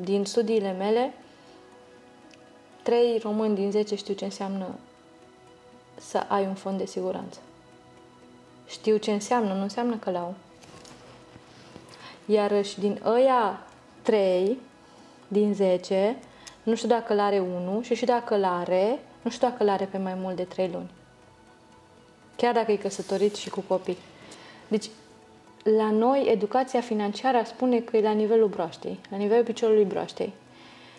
din 0.01 0.25
studiile 0.25 0.73
mele, 0.73 1.15
trei 2.83 3.19
români 3.19 3.55
din 3.55 3.71
10 3.71 3.95
știu 3.95 4.15
ce 4.15 4.25
înseamnă 4.25 4.67
să 6.01 6.25
ai 6.29 6.47
un 6.47 6.55
fond 6.55 6.79
de 6.79 6.87
siguranță. 6.87 7.39
Știu 8.67 8.97
ce 8.97 9.13
înseamnă, 9.13 9.53
nu 9.53 9.63
înseamnă 9.63 9.97
că 9.97 10.11
l-au. 10.11 10.35
Iarăși 12.27 12.81
din 12.81 13.01
ăia 13.05 13.67
3 14.03 14.59
din 15.29 15.55
10, 15.55 16.17
nu 16.63 16.75
știu 16.75 16.89
dacă 16.89 17.15
l-are 17.15 17.39
unul 17.39 17.83
și 17.83 17.95
și 17.95 18.05
dacă 18.05 18.37
l-are, 18.37 18.99
nu 19.23 19.31
știu 19.31 19.49
dacă 19.49 19.65
l-are 19.65 19.85
pe 19.85 19.99
mai 19.99 20.15
mult 20.15 20.37
de 20.37 20.45
3 20.45 20.71
luni. 20.73 20.91
Chiar 22.37 22.55
dacă 22.55 22.73
e 22.73 22.77
căsătorit 22.77 23.35
și 23.35 23.51
cu 23.51 23.61
copii. 23.61 23.99
Deci, 24.69 24.91
la 25.63 25.91
noi, 25.91 26.29
educația 26.31 26.81
financiară 26.81 27.43
spune 27.45 27.79
că 27.79 27.97
e 27.97 28.03
la 28.03 28.11
nivelul 28.11 28.49
broaștei, 28.49 28.99
la 29.11 29.17
nivelul 29.17 29.45
piciorului 29.45 29.85
broaștei. 29.85 30.33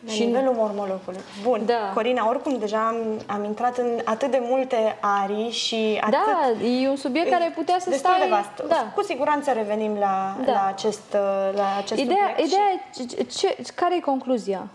La 0.06 0.12
și 0.12 0.24
nivelul 0.24 0.54
mormologului. 0.54 1.20
Bun. 1.44 1.62
Da. 1.66 1.92
Corina, 1.94 2.28
oricum 2.28 2.58
deja 2.58 2.88
am, 2.88 2.96
am 3.26 3.44
intrat 3.44 3.78
în 3.78 4.00
atât 4.04 4.32
de 4.32 4.40
multe 4.42 4.98
arii 5.00 5.50
și 5.50 5.98
atât... 6.02 6.20
Da, 6.60 6.66
e 6.66 6.90
un 6.90 6.96
subiect 6.96 7.30
care 7.30 7.52
putea 7.56 7.80
să 7.80 7.92
stai... 7.94 8.20
de 8.20 8.28
vast. 8.30 8.68
Da. 8.68 8.92
Cu 8.96 9.04
siguranță 9.04 9.52
revenim 9.52 9.98
la, 9.98 10.38
da. 10.46 10.52
la 10.52 10.66
acest, 10.68 11.14
la 11.56 11.76
acest 11.78 12.02
ideea, 12.02 12.36
subiect. 12.38 12.52
Ideea, 12.52 13.26
și... 13.28 13.38
ce, 13.38 13.58
care 13.76 13.96
e 13.96 14.00
concluzia? 14.00 14.68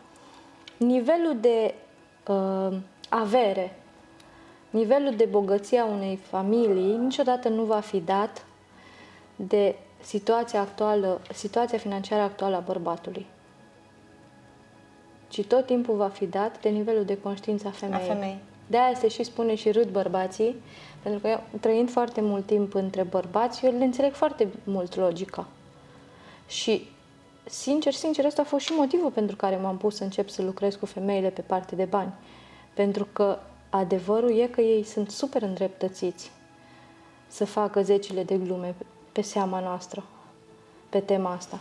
Nivelul 0.76 1.36
de 1.40 1.74
uh, 2.26 2.76
avere, 3.08 3.76
nivelul 4.70 5.12
de 5.16 5.24
bogăție 5.24 5.78
a 5.78 5.84
unei 5.84 6.18
familii 6.30 6.96
niciodată 6.96 7.48
nu 7.48 7.62
va 7.62 7.80
fi 7.80 8.00
dat 8.00 8.44
de 9.38 9.74
situația 10.00 10.60
actuală, 10.60 11.20
situația 11.32 11.78
financiară 11.78 12.22
actuală 12.22 12.56
a 12.56 12.60
bărbatului 12.60 13.26
ci 15.28 15.44
tot 15.44 15.66
timpul 15.66 15.96
va 15.96 16.08
fi 16.08 16.26
dat 16.26 16.60
de 16.60 16.68
nivelul 16.68 17.04
de 17.04 17.18
conștiință 17.18 17.66
a 17.66 17.70
femeii. 17.70 18.10
A 18.10 18.12
femeii. 18.12 18.38
De-aia 18.66 18.94
se 18.94 19.08
și 19.08 19.22
spune 19.22 19.54
și 19.54 19.70
râd 19.70 19.88
bărbații, 19.88 20.54
pentru 21.02 21.20
că 21.20 21.28
eu, 21.28 21.42
trăind 21.60 21.90
foarte 21.90 22.20
mult 22.20 22.46
timp 22.46 22.74
între 22.74 23.02
bărbați, 23.02 23.64
eu 23.64 23.78
le 23.78 23.84
înțeleg 23.84 24.12
foarte 24.12 24.48
mult 24.64 24.96
logica. 24.96 25.46
Și, 26.48 26.88
sincer, 27.44 27.92
sincer, 27.92 28.24
ăsta 28.24 28.42
a 28.42 28.44
fost 28.44 28.64
și 28.64 28.72
motivul 28.76 29.10
pentru 29.10 29.36
care 29.36 29.56
m-am 29.56 29.76
pus 29.76 29.96
să 29.96 30.04
încep 30.04 30.28
să 30.28 30.42
lucrez 30.42 30.74
cu 30.74 30.86
femeile 30.86 31.30
pe 31.30 31.40
parte 31.40 31.74
de 31.74 31.84
bani. 31.84 32.12
Pentru 32.74 33.08
că 33.12 33.38
adevărul 33.70 34.38
e 34.38 34.46
că 34.46 34.60
ei 34.60 34.82
sunt 34.82 35.10
super 35.10 35.42
îndreptățiți 35.42 36.30
să 37.26 37.44
facă 37.44 37.82
zecile 37.82 38.22
de 38.22 38.36
glume 38.36 38.74
pe 39.18 39.24
seama 39.24 39.60
noastră, 39.60 40.04
pe 40.88 41.00
tema 41.00 41.32
asta. 41.32 41.58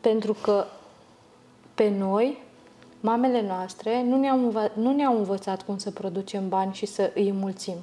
Pentru 0.00 0.32
că 0.32 0.64
pe 1.74 1.88
noi, 1.88 2.42
mamele 3.00 3.42
noastre, 3.42 4.02
nu 4.02 4.16
ne-au, 4.16 4.50
învă- 4.50 4.74
nu 4.74 4.92
ne-au 4.92 5.16
învățat 5.16 5.62
cum 5.62 5.78
să 5.78 5.90
producem 5.90 6.48
bani 6.48 6.74
și 6.74 6.86
să 6.86 7.12
îi 7.14 7.32
mulțim. 7.32 7.74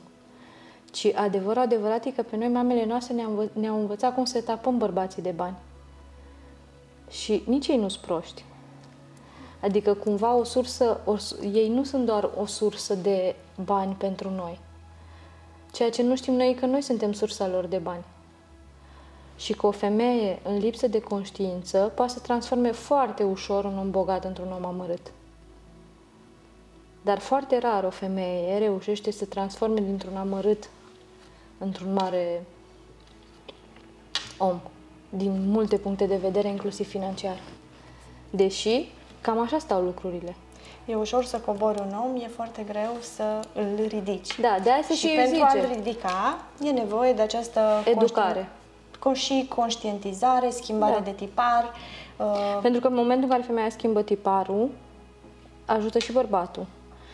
Ci 0.91 1.05
adevărul 1.15 1.61
adevărat 1.61 2.05
e 2.05 2.11
că 2.11 2.21
pe 2.21 2.35
noi, 2.35 2.47
mamele 2.47 2.85
noastre, 2.85 3.13
ne-au, 3.13 3.31
învă- 3.31 3.53
ne-au 3.53 3.79
învățat 3.79 4.13
cum 4.13 4.25
să 4.25 4.41
tapăm 4.41 4.77
bărbații 4.77 5.21
de 5.21 5.31
bani. 5.31 5.55
Și 7.09 7.43
nici 7.45 7.67
ei 7.67 7.77
nu 7.77 7.87
sunt 7.87 8.05
proști. 8.05 8.43
Adică 9.61 9.93
cumva 9.93 10.35
o 10.35 10.43
sursă, 10.43 10.99
o, 11.05 11.15
ei 11.53 11.69
nu 11.69 11.83
sunt 11.83 12.05
doar 12.05 12.29
o 12.37 12.45
sursă 12.45 12.95
de 12.95 13.35
bani 13.63 13.93
pentru 13.93 14.29
noi. 14.29 14.59
Ceea 15.77 15.89
ce 15.89 16.03
nu 16.03 16.15
știm 16.15 16.33
noi 16.33 16.49
e 16.49 16.53
că 16.53 16.65
noi 16.65 16.81
suntem 16.81 17.13
sursa 17.13 17.47
lor 17.47 17.65
de 17.65 17.77
bani 17.77 18.03
și 19.35 19.53
că 19.53 19.67
o 19.67 19.71
femeie 19.71 20.39
în 20.43 20.57
lipsă 20.57 20.87
de 20.87 20.99
conștiință 20.99 21.91
poate 21.95 22.11
să 22.11 22.19
transforme 22.19 22.71
foarte 22.71 23.23
ușor 23.23 23.65
un 23.65 23.77
om 23.77 23.91
bogat 23.91 24.25
într-un 24.25 24.51
om 24.51 24.65
amărât. 24.65 25.11
Dar 27.01 27.19
foarte 27.19 27.57
rar 27.57 27.83
o 27.83 27.89
femeie 27.89 28.57
reușește 28.57 29.11
să 29.11 29.25
transforme 29.25 29.79
dintr-un 29.79 30.15
amărât 30.15 30.69
într-un 31.57 31.93
mare 31.93 32.45
om, 34.37 34.59
din 35.09 35.49
multe 35.49 35.77
puncte 35.77 36.05
de 36.05 36.15
vedere, 36.15 36.47
inclusiv 36.47 36.87
financiar. 36.87 37.39
Deși, 38.29 38.89
cam 39.21 39.39
așa 39.39 39.59
stau 39.59 39.83
lucrurile. 39.83 40.35
E 40.87 40.95
ușor 40.95 41.23
să 41.23 41.37
cobori 41.37 41.79
un 41.79 41.95
om, 42.05 42.15
e 42.15 42.27
foarte 42.27 42.65
greu 42.67 42.95
să 42.99 43.39
îl 43.53 43.87
ridici. 43.87 44.39
Da, 44.39 44.57
de 44.63 44.69
asta 44.69 44.93
și, 44.93 45.07
și 45.07 45.15
pentru 45.15 45.43
a-l 45.43 45.73
ridica 45.73 46.45
e 46.63 46.69
nevoie 46.69 47.13
de 47.13 47.21
această 47.21 47.83
educare 47.85 48.49
și 49.13 49.45
conștientizare, 49.55 50.49
schimbare 50.49 50.93
da. 50.93 50.99
de 50.99 51.11
tipar. 51.11 51.73
Uh... 52.17 52.59
Pentru 52.61 52.81
că 52.81 52.87
în 52.87 52.93
momentul 52.93 53.23
în 53.23 53.29
care 53.29 53.41
femeia 53.41 53.69
schimbă 53.69 54.01
tiparul, 54.01 54.69
ajută 55.65 55.99
și 55.99 56.11
bărbatul. 56.11 56.65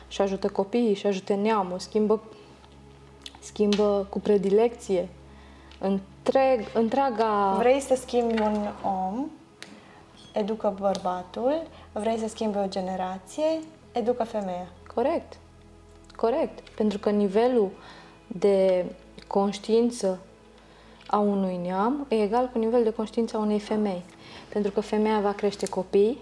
Și 0.07 0.21
ajută 0.21 0.47
copiii, 0.47 0.93
și 0.93 1.07
ajută 1.07 1.33
neamul, 1.33 1.79
schimbă, 1.79 2.21
schimbă 3.39 4.07
cu 4.09 4.19
predilecție 4.19 5.09
întreg, 5.79 6.65
întreaga... 6.73 7.55
Vrei 7.57 7.79
să 7.79 7.95
schimbi 7.95 8.41
un 8.41 8.67
om, 8.83 9.25
educă 10.31 10.73
bărbatul, 10.79 11.67
vrei 11.93 12.17
să 12.17 12.27
schimbi 12.27 12.57
o 12.57 12.67
generație, 12.67 13.59
educă 13.91 14.23
femeia. 14.23 14.67
Corect. 14.93 15.37
Corect. 16.15 16.69
Pentru 16.69 16.97
că 16.97 17.09
nivelul 17.09 17.69
de 18.27 18.85
conștiință 19.27 20.19
a 21.07 21.17
unui 21.17 21.59
neam 21.65 22.05
e 22.09 22.21
egal 22.21 22.49
cu 22.51 22.57
nivelul 22.57 22.83
de 22.83 22.93
conștiință 22.93 23.37
a 23.37 23.39
unei 23.39 23.59
femei. 23.59 24.03
Pentru 24.49 24.71
că 24.71 24.79
femeia 24.79 25.19
va 25.19 25.31
crește 25.31 25.67
copii, 25.69 26.17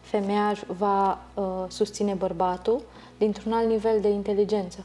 femeia 0.00 0.54
va 0.66 1.18
uh, 1.34 1.44
susține 1.68 2.14
bărbatul 2.14 2.82
dintr-un 3.18 3.52
alt 3.52 3.68
nivel 3.68 4.00
de 4.00 4.08
inteligență. 4.08 4.84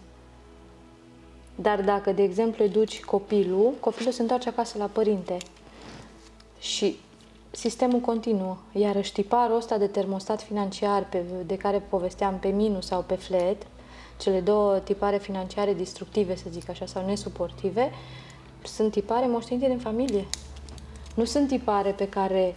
Dar 1.55 1.81
dacă, 1.81 2.11
de 2.11 2.23
exemplu, 2.23 2.63
educi 2.63 3.03
copilul, 3.03 3.73
copilul 3.79 4.11
se 4.11 4.21
întoarce 4.21 4.49
acasă 4.49 4.77
la 4.77 4.85
părinte 4.85 5.37
și 6.59 6.97
sistemul 7.51 7.99
continuă. 7.99 8.57
Iar 8.71 8.95
tiparul 9.13 9.55
ăsta 9.55 9.77
de 9.77 9.87
termostat 9.87 10.41
financiar 10.41 11.09
pe, 11.09 11.23
de 11.45 11.57
care 11.57 11.79
povesteam 11.79 12.37
pe 12.39 12.47
minus 12.47 12.85
sau 12.85 13.01
pe 13.01 13.15
flat, 13.15 13.67
cele 14.19 14.39
două 14.39 14.79
tipare 14.79 15.17
financiare 15.17 15.73
destructive, 15.73 16.35
să 16.35 16.45
zic 16.49 16.69
așa, 16.69 16.85
sau 16.85 17.05
nesuportive, 17.05 17.91
sunt 18.63 18.91
tipare 18.91 19.27
moștenite 19.27 19.67
din 19.67 19.79
familie. 19.79 20.25
Nu 21.15 21.25
sunt 21.25 21.47
tipare 21.47 21.91
pe 21.91 22.09
care 22.09 22.55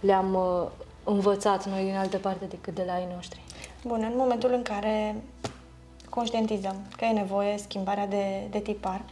le-am 0.00 0.34
uh, 0.34 0.70
învățat 1.04 1.66
noi 1.66 1.84
din 1.84 1.96
altă 1.96 2.16
parte 2.16 2.44
decât 2.44 2.74
de 2.74 2.82
la 2.86 2.98
ei 2.98 3.08
noștri. 3.14 3.42
Bun, 3.84 4.08
în 4.10 4.16
momentul 4.16 4.52
în 4.52 4.62
care 4.62 5.22
conștientizăm 6.10 6.76
că 6.96 7.04
e 7.04 7.12
nevoie 7.12 7.58
schimbarea 7.58 8.06
de, 8.06 8.46
de 8.50 8.58
tipar, 8.58 9.04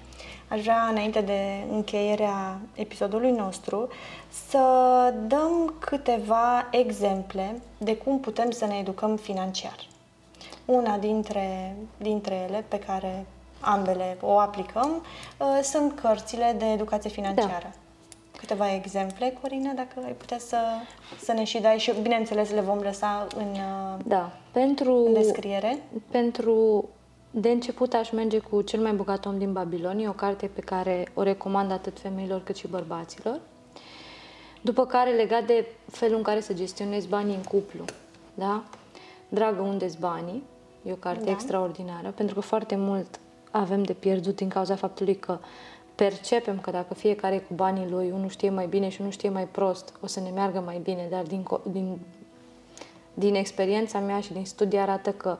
aș 0.52 0.62
vrea, 0.62 0.86
înainte 0.90 1.20
de 1.20 1.64
încheierea 1.70 2.58
episodului 2.74 3.30
nostru, 3.30 3.88
să 4.48 4.64
dăm 5.26 5.74
câteva 5.78 6.68
exemple 6.70 7.60
de 7.78 7.96
cum 7.96 8.20
putem 8.20 8.50
să 8.50 8.66
ne 8.66 8.76
educăm 8.76 9.16
financiar. 9.16 9.86
Una 10.64 10.96
dintre, 10.96 11.76
dintre 11.96 12.46
ele 12.48 12.64
pe 12.68 12.78
care 12.78 13.26
ambele 13.60 14.16
o 14.20 14.38
aplicăm 14.38 14.90
uh, 15.38 15.46
sunt 15.62 16.00
cărțile 16.00 16.54
de 16.58 16.64
educație 16.64 17.10
financiară. 17.10 17.70
Da. 17.70 17.70
Câteva 18.36 18.74
exemple, 18.74 19.38
Corina, 19.40 19.72
dacă 19.72 19.94
ai 20.04 20.12
putea 20.12 20.38
să, 20.38 20.56
să 21.20 21.32
ne 21.32 21.44
și 21.44 21.60
dai 21.60 21.78
și, 21.78 21.92
bineînțeles, 22.02 22.50
le 22.50 22.60
vom 22.60 22.78
lăsa 22.78 23.26
în, 23.36 23.50
uh, 23.50 24.04
da. 24.04 24.30
pentru, 24.52 25.04
în 25.06 25.12
descriere. 25.12 25.78
Pentru 26.10 26.84
de 27.34 27.50
început 27.50 27.92
aș 27.92 28.10
merge 28.10 28.38
cu 28.38 28.62
Cel 28.62 28.80
mai 28.80 28.92
bogat 28.92 29.26
om 29.26 29.38
din 29.38 29.52
Babilonie, 29.52 30.08
o 30.08 30.12
carte 30.12 30.46
pe 30.46 30.60
care 30.60 31.06
o 31.14 31.22
recomand 31.22 31.70
atât 31.70 32.00
femeilor 32.00 32.42
cât 32.42 32.56
și 32.56 32.68
bărbaților. 32.68 33.40
După 34.60 34.86
care, 34.86 35.10
legat 35.10 35.46
de 35.46 35.66
felul 35.90 36.16
în 36.16 36.22
care 36.22 36.40
să 36.40 36.52
gestionezi 36.52 37.08
banii 37.08 37.34
în 37.34 37.42
cuplu, 37.42 37.84
da? 38.34 38.64
Dragă, 39.28 39.60
unde 39.62 39.90
banii? 39.98 40.42
E 40.86 40.92
o 40.92 40.94
carte 40.94 41.24
da. 41.24 41.30
extraordinară, 41.30 42.12
pentru 42.14 42.34
că 42.34 42.40
foarte 42.40 42.76
mult 42.76 43.20
avem 43.50 43.82
de 43.82 43.92
pierdut 43.92 44.36
din 44.36 44.48
cauza 44.48 44.74
faptului 44.74 45.14
că 45.14 45.38
percepem 45.94 46.60
că 46.60 46.70
dacă 46.70 46.94
fiecare 46.94 47.34
e 47.34 47.38
cu 47.38 47.54
banii 47.54 47.90
lui, 47.90 48.10
unul 48.10 48.28
știe 48.28 48.50
mai 48.50 48.66
bine 48.66 48.88
și 48.88 49.00
unul 49.00 49.12
știe 49.12 49.28
mai 49.28 49.46
prost, 49.46 49.92
o 50.00 50.06
să 50.06 50.20
ne 50.20 50.30
meargă 50.30 50.60
mai 50.60 50.80
bine, 50.82 51.06
dar 51.10 51.22
din, 51.22 51.46
din, 51.70 51.98
din 53.14 53.34
experiența 53.34 53.98
mea 53.98 54.20
și 54.20 54.32
din 54.32 54.44
studii 54.44 54.78
arată 54.78 55.12
că 55.12 55.38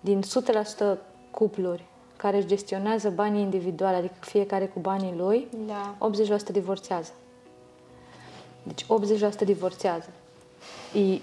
din 0.00 0.22
100% 0.22 0.98
cupluri 1.30 1.84
care 2.16 2.36
își 2.36 2.46
gestionează 2.46 3.10
banii 3.10 3.42
individuali, 3.42 3.96
adică 3.96 4.14
fiecare 4.20 4.66
cu 4.66 4.80
banii 4.80 5.14
lui, 5.16 5.48
da. 5.66 5.94
80% 6.48 6.52
divorțează. 6.52 7.10
Deci 8.62 8.84
80% 8.84 9.44
divorțează. 9.44 10.08
E... 10.92 11.20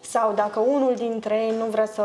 Sau 0.00 0.32
dacă 0.34 0.60
unul 0.60 0.94
dintre 0.94 1.34
ei 1.34 1.56
nu 1.56 1.64
vrea 1.64 1.86
să 1.86 2.02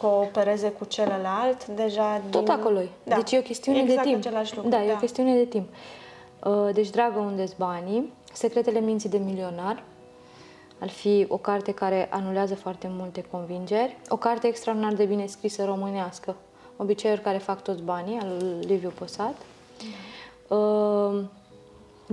coopereze 0.00 0.70
cu 0.70 0.84
celălalt, 0.84 1.66
deja... 1.66 2.22
Tot 2.30 2.44
din... 2.44 2.52
acolo 2.52 2.80
da. 3.02 3.14
Deci 3.14 3.32
e 3.32 3.38
o 3.38 3.42
chestiune 3.42 3.78
exact 3.78 4.02
de 4.02 4.08
timp. 4.08 4.26
același 4.26 4.54
lucru. 4.54 4.70
Da, 4.70 4.76
da, 4.76 4.84
e 4.84 4.92
o 4.92 4.96
chestiune 4.96 5.34
de 5.34 5.44
timp. 5.44 5.68
Uh, 6.44 6.68
deci, 6.72 6.90
dragă, 6.90 7.18
unde 7.18 7.44
banii? 7.56 8.12
Secretele 8.32 8.80
minții 8.80 9.08
de 9.08 9.18
milionar. 9.18 9.82
Ar 10.80 10.88
fi 10.88 11.26
o 11.28 11.36
carte 11.36 11.72
care 11.72 12.08
anulează 12.10 12.54
foarte 12.54 12.88
multe 12.90 13.24
convingeri. 13.30 13.96
O 14.08 14.16
carte 14.16 14.46
extraordinar 14.46 14.92
de 14.92 15.04
bine 15.04 15.26
scrisă 15.26 15.64
românească, 15.64 16.36
Obiceiuri 16.80 17.20
care 17.20 17.38
fac 17.38 17.62
toți 17.62 17.82
banii, 17.82 18.18
al 18.18 18.36
lui 18.38 18.64
Liviu 18.64 18.92
Păsat. 18.98 19.34
Mm. 20.48 21.30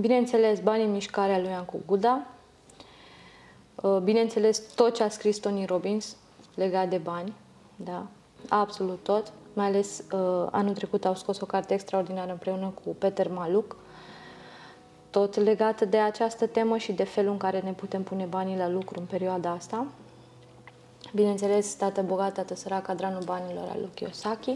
Bineînțeles, 0.00 0.60
Banii 0.60 0.84
în 0.84 0.92
mișcare 0.92 1.34
al 1.34 1.42
lui 1.42 1.52
Ancu 1.52 1.80
Guda. 1.86 2.26
Uh, 3.74 3.96
bineînțeles, 3.96 4.62
tot 4.74 4.94
ce 4.94 5.02
a 5.02 5.08
scris 5.08 5.38
Tony 5.38 5.64
Robbins 5.64 6.16
legat 6.54 6.88
de 6.88 6.96
bani, 6.96 7.32
da, 7.76 8.06
absolut 8.48 8.98
tot. 9.02 9.32
Mai 9.52 9.66
ales 9.66 9.98
uh, 10.12 10.46
anul 10.50 10.74
trecut 10.74 11.04
au 11.04 11.14
scos 11.14 11.40
o 11.40 11.46
carte 11.46 11.74
extraordinară 11.74 12.30
împreună 12.30 12.72
cu 12.84 12.94
Peter 12.98 13.28
Maluc, 13.28 13.76
tot 15.10 15.36
legată 15.36 15.84
de 15.84 15.98
această 15.98 16.46
temă 16.46 16.76
și 16.76 16.92
de 16.92 17.04
felul 17.04 17.32
în 17.32 17.38
care 17.38 17.60
ne 17.60 17.72
putem 17.72 18.02
pune 18.02 18.24
banii 18.24 18.56
la 18.56 18.68
lucru 18.68 19.00
în 19.00 19.06
perioada 19.06 19.50
asta. 19.50 19.86
Bineînțeles, 21.14 21.74
Tată 21.74 22.02
bogat, 22.02 22.32
Tată 22.32 22.54
sărac, 22.54 22.82
cadranul 22.82 23.22
banilor 23.22 23.68
al 23.70 23.78
lui 23.78 23.90
Kiyosaki. 23.94 24.52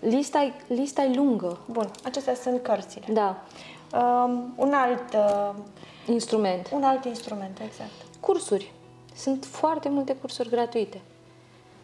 Lista 0.00 0.42
e, 0.42 0.52
lista 0.74 1.02
e 1.02 1.14
lungă. 1.14 1.58
Bun, 1.70 1.90
acestea 2.04 2.34
sunt 2.34 2.62
cărțile. 2.62 3.04
Da. 3.12 3.42
Um, 3.92 4.52
un 4.56 4.72
alt... 4.72 5.14
Uh, 5.14 5.54
instrument. 6.06 6.70
Un 6.72 6.82
alt 6.82 7.04
instrument, 7.04 7.58
exact. 7.64 7.90
Cursuri. 8.20 8.72
Sunt 9.16 9.44
foarte 9.44 9.88
multe 9.88 10.14
cursuri 10.14 10.48
gratuite 10.48 11.00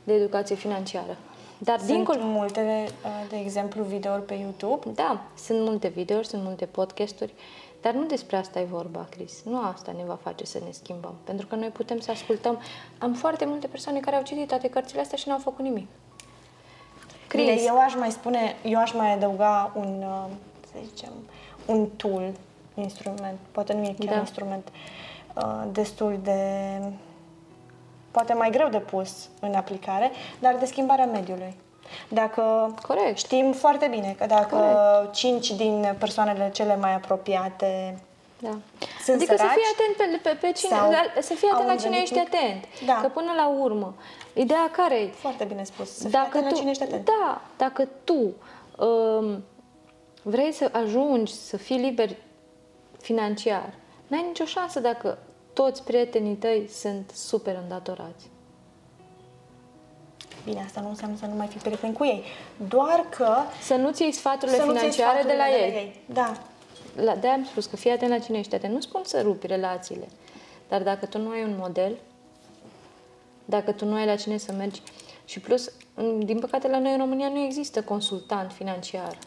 de 0.04 0.12
educație 0.12 0.56
financiară. 0.56 1.16
Dar 1.58 1.78
sunt 1.78 1.90
dincolo... 1.90 2.18
multe, 2.22 2.88
uh, 3.04 3.28
de 3.28 3.36
exemplu, 3.36 3.82
videouri 3.82 4.24
pe 4.24 4.34
YouTube? 4.34 4.90
Da, 4.94 5.20
sunt 5.44 5.60
multe 5.60 5.88
videouri, 5.88 6.26
sunt 6.26 6.42
multe 6.42 6.64
podcasturi. 6.64 7.32
Dar 7.80 7.94
nu 7.94 8.04
despre 8.04 8.36
asta 8.36 8.60
e 8.60 8.64
vorba, 8.64 9.06
Cris. 9.10 9.42
Nu 9.44 9.60
asta 9.60 9.92
ne 9.96 10.04
va 10.04 10.18
face 10.22 10.44
să 10.44 10.58
ne 10.64 10.70
schimbăm. 10.70 11.14
Pentru 11.24 11.46
că 11.46 11.54
noi 11.54 11.68
putem 11.68 11.98
să 11.98 12.10
ascultăm. 12.10 12.58
Am 12.98 13.12
foarte 13.14 13.44
multe 13.44 13.66
persoane 13.66 14.00
care 14.00 14.16
au 14.16 14.22
citit 14.22 14.48
toate 14.48 14.68
cărțile 14.68 15.00
astea 15.00 15.18
și 15.18 15.28
n-au 15.28 15.38
făcut 15.38 15.64
nimic. 15.64 15.86
Chris. 17.28 17.44
Bine, 17.44 17.60
eu 17.66 17.78
aș 17.80 17.94
mai 17.94 18.10
spune, 18.10 18.56
eu 18.64 18.80
aș 18.80 18.92
mai 18.92 19.12
adăuga 19.12 19.72
un, 19.76 20.02
uh, 20.02 20.24
să 20.72 20.78
zicem, 20.88 21.12
un 21.66 21.88
tool, 21.96 22.32
instrument, 22.74 23.38
poate 23.52 23.72
nu 23.72 23.82
e 23.82 23.94
chiar 23.98 24.14
da. 24.14 24.20
instrument, 24.20 24.68
uh, 25.36 25.64
destul 25.72 26.18
de, 26.22 26.40
poate 28.10 28.32
mai 28.32 28.50
greu 28.50 28.68
de 28.68 28.78
pus 28.78 29.28
în 29.40 29.54
aplicare, 29.54 30.10
dar 30.38 30.56
de 30.56 30.64
schimbarea 30.64 31.06
mediului. 31.06 31.54
Dacă 32.08 32.74
Corect. 32.86 33.16
știm 33.16 33.52
foarte 33.52 33.86
bine 33.90 34.14
că 34.18 34.26
dacă 34.26 34.56
Corect. 34.56 35.12
cinci 35.12 35.50
din 35.50 35.96
persoanele 35.98 36.50
cele 36.52 36.76
mai 36.76 36.94
apropiate 36.94 37.98
da. 38.40 38.58
Sunt 39.04 39.16
adică 39.16 39.36
săraci, 39.36 39.52
să 39.52 39.58
fii 39.58 39.72
atent 39.74 40.22
pe, 40.22 40.28
pe, 40.28 40.36
pe 40.46 40.52
cine, 40.52 40.76
la, 40.76 41.20
să 41.20 41.34
fii 41.34 41.48
atent 41.52 41.68
la 41.68 41.76
cine 41.76 41.96
ești 41.96 42.18
atent. 42.18 42.64
Da. 42.86 42.98
Că 43.00 43.08
până 43.08 43.32
la 43.36 43.48
urmă, 43.48 43.94
ideea 44.34 44.70
care 44.72 45.00
e? 45.00 45.06
Foarte 45.06 45.44
bine 45.44 45.64
spus. 45.64 45.96
Să 45.96 46.08
dacă 46.08 46.28
fii 46.30 46.38
atent 46.38 46.48
tu, 46.48 46.52
la 46.52 46.58
cine 46.58 46.70
ești 46.70 46.82
atent. 46.82 47.04
Da, 47.04 47.40
dacă 47.56 47.88
tu 48.04 48.34
um, 48.84 49.44
vrei 50.22 50.52
să 50.52 50.70
ajungi 50.72 51.32
să 51.32 51.56
fii 51.56 51.78
liber 51.78 52.10
financiar, 53.00 53.74
n-ai 54.06 54.24
nicio 54.26 54.44
șansă 54.44 54.80
dacă 54.80 55.18
toți 55.52 55.84
prietenii 55.84 56.34
tăi 56.34 56.68
sunt 56.68 57.10
super 57.14 57.58
îndatorați. 57.62 58.30
Bine, 60.46 60.62
asta 60.64 60.80
nu 60.80 60.88
înseamnă 60.88 61.16
să 61.16 61.26
nu 61.26 61.34
mai 61.34 61.46
fii 61.46 61.60
prieten 61.60 61.92
cu 61.92 62.04
ei. 62.04 62.22
Doar 62.68 63.06
că... 63.16 63.36
Să 63.62 63.74
nu-ți 63.74 64.02
iei 64.02 64.12
sfaturile 64.12 64.56
financiare 64.56 64.90
sfaturile 64.92 65.32
de 65.32 65.36
la 65.36 65.44
de 65.44 65.64
ei. 65.64 65.72
ei. 65.72 66.00
Da. 66.06 66.32
La, 66.94 67.14
de 67.14 67.28
am 67.28 67.44
spus 67.44 67.66
că 67.66 67.76
fii 67.76 67.90
atent 67.90 68.10
la 68.10 68.18
cine 68.18 68.38
ești 68.38 68.54
atent. 68.54 68.72
Nu 68.72 68.80
spun 68.80 69.00
să 69.04 69.20
rupi 69.22 69.46
relațiile. 69.46 70.08
Dar 70.68 70.82
dacă 70.82 71.06
tu 71.06 71.18
nu 71.18 71.30
ai 71.30 71.42
un 71.42 71.54
model, 71.58 71.96
dacă 73.44 73.72
tu 73.72 73.84
nu 73.84 73.94
ai 73.94 74.06
la 74.06 74.16
cine 74.16 74.36
să 74.36 74.52
mergi, 74.52 74.82
și 75.24 75.40
plus, 75.40 75.72
din 76.18 76.38
păcate 76.38 76.68
la 76.68 76.78
noi 76.78 76.92
în 76.92 76.98
România 76.98 77.28
nu 77.28 77.38
există 77.38 77.82
consultant 77.82 78.52
financiar. 78.52 79.18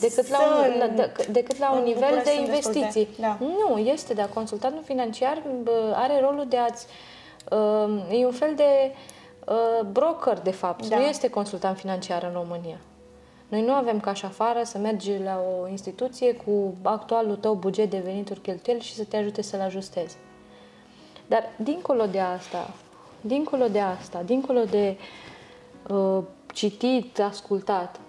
Decât 0.00 0.28
la 0.28 0.38
un, 0.38 0.78
la, 0.78 0.86
de, 0.86 1.12
decât 1.30 1.58
la 1.58 1.72
un 1.72 1.82
nivel 1.82 2.20
de 2.24 2.34
investiții. 2.40 3.08
De, 3.16 3.20
da. 3.20 3.38
Nu, 3.40 3.78
este, 3.78 4.14
dar 4.14 4.28
consultantul 4.28 4.82
financiar 4.84 5.42
are 5.94 6.20
rolul 6.20 6.46
de 6.48 6.56
a-ți... 6.56 6.86
Uh, 7.50 8.20
e 8.20 8.26
un 8.26 8.32
fel 8.32 8.54
de 8.54 8.64
uh, 8.64 8.90
Uh, 8.90 9.15
broker, 9.90 10.38
de 10.38 10.50
fapt. 10.50 10.88
Da. 10.88 10.96
Nu 10.96 11.02
este 11.02 11.30
consultant 11.30 11.78
financiar 11.78 12.22
în 12.22 12.32
România. 12.32 12.78
Noi 13.48 13.62
nu 13.62 13.72
avem 13.72 14.00
ca 14.00 14.12
și 14.12 14.24
afară 14.24 14.62
să 14.62 14.78
mergi 14.78 15.18
la 15.18 15.42
o 15.60 15.68
instituție 15.68 16.34
cu 16.34 16.74
actualul 16.82 17.36
tău 17.36 17.54
buget 17.54 17.90
de 17.90 17.98
venituri 17.98 18.40
cheltuieli 18.40 18.82
și 18.82 18.94
să 18.94 19.04
te 19.04 19.16
ajute 19.16 19.42
să-l 19.42 19.60
ajustezi. 19.60 20.16
Dar 21.26 21.44
dincolo 21.56 22.06
de 22.06 22.20
asta, 22.20 22.74
dincolo 23.20 23.68
de 23.68 23.80
asta, 23.80 24.22
dincolo 24.22 24.64
de 24.64 24.96
uh, 25.88 26.22
citit, 26.52 27.20
ascultat, 27.20 28.00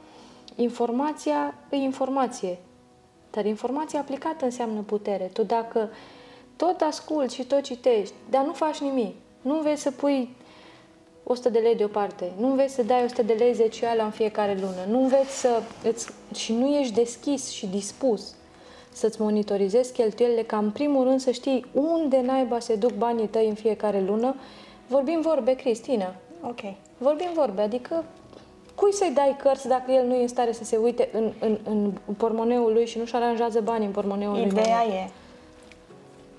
informația 0.55 1.53
e 1.69 1.75
informație. 1.75 2.57
Dar 3.31 3.45
informația 3.45 3.99
aplicată 3.99 4.45
înseamnă 4.45 4.81
putere. 4.81 5.29
Tu 5.33 5.43
dacă 5.43 5.89
tot 6.55 6.81
asculti 6.81 7.33
și 7.35 7.43
tot 7.43 7.61
citești, 7.61 8.13
dar 8.29 8.45
nu 8.45 8.53
faci 8.53 8.77
nimic, 8.77 9.15
Nu 9.41 9.55
înveți 9.55 9.81
să 9.81 9.91
pui 9.91 10.35
100 11.29 11.49
de 11.49 11.59
lei 11.59 11.75
deoparte. 11.75 12.31
Nu 12.39 12.49
înveți 12.49 12.73
să 12.73 12.83
dai 12.83 13.03
100 13.03 13.21
de 13.21 13.33
lei 13.33 13.53
zeciuială 13.53 14.03
în 14.03 14.09
fiecare 14.09 14.57
lună. 14.61 14.85
Nu 14.89 15.01
înveți 15.01 15.39
să 15.39 15.61
îți, 15.83 16.09
și 16.35 16.53
nu 16.53 16.67
ești 16.67 16.93
deschis 16.93 17.49
și 17.49 17.67
dispus 17.67 18.35
să-ți 18.91 19.21
monitorizezi 19.21 19.93
cheltuielile, 19.93 20.43
ca 20.43 20.57
în 20.57 20.71
primul 20.71 21.03
rând 21.03 21.19
să 21.19 21.31
știi 21.31 21.65
unde 21.71 22.21
naiba 22.21 22.59
se 22.59 22.75
duc 22.75 22.91
banii 22.91 23.27
tăi 23.27 23.47
în 23.47 23.53
fiecare 23.53 24.01
lună. 24.01 24.35
Vorbim 24.87 25.21
vorbe, 25.21 25.53
Cristina. 25.53 26.15
Ok. 26.41 26.59
Vorbim 26.97 27.29
vorbe, 27.35 27.61
adică 27.61 28.03
cui 28.75 28.93
să-i 28.93 29.11
dai 29.13 29.35
cărți 29.39 29.67
dacă 29.67 29.91
el 29.91 30.05
nu 30.05 30.15
e 30.15 30.21
în 30.21 30.27
stare 30.27 30.51
să 30.51 30.63
se 30.63 30.77
uite 30.77 31.09
în, 31.13 31.31
în, 31.39 31.57
în 31.63 32.13
pormoneul 32.17 32.73
lui 32.73 32.85
și 32.85 32.97
nu-și 32.97 33.15
aranjează 33.15 33.61
banii 33.61 33.85
în 33.85 33.91
pormoneul 33.91 34.33
lui? 34.33 34.45
Ideea 34.45 34.83
e, 34.83 35.09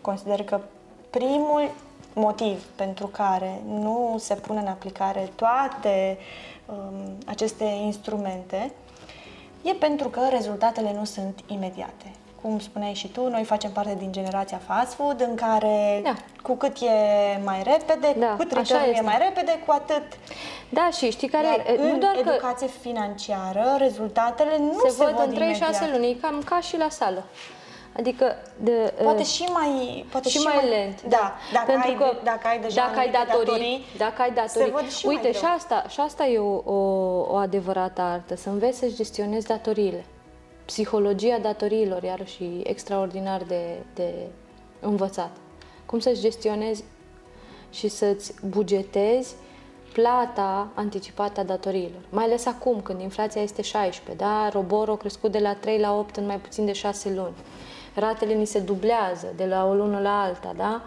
consider 0.01 0.45
că 0.45 0.61
primul 1.11 1.71
motiv 2.19 2.63
pentru 2.77 3.07
care 3.07 3.61
nu 3.69 4.17
se 4.19 4.35
pun 4.35 4.57
în 4.57 4.67
aplicare 4.67 5.31
toate 5.35 6.19
um, 6.67 7.19
aceste 7.27 7.65
instrumente 7.65 8.73
e 9.63 9.73
pentru 9.73 10.09
că 10.09 10.21
rezultatele 10.31 10.93
nu 10.99 11.05
sunt 11.05 11.39
imediate. 11.47 12.13
Cum 12.43 12.59
spuneai 12.59 12.95
și 12.95 13.09
tu, 13.09 13.29
noi 13.29 13.45
facem 13.45 13.71
parte 13.71 13.95
din 13.99 14.13
generația 14.13 14.61
fast 14.67 14.93
food 14.93 15.21
în 15.29 15.35
care 15.35 16.01
Da. 16.05 16.15
cu 16.43 16.55
cât 16.55 16.77
e 16.81 16.89
mai 17.45 17.63
repede, 17.63 18.15
Da, 18.19 18.27
cu 18.27 18.37
cât 18.37 18.53
așa 18.53 18.75
return 18.75 18.85
e 18.85 18.91
este. 18.91 19.03
mai 19.05 19.19
repede, 19.19 19.59
cu 19.67 19.73
atât. 19.73 20.03
Da, 20.69 20.89
și 20.97 21.11
știi 21.11 21.29
care, 21.29 21.47
Iar 21.47 21.67
e, 21.67 21.83
nu 21.83 21.93
în 21.93 22.01
doar 22.01 22.13
că 22.13 22.19
educație 22.31 22.67
financiară, 22.67 23.75
rezultatele 23.79 24.59
nu 24.59 24.73
se, 24.85 24.89
se, 24.89 25.05
văd 25.05 25.15
în 25.27 25.33
3-6 25.35 25.37
imediat. 25.37 25.91
luni, 25.91 26.11
e 26.11 26.15
cam 26.21 26.43
ca 26.45 26.61
și 26.61 26.77
la 26.77 26.89
sală. 26.89 27.25
Adică 27.99 28.37
de, 28.61 28.95
Poate 29.03 29.21
uh, 29.21 29.27
și 29.27 29.43
mai, 29.43 30.07
poate 30.11 30.29
și, 30.29 30.39
mai 30.39 30.69
lent. 30.69 31.03
Da, 31.03 31.35
dacă, 31.53 31.67
Pentru 31.67 31.89
ai, 31.89 31.97
că 31.97 32.17
dacă 32.25 32.47
ai 32.49 32.61
deja 32.61 32.85
dacă 32.87 32.99
ai 32.99 33.11
anumite 33.15 33.33
datorii, 33.33 33.85
dacă 33.97 34.23
ai 34.23 34.31
datorii. 34.33 34.67
se 34.67 34.71
văd 34.73 34.89
și 34.91 35.07
Uite, 35.07 35.23
mai 35.23 35.33
și 35.33 35.41
greu. 35.41 35.53
asta, 35.53 35.85
și 35.89 36.01
asta 36.01 36.27
e 36.27 36.39
o, 36.39 36.63
o, 36.65 36.75
o 37.29 37.35
adevărată 37.35 38.01
artă, 38.01 38.37
să 38.37 38.49
înveți 38.49 38.79
să-ți 38.79 38.95
gestionezi 38.95 39.47
datoriile. 39.47 40.05
Psihologia 40.65 41.39
datoriilor, 41.39 42.03
iarăși, 42.03 42.45
e 42.45 42.69
extraordinar 42.69 43.43
de, 43.43 43.63
de 43.95 44.15
învățat. 44.81 45.31
Cum 45.87 45.99
să-ți 45.99 46.21
gestionezi 46.21 46.85
și 47.71 47.89
să-ți 47.89 48.35
bugetezi 48.49 49.35
plata 49.93 50.69
anticipată 50.75 51.41
a 51.41 51.43
datoriilor. 51.43 52.01
Mai 52.09 52.25
ales 52.25 52.47
acum, 52.47 52.81
când 52.81 53.01
inflația 53.01 53.43
este 53.43 53.63
16, 53.63 54.25
da? 54.25 54.49
Roborul 54.49 54.95
a 54.95 54.97
crescut 54.97 55.33
de 55.33 55.39
la 55.39 55.55
3 55.55 55.79
la 55.79 55.95
8 55.99 56.17
în 56.17 56.27
mai 56.27 56.37
puțin 56.39 56.65
de 56.65 56.73
6 56.73 57.11
luni. 57.11 57.35
Ratele 57.99 58.35
ni 58.35 58.47
se 58.47 58.59
dublează 58.59 59.33
de 59.37 59.47
la 59.47 59.67
o 59.67 59.75
lună 59.75 60.01
la 60.01 60.23
alta, 60.23 60.53
da? 60.57 60.83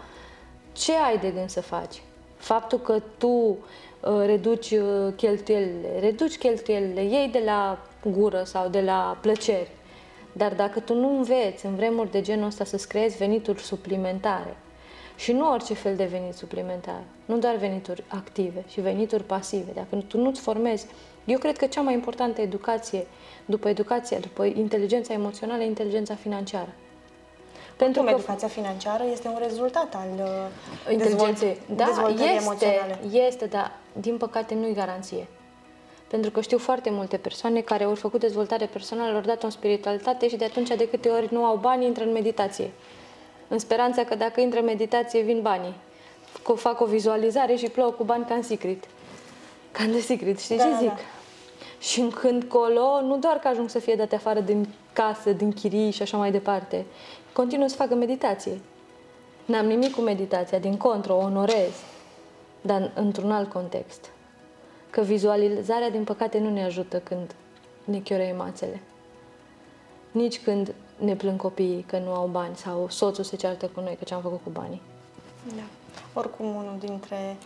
Ce 0.72 0.92
ai 0.92 1.18
de 1.18 1.30
gând 1.30 1.48
să 1.48 1.60
faci? 1.60 2.02
Faptul 2.36 2.78
că 2.78 3.02
tu 3.18 3.28
uh, 3.28 3.56
reduci 4.26 4.70
uh, 4.70 5.12
cheltuielile, 5.16 5.98
reduci 6.00 6.38
cheltuielile, 6.38 7.04
iei 7.04 7.28
de 7.28 7.42
la 7.44 7.78
gură 8.10 8.42
sau 8.44 8.68
de 8.68 8.80
la 8.80 9.18
plăceri. 9.20 9.70
Dar 10.32 10.54
dacă 10.54 10.80
tu 10.80 10.94
nu 10.94 11.16
înveți 11.16 11.66
în 11.66 11.74
vremuri 11.74 12.10
de 12.10 12.20
genul 12.20 12.46
ăsta 12.46 12.64
să-ți 12.64 12.88
creezi 12.88 13.16
venituri 13.16 13.62
suplimentare, 13.62 14.56
și 15.16 15.32
nu 15.32 15.50
orice 15.50 15.74
fel 15.74 15.96
de 15.96 16.04
venit 16.04 16.34
suplimentar, 16.34 17.02
nu 17.24 17.38
doar 17.38 17.56
venituri 17.56 18.04
active 18.08 18.64
și 18.68 18.80
venituri 18.80 19.24
pasive. 19.24 19.70
Dacă 19.74 19.96
tu 20.06 20.18
nu-ți 20.18 20.40
formezi, 20.40 20.86
eu 21.24 21.38
cred 21.38 21.56
că 21.56 21.66
cea 21.66 21.80
mai 21.80 21.94
importantă 21.94 22.40
educație, 22.40 23.06
după 23.44 23.68
educația, 23.68 24.18
după 24.18 24.44
inteligența 24.44 25.12
emoțională, 25.12 25.62
e 25.62 25.66
inteligența 25.66 26.14
financiară. 26.14 26.72
Pentru 27.82 28.02
Cum 28.02 28.10
că 28.10 28.16
educația 28.16 28.48
financiară 28.48 29.02
este 29.12 29.28
un 29.28 29.38
rezultat 29.42 29.94
al 29.94 30.08
uh, 30.24 30.92
inteligenței, 30.92 31.48
dezvolt- 31.48 31.76
da, 31.76 31.84
dezvoltării 31.84 32.24
este, 32.36 32.44
emoționale. 32.44 32.98
este, 33.26 33.44
dar 33.46 33.72
din 33.92 34.16
păcate 34.16 34.54
nu-i 34.54 34.74
garanție. 34.74 35.26
Pentru 36.06 36.30
că 36.30 36.40
știu 36.40 36.58
foarte 36.58 36.90
multe 36.90 37.16
persoane 37.16 37.60
care 37.60 37.84
au 37.84 37.94
făcut 37.94 38.20
dezvoltare 38.20 38.66
personală, 38.66 39.14
au 39.14 39.20
dat 39.20 39.42
o 39.42 39.48
spiritualitate 39.48 40.28
și 40.28 40.36
de 40.36 40.44
atunci 40.44 40.68
de 40.68 40.88
câte 40.88 41.08
ori 41.08 41.28
nu 41.30 41.44
au 41.44 41.56
bani, 41.56 41.84
intră 41.84 42.04
în 42.04 42.12
meditație. 42.12 42.70
În 43.48 43.58
speranța 43.58 44.04
că 44.04 44.14
dacă 44.14 44.40
intră 44.40 44.58
în 44.58 44.64
meditație, 44.64 45.20
vin 45.22 45.40
banii. 45.42 45.74
Că 46.44 46.52
fac 46.52 46.80
o 46.80 46.84
vizualizare 46.84 47.54
și 47.54 47.66
plouă 47.68 47.90
cu 47.90 48.04
bani 48.04 48.24
ca 48.28 48.34
în 48.34 48.42
secret. 48.42 48.84
Ca 49.72 49.82
în 49.82 49.90
The 49.90 50.00
Secret, 50.00 50.38
știi 50.40 50.56
Da, 50.56 50.62
ce 50.64 50.70
da, 50.70 50.76
zic? 50.78 50.88
da. 50.88 50.98
Și 51.82 52.00
în 52.00 52.10
când 52.10 52.44
colo, 52.44 53.00
nu 53.00 53.18
doar 53.18 53.36
că 53.36 53.48
ajung 53.48 53.68
să 53.68 53.78
fie 53.78 53.94
date 53.94 54.14
afară 54.14 54.40
din 54.40 54.68
casă, 54.92 55.32
din 55.32 55.52
chirii 55.52 55.90
și 55.90 56.02
așa 56.02 56.16
mai 56.16 56.30
departe, 56.30 56.84
continuă 57.32 57.68
să 57.68 57.74
facă 57.74 57.94
meditație. 57.94 58.60
N-am 59.44 59.66
nimic 59.66 59.94
cu 59.94 60.00
meditația, 60.00 60.58
din 60.58 60.76
contră, 60.76 61.12
o 61.12 61.16
onorez, 61.16 61.72
dar 62.60 62.92
într-un 62.94 63.32
alt 63.32 63.52
context. 63.52 64.10
Că 64.90 65.00
vizualizarea, 65.00 65.90
din 65.90 66.04
păcate, 66.04 66.38
nu 66.38 66.50
ne 66.50 66.64
ajută 66.64 66.98
când 66.98 67.34
ne 67.84 67.98
chiorăie 67.98 68.32
mațele. 68.32 68.80
Nici 70.10 70.40
când 70.40 70.74
ne 70.98 71.14
plâng 71.16 71.40
copiii 71.40 71.84
că 71.88 71.98
nu 71.98 72.12
au 72.12 72.26
bani 72.26 72.56
sau 72.56 72.88
soțul 72.88 73.24
se 73.24 73.36
ceartă 73.36 73.66
cu 73.66 73.80
noi 73.80 73.96
că 73.98 74.04
ce 74.04 74.14
am 74.14 74.20
făcut 74.20 74.40
cu 74.44 74.50
banii. 74.50 74.82
Da. 75.56 75.62
Oricum, 76.20 76.46
unul 76.46 76.76
dintre 76.78 77.36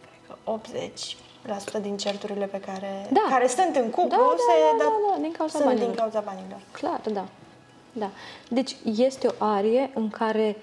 cred 0.00 0.20
că 0.26 0.58
80% 1.28 1.31
din 1.82 1.96
certurile 1.96 2.46
pe 2.46 2.60
care, 2.60 3.08
Da. 3.10 3.26
care 3.28 3.46
sunt 3.46 3.76
în 3.76 3.90
cuplu 3.90 4.08
Da, 4.08 4.16
da, 4.16 4.36
se 4.36 4.76
da, 4.78 4.84
da, 4.84 5.14
da, 5.14 5.20
din 5.22 5.32
cauza 5.32 5.52
sunt 5.58 5.64
banilor. 5.64 5.88
din 5.88 5.98
cauza 5.98 6.20
banilor. 6.20 6.60
Clar, 6.72 7.00
da. 7.12 7.24
da. 7.92 8.10
Deci 8.48 8.76
este 8.96 9.26
o 9.26 9.44
arie 9.44 9.90
în 9.94 10.10
care 10.10 10.56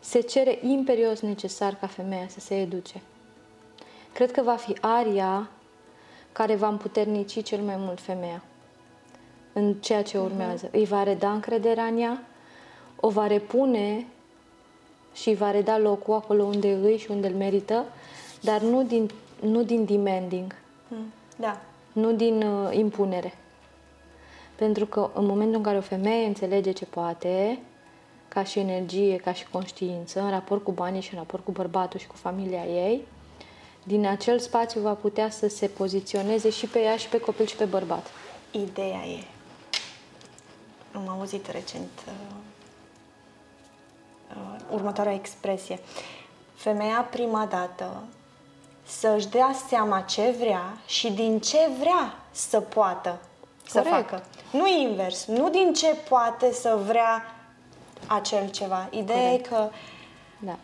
se 0.00 0.20
cere 0.20 0.58
imperios 0.62 1.20
necesar 1.20 1.74
ca 1.74 1.86
femeia 1.86 2.26
să 2.28 2.40
se 2.40 2.60
educe. 2.60 3.00
Cred 4.12 4.32
că 4.32 4.42
va 4.42 4.56
fi 4.56 4.76
aria 4.80 5.48
care 6.32 6.54
va 6.54 6.68
împuternici 6.68 7.42
cel 7.42 7.60
mai 7.60 7.76
mult 7.78 8.00
femeia 8.00 8.42
în 9.52 9.74
ceea 9.74 10.02
ce 10.02 10.18
urmează. 10.18 10.68
Îi 10.72 10.84
va 10.84 11.02
reda 11.02 11.32
încrederea 11.32 11.84
în 11.84 11.98
ea, 11.98 12.22
o 13.00 13.08
va 13.08 13.26
repune 13.26 14.06
și 15.14 15.28
îi 15.28 15.34
va 15.34 15.50
reda 15.50 15.78
locul 15.78 16.14
acolo 16.14 16.42
unde 16.44 16.72
îi 16.72 16.96
și 16.98 17.10
unde 17.10 17.26
îl 17.26 17.34
merită, 17.34 17.84
dar 18.40 18.60
nu 18.60 18.82
din, 18.82 19.10
nu 19.44 19.62
din 19.62 19.84
demanding, 19.84 20.54
Mm. 20.88 21.12
Da. 21.36 21.60
nu 21.92 22.12
din 22.12 22.42
uh, 22.42 22.76
impunere. 22.76 23.34
Pentru 24.54 24.86
că 24.86 25.10
în 25.14 25.26
momentul 25.26 25.56
în 25.56 25.62
care 25.62 25.76
o 25.76 25.80
femeie 25.80 26.26
înțelege 26.26 26.72
ce 26.72 26.84
poate, 26.84 27.58
ca 28.28 28.44
și 28.44 28.58
energie, 28.58 29.16
ca 29.16 29.32
și 29.32 29.48
conștiință, 29.48 30.20
în 30.20 30.30
raport 30.30 30.64
cu 30.64 30.72
banii 30.72 31.00
și 31.00 31.12
în 31.12 31.18
raport 31.18 31.44
cu 31.44 31.50
bărbatul 31.50 32.00
și 32.00 32.06
cu 32.06 32.16
familia 32.16 32.64
ei, 32.64 33.06
din 33.82 34.06
acel 34.06 34.38
spațiu 34.38 34.80
va 34.80 34.92
putea 34.92 35.30
să 35.30 35.48
se 35.48 35.66
poziționeze 35.66 36.50
și 36.50 36.66
pe 36.66 36.78
ea, 36.78 36.96
și 36.96 37.08
pe 37.08 37.20
copil, 37.20 37.46
și 37.46 37.56
pe 37.56 37.64
bărbat. 37.64 38.06
Ideea 38.50 39.06
e. 39.06 39.24
Am 40.92 41.08
auzit 41.08 41.46
recent 41.46 41.90
uh, 42.06 42.12
uh, 44.36 44.60
următoarea 44.72 45.14
expresie. 45.14 45.78
Femeia 46.54 47.08
prima 47.10 47.46
dată 47.46 48.02
să-și 48.86 49.28
dea 49.28 49.50
seama 49.68 50.00
ce 50.00 50.34
vrea 50.38 50.62
și 50.86 51.12
din 51.12 51.40
ce 51.40 51.58
vrea 51.78 52.14
să 52.30 52.60
poată 52.60 53.20
să 53.66 53.78
Corect. 53.82 54.08
facă. 54.08 54.22
Nu 54.52 54.66
invers, 54.68 55.26
nu 55.26 55.50
din 55.50 55.72
ce 55.72 55.94
poate 56.08 56.52
să 56.52 56.78
vrea 56.86 57.22
acel 58.06 58.50
ceva. 58.50 58.88
Ideea 58.90 59.18
Corect. 59.30 59.46
e 59.46 59.48
că 59.48 59.68
Da. 60.38 60.56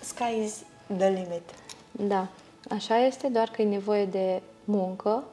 sky 0.00 0.42
is 0.44 0.62
the 0.96 1.08
limit. 1.08 1.50
Da, 1.90 2.26
așa 2.70 2.98
este, 2.98 3.28
doar 3.28 3.48
că 3.48 3.62
e 3.62 3.68
nevoie 3.68 4.04
de 4.04 4.42
muncă, 4.64 5.24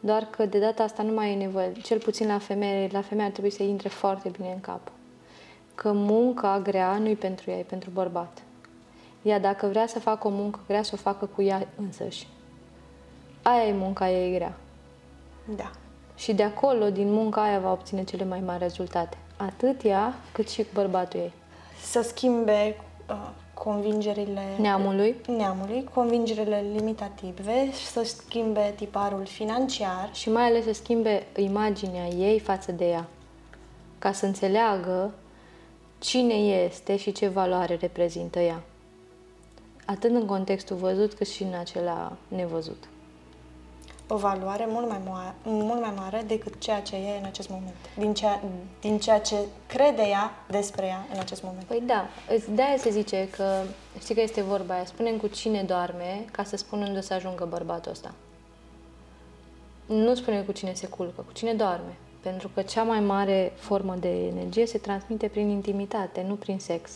doar 0.00 0.24
că 0.24 0.46
de 0.46 0.58
data 0.58 0.82
asta 0.82 1.02
nu 1.02 1.12
mai 1.12 1.32
e 1.32 1.34
nevoie, 1.36 1.72
cel 1.82 1.98
puțin 1.98 2.26
la 2.26 2.38
femeie, 2.38 2.88
la 2.92 3.02
femeie 3.02 3.26
ar 3.26 3.32
trebui 3.32 3.50
să 3.50 3.62
intre 3.62 3.88
foarte 3.88 4.28
bine 4.28 4.52
în 4.52 4.60
cap. 4.60 4.80
Că 5.74 5.92
munca 5.92 6.60
grea 6.62 6.98
nu 6.98 7.08
e 7.08 7.14
pentru 7.14 7.50
ea, 7.50 7.58
e 7.58 7.62
pentru 7.62 7.90
bărbat. 7.90 8.38
Ea 9.26 9.40
dacă 9.40 9.66
vrea 9.66 9.86
să 9.86 9.98
facă 9.98 10.26
o 10.26 10.30
muncă 10.30 10.60
grea, 10.66 10.82
să 10.82 10.90
o 10.94 10.96
facă 10.96 11.26
cu 11.34 11.42
ea 11.42 11.68
însăși. 11.76 12.26
Aia 13.42 13.66
e 13.66 13.72
munca 13.72 14.10
ei 14.10 14.34
grea. 14.34 14.56
Da. 15.56 15.70
Și 16.14 16.34
de 16.34 16.42
acolo, 16.42 16.90
din 16.90 17.12
munca 17.12 17.42
aia, 17.42 17.58
va 17.58 17.72
obține 17.72 18.04
cele 18.04 18.24
mai 18.24 18.40
mari 18.40 18.58
rezultate. 18.58 19.16
Atât 19.36 19.84
ea, 19.84 20.14
cât 20.32 20.48
și 20.48 20.66
bărbatul 20.74 21.20
ei. 21.20 21.32
Să 21.82 22.02
schimbe 22.02 22.76
uh, 23.08 23.28
convingerile 23.54 24.42
Neamului, 24.58 25.16
neamului, 25.26 25.88
convingerile 25.94 26.64
limitative, 26.72 27.72
să 27.72 28.02
schimbe 28.04 28.72
tiparul 28.76 29.24
financiar 29.24 30.10
și 30.12 30.30
mai 30.30 30.44
ales 30.44 30.64
să 30.64 30.72
schimbe 30.72 31.26
imaginea 31.36 32.06
ei 32.06 32.38
față 32.38 32.72
de 32.72 32.88
ea, 32.88 33.06
ca 33.98 34.12
să 34.12 34.26
înțeleagă 34.26 35.14
cine 35.98 36.34
este 36.34 36.96
și 36.96 37.12
ce 37.12 37.28
valoare 37.28 37.76
reprezintă 37.80 38.38
ea. 38.38 38.62
Atât 39.86 40.10
în 40.10 40.26
contextul 40.26 40.76
văzut, 40.76 41.14
cât 41.14 41.28
și 41.28 41.42
în 41.42 41.54
acela 41.54 42.16
nevăzut. 42.28 42.84
o 44.08 44.16
valoare 44.16 44.66
mult 44.68 44.88
mai, 44.88 45.00
mare, 45.08 45.34
mult 45.42 45.80
mai 45.80 45.92
mare 45.96 46.24
decât 46.26 46.58
ceea 46.58 46.80
ce 46.80 46.96
e 46.96 47.18
în 47.18 47.24
acest 47.24 47.48
moment, 47.48 47.74
din 47.98 48.14
ceea, 48.14 48.42
din 48.80 48.98
ceea 48.98 49.20
ce 49.20 49.36
crede 49.66 50.02
ea 50.02 50.30
despre 50.48 50.86
ea 50.86 51.06
în 51.12 51.18
acest 51.18 51.42
moment. 51.42 51.64
Păi 51.64 51.82
da, 51.86 52.08
de-aia 52.54 52.76
se 52.76 52.90
zice 52.90 53.28
că, 53.36 53.62
știi 54.00 54.14
că 54.14 54.20
este 54.20 54.42
vorba 54.42 54.74
aia, 54.74 54.84
spunem 54.84 55.16
cu 55.16 55.26
cine 55.26 55.62
doarme 55.62 56.24
ca 56.32 56.44
să 56.44 56.56
spun 56.56 56.80
unde 56.82 56.98
o 56.98 57.02
să 57.02 57.14
ajungă 57.14 57.46
bărbatul 57.50 57.90
ăsta. 57.90 58.14
Nu 59.86 60.14
spune 60.14 60.42
cu 60.42 60.52
cine 60.52 60.72
se 60.74 60.86
culcă, 60.86 61.20
cu 61.20 61.32
cine 61.32 61.54
doarme. 61.54 61.96
Pentru 62.20 62.50
că 62.54 62.62
cea 62.62 62.82
mai 62.82 63.00
mare 63.00 63.52
formă 63.56 63.94
de 63.94 64.26
energie 64.26 64.66
se 64.66 64.78
transmite 64.78 65.28
prin 65.28 65.48
intimitate, 65.48 66.24
nu 66.28 66.34
prin 66.34 66.58
sex. 66.58 66.90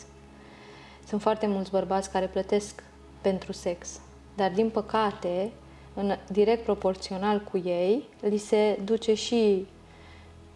Sunt 1.10 1.22
foarte 1.22 1.46
mulți 1.46 1.70
bărbați 1.70 2.10
care 2.10 2.26
plătesc 2.26 2.82
pentru 3.20 3.52
sex, 3.52 4.00
dar 4.36 4.50
din 4.50 4.70
păcate, 4.70 5.50
în 5.94 6.16
direct 6.28 6.64
proporțional 6.64 7.40
cu 7.40 7.58
ei, 7.58 8.08
li 8.20 8.36
se 8.36 8.78
duce 8.84 9.14
și 9.14 9.66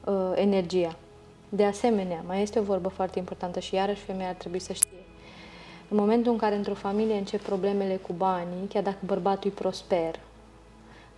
uh, 0.05 0.33
energia. 0.35 0.97
De 1.49 1.65
asemenea, 1.65 2.23
mai 2.27 2.43
este 2.43 2.59
o 2.59 2.63
vorbă 2.63 2.89
foarte 2.89 3.19
importantă 3.19 3.61
și 3.61 3.75
iarăși 3.75 4.03
femeia 4.03 4.29
ar 4.29 4.35
trebui 4.35 4.59
să 4.59 4.73
știe. 4.73 5.05
În 5.89 5.97
momentul 5.97 6.33
în 6.33 6.39
care 6.39 6.55
într-o 6.55 6.75
familie 6.75 7.17
încep 7.17 7.41
problemele 7.41 7.97
cu 7.97 8.13
banii, 8.13 8.69
chiar 8.69 8.83
dacă 8.83 8.99
bărbatul 9.05 9.51
e 9.51 9.55
prosper, 9.55 10.21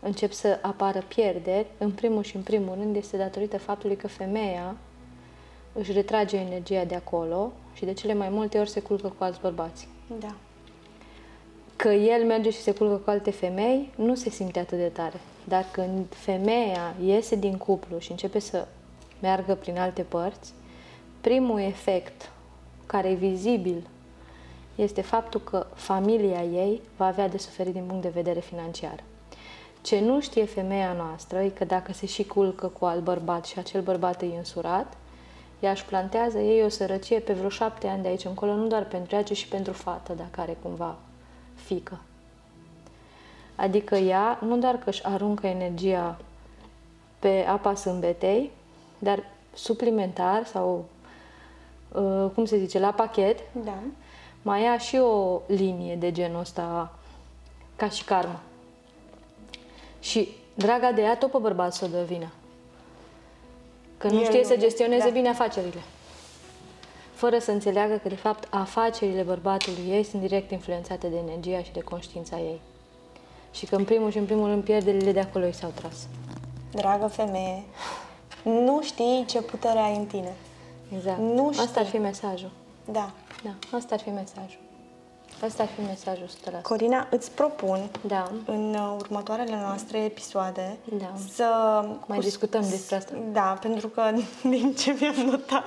încep 0.01 0.33
să 0.33 0.59
apară 0.63 1.03
pierderi, 1.09 1.67
în 1.79 1.91
primul 1.91 2.23
și 2.23 2.37
în 2.37 2.43
primul 2.43 2.75
rând 2.75 2.97
este 2.97 3.17
datorită 3.17 3.59
faptului 3.59 3.97
că 3.97 4.09
femeia 4.09 4.77
își 5.79 5.93
retrage 5.93 6.37
energia 6.37 6.85
de 6.85 6.95
acolo 6.95 7.53
și 7.73 7.85
de 7.85 7.93
cele 7.93 8.15
mai 8.15 8.29
multe 8.29 8.59
ori 8.59 8.71
se 8.71 8.81
culcă 8.81 9.15
cu 9.19 9.25
alți 9.25 9.41
bărbați. 9.41 9.89
Da. 10.21 10.35
Că 11.77 11.89
el 11.89 12.25
merge 12.25 12.51
și 12.51 12.61
se 12.61 12.73
culcă 12.73 12.95
cu 12.95 13.11
alte 13.11 13.31
femei, 13.31 13.93
nu 13.97 14.15
se 14.15 14.31
simte 14.31 14.59
atât 14.59 14.79
de 14.79 14.89
tare. 14.89 15.21
Dar 15.45 15.67
când 15.73 16.07
femeia 16.09 16.95
iese 17.05 17.37
din 17.37 17.57
cuplu 17.57 17.99
și 17.99 18.11
începe 18.11 18.39
să 18.39 18.67
meargă 19.21 19.55
prin 19.55 19.79
alte 19.79 20.03
părți, 20.03 20.53
primul 21.21 21.61
efect 21.61 22.31
care 22.87 23.09
e 23.09 23.15
vizibil 23.15 23.87
este 24.75 25.01
faptul 25.01 25.41
că 25.41 25.67
familia 25.75 26.43
ei 26.43 26.81
va 26.97 27.07
avea 27.07 27.29
de 27.29 27.39
suferit 27.39 27.73
din 27.73 27.85
punct 27.87 28.03
de 28.03 28.09
vedere 28.09 28.41
financiar. 28.41 29.03
Ce 29.83 30.01
nu 30.01 30.21
știe 30.21 30.45
femeia 30.45 30.93
noastră 30.93 31.39
e 31.39 31.49
că 31.49 31.65
dacă 31.65 31.93
se 31.93 32.07
și 32.07 32.25
culcă 32.25 32.67
cu 32.67 32.85
alt 32.85 33.03
bărbat 33.03 33.45
și 33.45 33.59
acel 33.59 33.83
bărbat 33.83 34.23
e 34.23 34.27
însurat, 34.37 34.97
ea 35.61 35.71
își 35.71 35.85
plantează 35.85 36.39
ei 36.39 36.65
o 36.65 36.69
sărăcie 36.69 37.19
pe 37.19 37.33
vreo 37.33 37.49
șapte 37.49 37.87
ani 37.87 38.03
de 38.03 38.09
aici 38.09 38.25
încolo, 38.25 38.55
nu 38.55 38.67
doar 38.67 38.85
pentru 38.85 39.15
ea, 39.15 39.23
ci 39.23 39.37
și 39.37 39.49
pentru 39.49 39.73
fată, 39.73 40.13
dacă 40.13 40.41
are 40.41 40.57
cumva 40.63 40.97
fică. 41.55 41.99
Adică 43.57 43.95
ea 43.95 44.39
nu 44.43 44.57
doar 44.57 44.77
că 44.77 44.89
își 44.89 45.05
aruncă 45.05 45.47
energia 45.47 46.19
pe 47.19 47.45
apa 47.49 47.75
sâmbetei, 47.75 48.51
dar 48.99 49.23
suplimentar 49.55 50.45
sau, 50.45 50.85
uh, 51.93 52.31
cum 52.35 52.45
se 52.45 52.59
zice, 52.59 52.79
la 52.79 52.91
pachet, 52.91 53.39
Da. 53.65 53.79
mai 54.43 54.63
ia 54.63 54.79
și 54.79 54.97
o 54.97 55.41
linie 55.47 55.97
de 55.97 56.13
genul 56.13 56.41
ăsta 56.41 56.95
ca 57.77 57.89
și 57.89 58.05
karmă. 58.05 58.41
Și 60.01 60.29
draga 60.55 60.93
de 60.93 61.03
ea 61.03 61.17
tot 61.17 61.31
pe 61.31 61.39
bărbat 61.39 61.75
să 61.75 61.85
o 61.85 61.89
dă 61.89 62.03
vina. 62.03 62.29
Că 63.99 64.07
nu 64.09 64.19
El 64.19 64.25
știe 64.25 64.41
nu- 64.41 64.47
să 64.49 64.57
gestioneze 64.57 65.05
da. 65.05 65.11
bine 65.13 65.29
afacerile. 65.29 65.81
Fără 67.15 67.39
să 67.39 67.51
înțeleagă 67.51 67.95
că, 67.97 68.09
de 68.09 68.15
fapt, 68.15 68.49
afacerile 68.55 69.23
bărbatului 69.23 69.91
ei 69.91 70.03
sunt 70.03 70.23
direct 70.23 70.51
influențate 70.51 71.07
de 71.07 71.17
energia 71.29 71.63
și 71.63 71.73
de 71.73 71.81
conștiința 71.81 72.37
ei. 72.39 72.61
Și 73.53 73.67
că, 73.67 73.77
în 73.77 73.85
primul 73.85 74.11
și 74.11 74.19
în 74.19 74.25
primul 74.25 74.49
rând, 74.49 74.65
pierderile 74.65 75.13
de 75.13 75.21
acolo 75.21 75.47
i 75.47 75.53
s-au 75.53 75.71
tras. 75.75 75.97
Dragă 76.73 77.07
femeie, 77.07 77.63
nu 78.43 78.83
știi 78.83 79.25
ce 79.29 79.41
putere 79.43 79.79
ai 79.79 79.97
în 79.97 80.07
tine. 80.07 80.35
Exact. 80.97 81.19
Nu 81.19 81.49
Asta 81.49 81.63
ar 81.81 81.87
știi. 81.87 81.99
fi 81.99 82.05
mesajul. 82.05 82.51
Da. 82.85 83.11
Da, 83.45 83.77
asta 83.77 83.95
ar 83.95 84.01
fi 84.01 84.09
mesajul. 84.11 84.59
Asta 85.45 85.63
ar 85.63 85.69
fi 85.69 85.81
mesajul 85.81 86.27
100%. 86.59 86.63
Corina, 86.63 87.07
îți 87.11 87.31
propun 87.31 87.91
Da. 88.01 88.31
în 88.47 88.75
uh, 88.75 88.97
următoarele 88.99 89.57
noastre 89.61 89.99
episoade 89.99 90.77
Da. 90.99 91.13
să... 91.35 91.45
Mai 92.07 92.19
discutăm 92.19 92.61
despre 92.71 92.97
asta. 92.97 93.13
Da, 93.33 93.59
pentru 93.61 93.89
că 93.89 94.03
din 94.51 94.75
ce 94.75 94.97
mi-am 95.01 95.15
notat, 95.15 95.65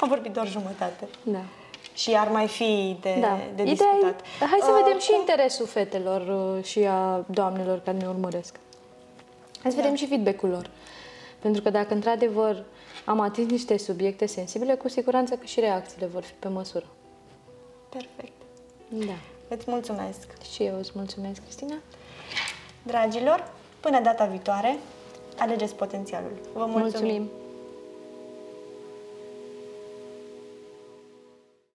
am 0.00 0.08
vorbit 0.08 0.32
doar 0.32 0.48
jumătate. 0.48 1.08
Da. 1.22 1.38
Și 1.94 2.14
ar 2.16 2.28
mai 2.28 2.48
fi 2.48 2.96
de, 3.00 3.16
Da. 3.20 3.38
de 3.54 3.62
Ideea 3.62 3.74
discutat. 3.74 4.20
e, 4.20 4.44
hai 4.44 4.58
să 4.62 4.70
Uh, 4.76 4.82
vedem 4.84 4.98
și 5.00 5.10
cum- 5.10 5.18
interesul 5.18 5.66
fetelor 5.66 6.54
uh, 6.56 6.64
și 6.64 6.78
a 6.78 7.24
doamnelor 7.30 7.78
care 7.80 7.96
ne 7.96 8.06
urmăresc. 8.08 8.54
Hai 9.62 9.70
să 9.70 9.76
Da. 9.76 9.82
vedem 9.82 9.94
și 9.96 10.06
feedback-ul 10.06 10.48
lor. 10.48 10.70
Pentru 11.38 11.62
că 11.62 11.70
dacă 11.70 11.94
într-adevăr 11.94 12.64
am 13.04 13.20
atins 13.20 13.50
niște 13.50 13.78
subiecte 13.78 14.26
sensibile, 14.26 14.74
cu 14.74 14.88
siguranță 14.88 15.34
că 15.34 15.44
și 15.46 15.60
reacțiile 15.60 16.06
vor 16.06 16.22
fi 16.22 16.32
pe 16.32 16.48
măsură. 16.48 16.86
Perfect. 17.88 18.32
Da. 18.94 19.14
Îți 19.48 19.64
mulțumesc. 19.70 20.42
Și 20.54 20.62
eu 20.62 20.78
îți 20.78 20.90
mulțumesc, 20.94 21.42
Cristina. 21.42 21.74
Dragilor, 22.82 23.52
până 23.80 24.00
data 24.00 24.24
viitoare, 24.24 24.76
alegeți 25.38 25.74
potențialul. 25.74 26.32
Vă 26.52 26.66
mulțumim. 26.66 26.80
mulțumim. 26.80 27.30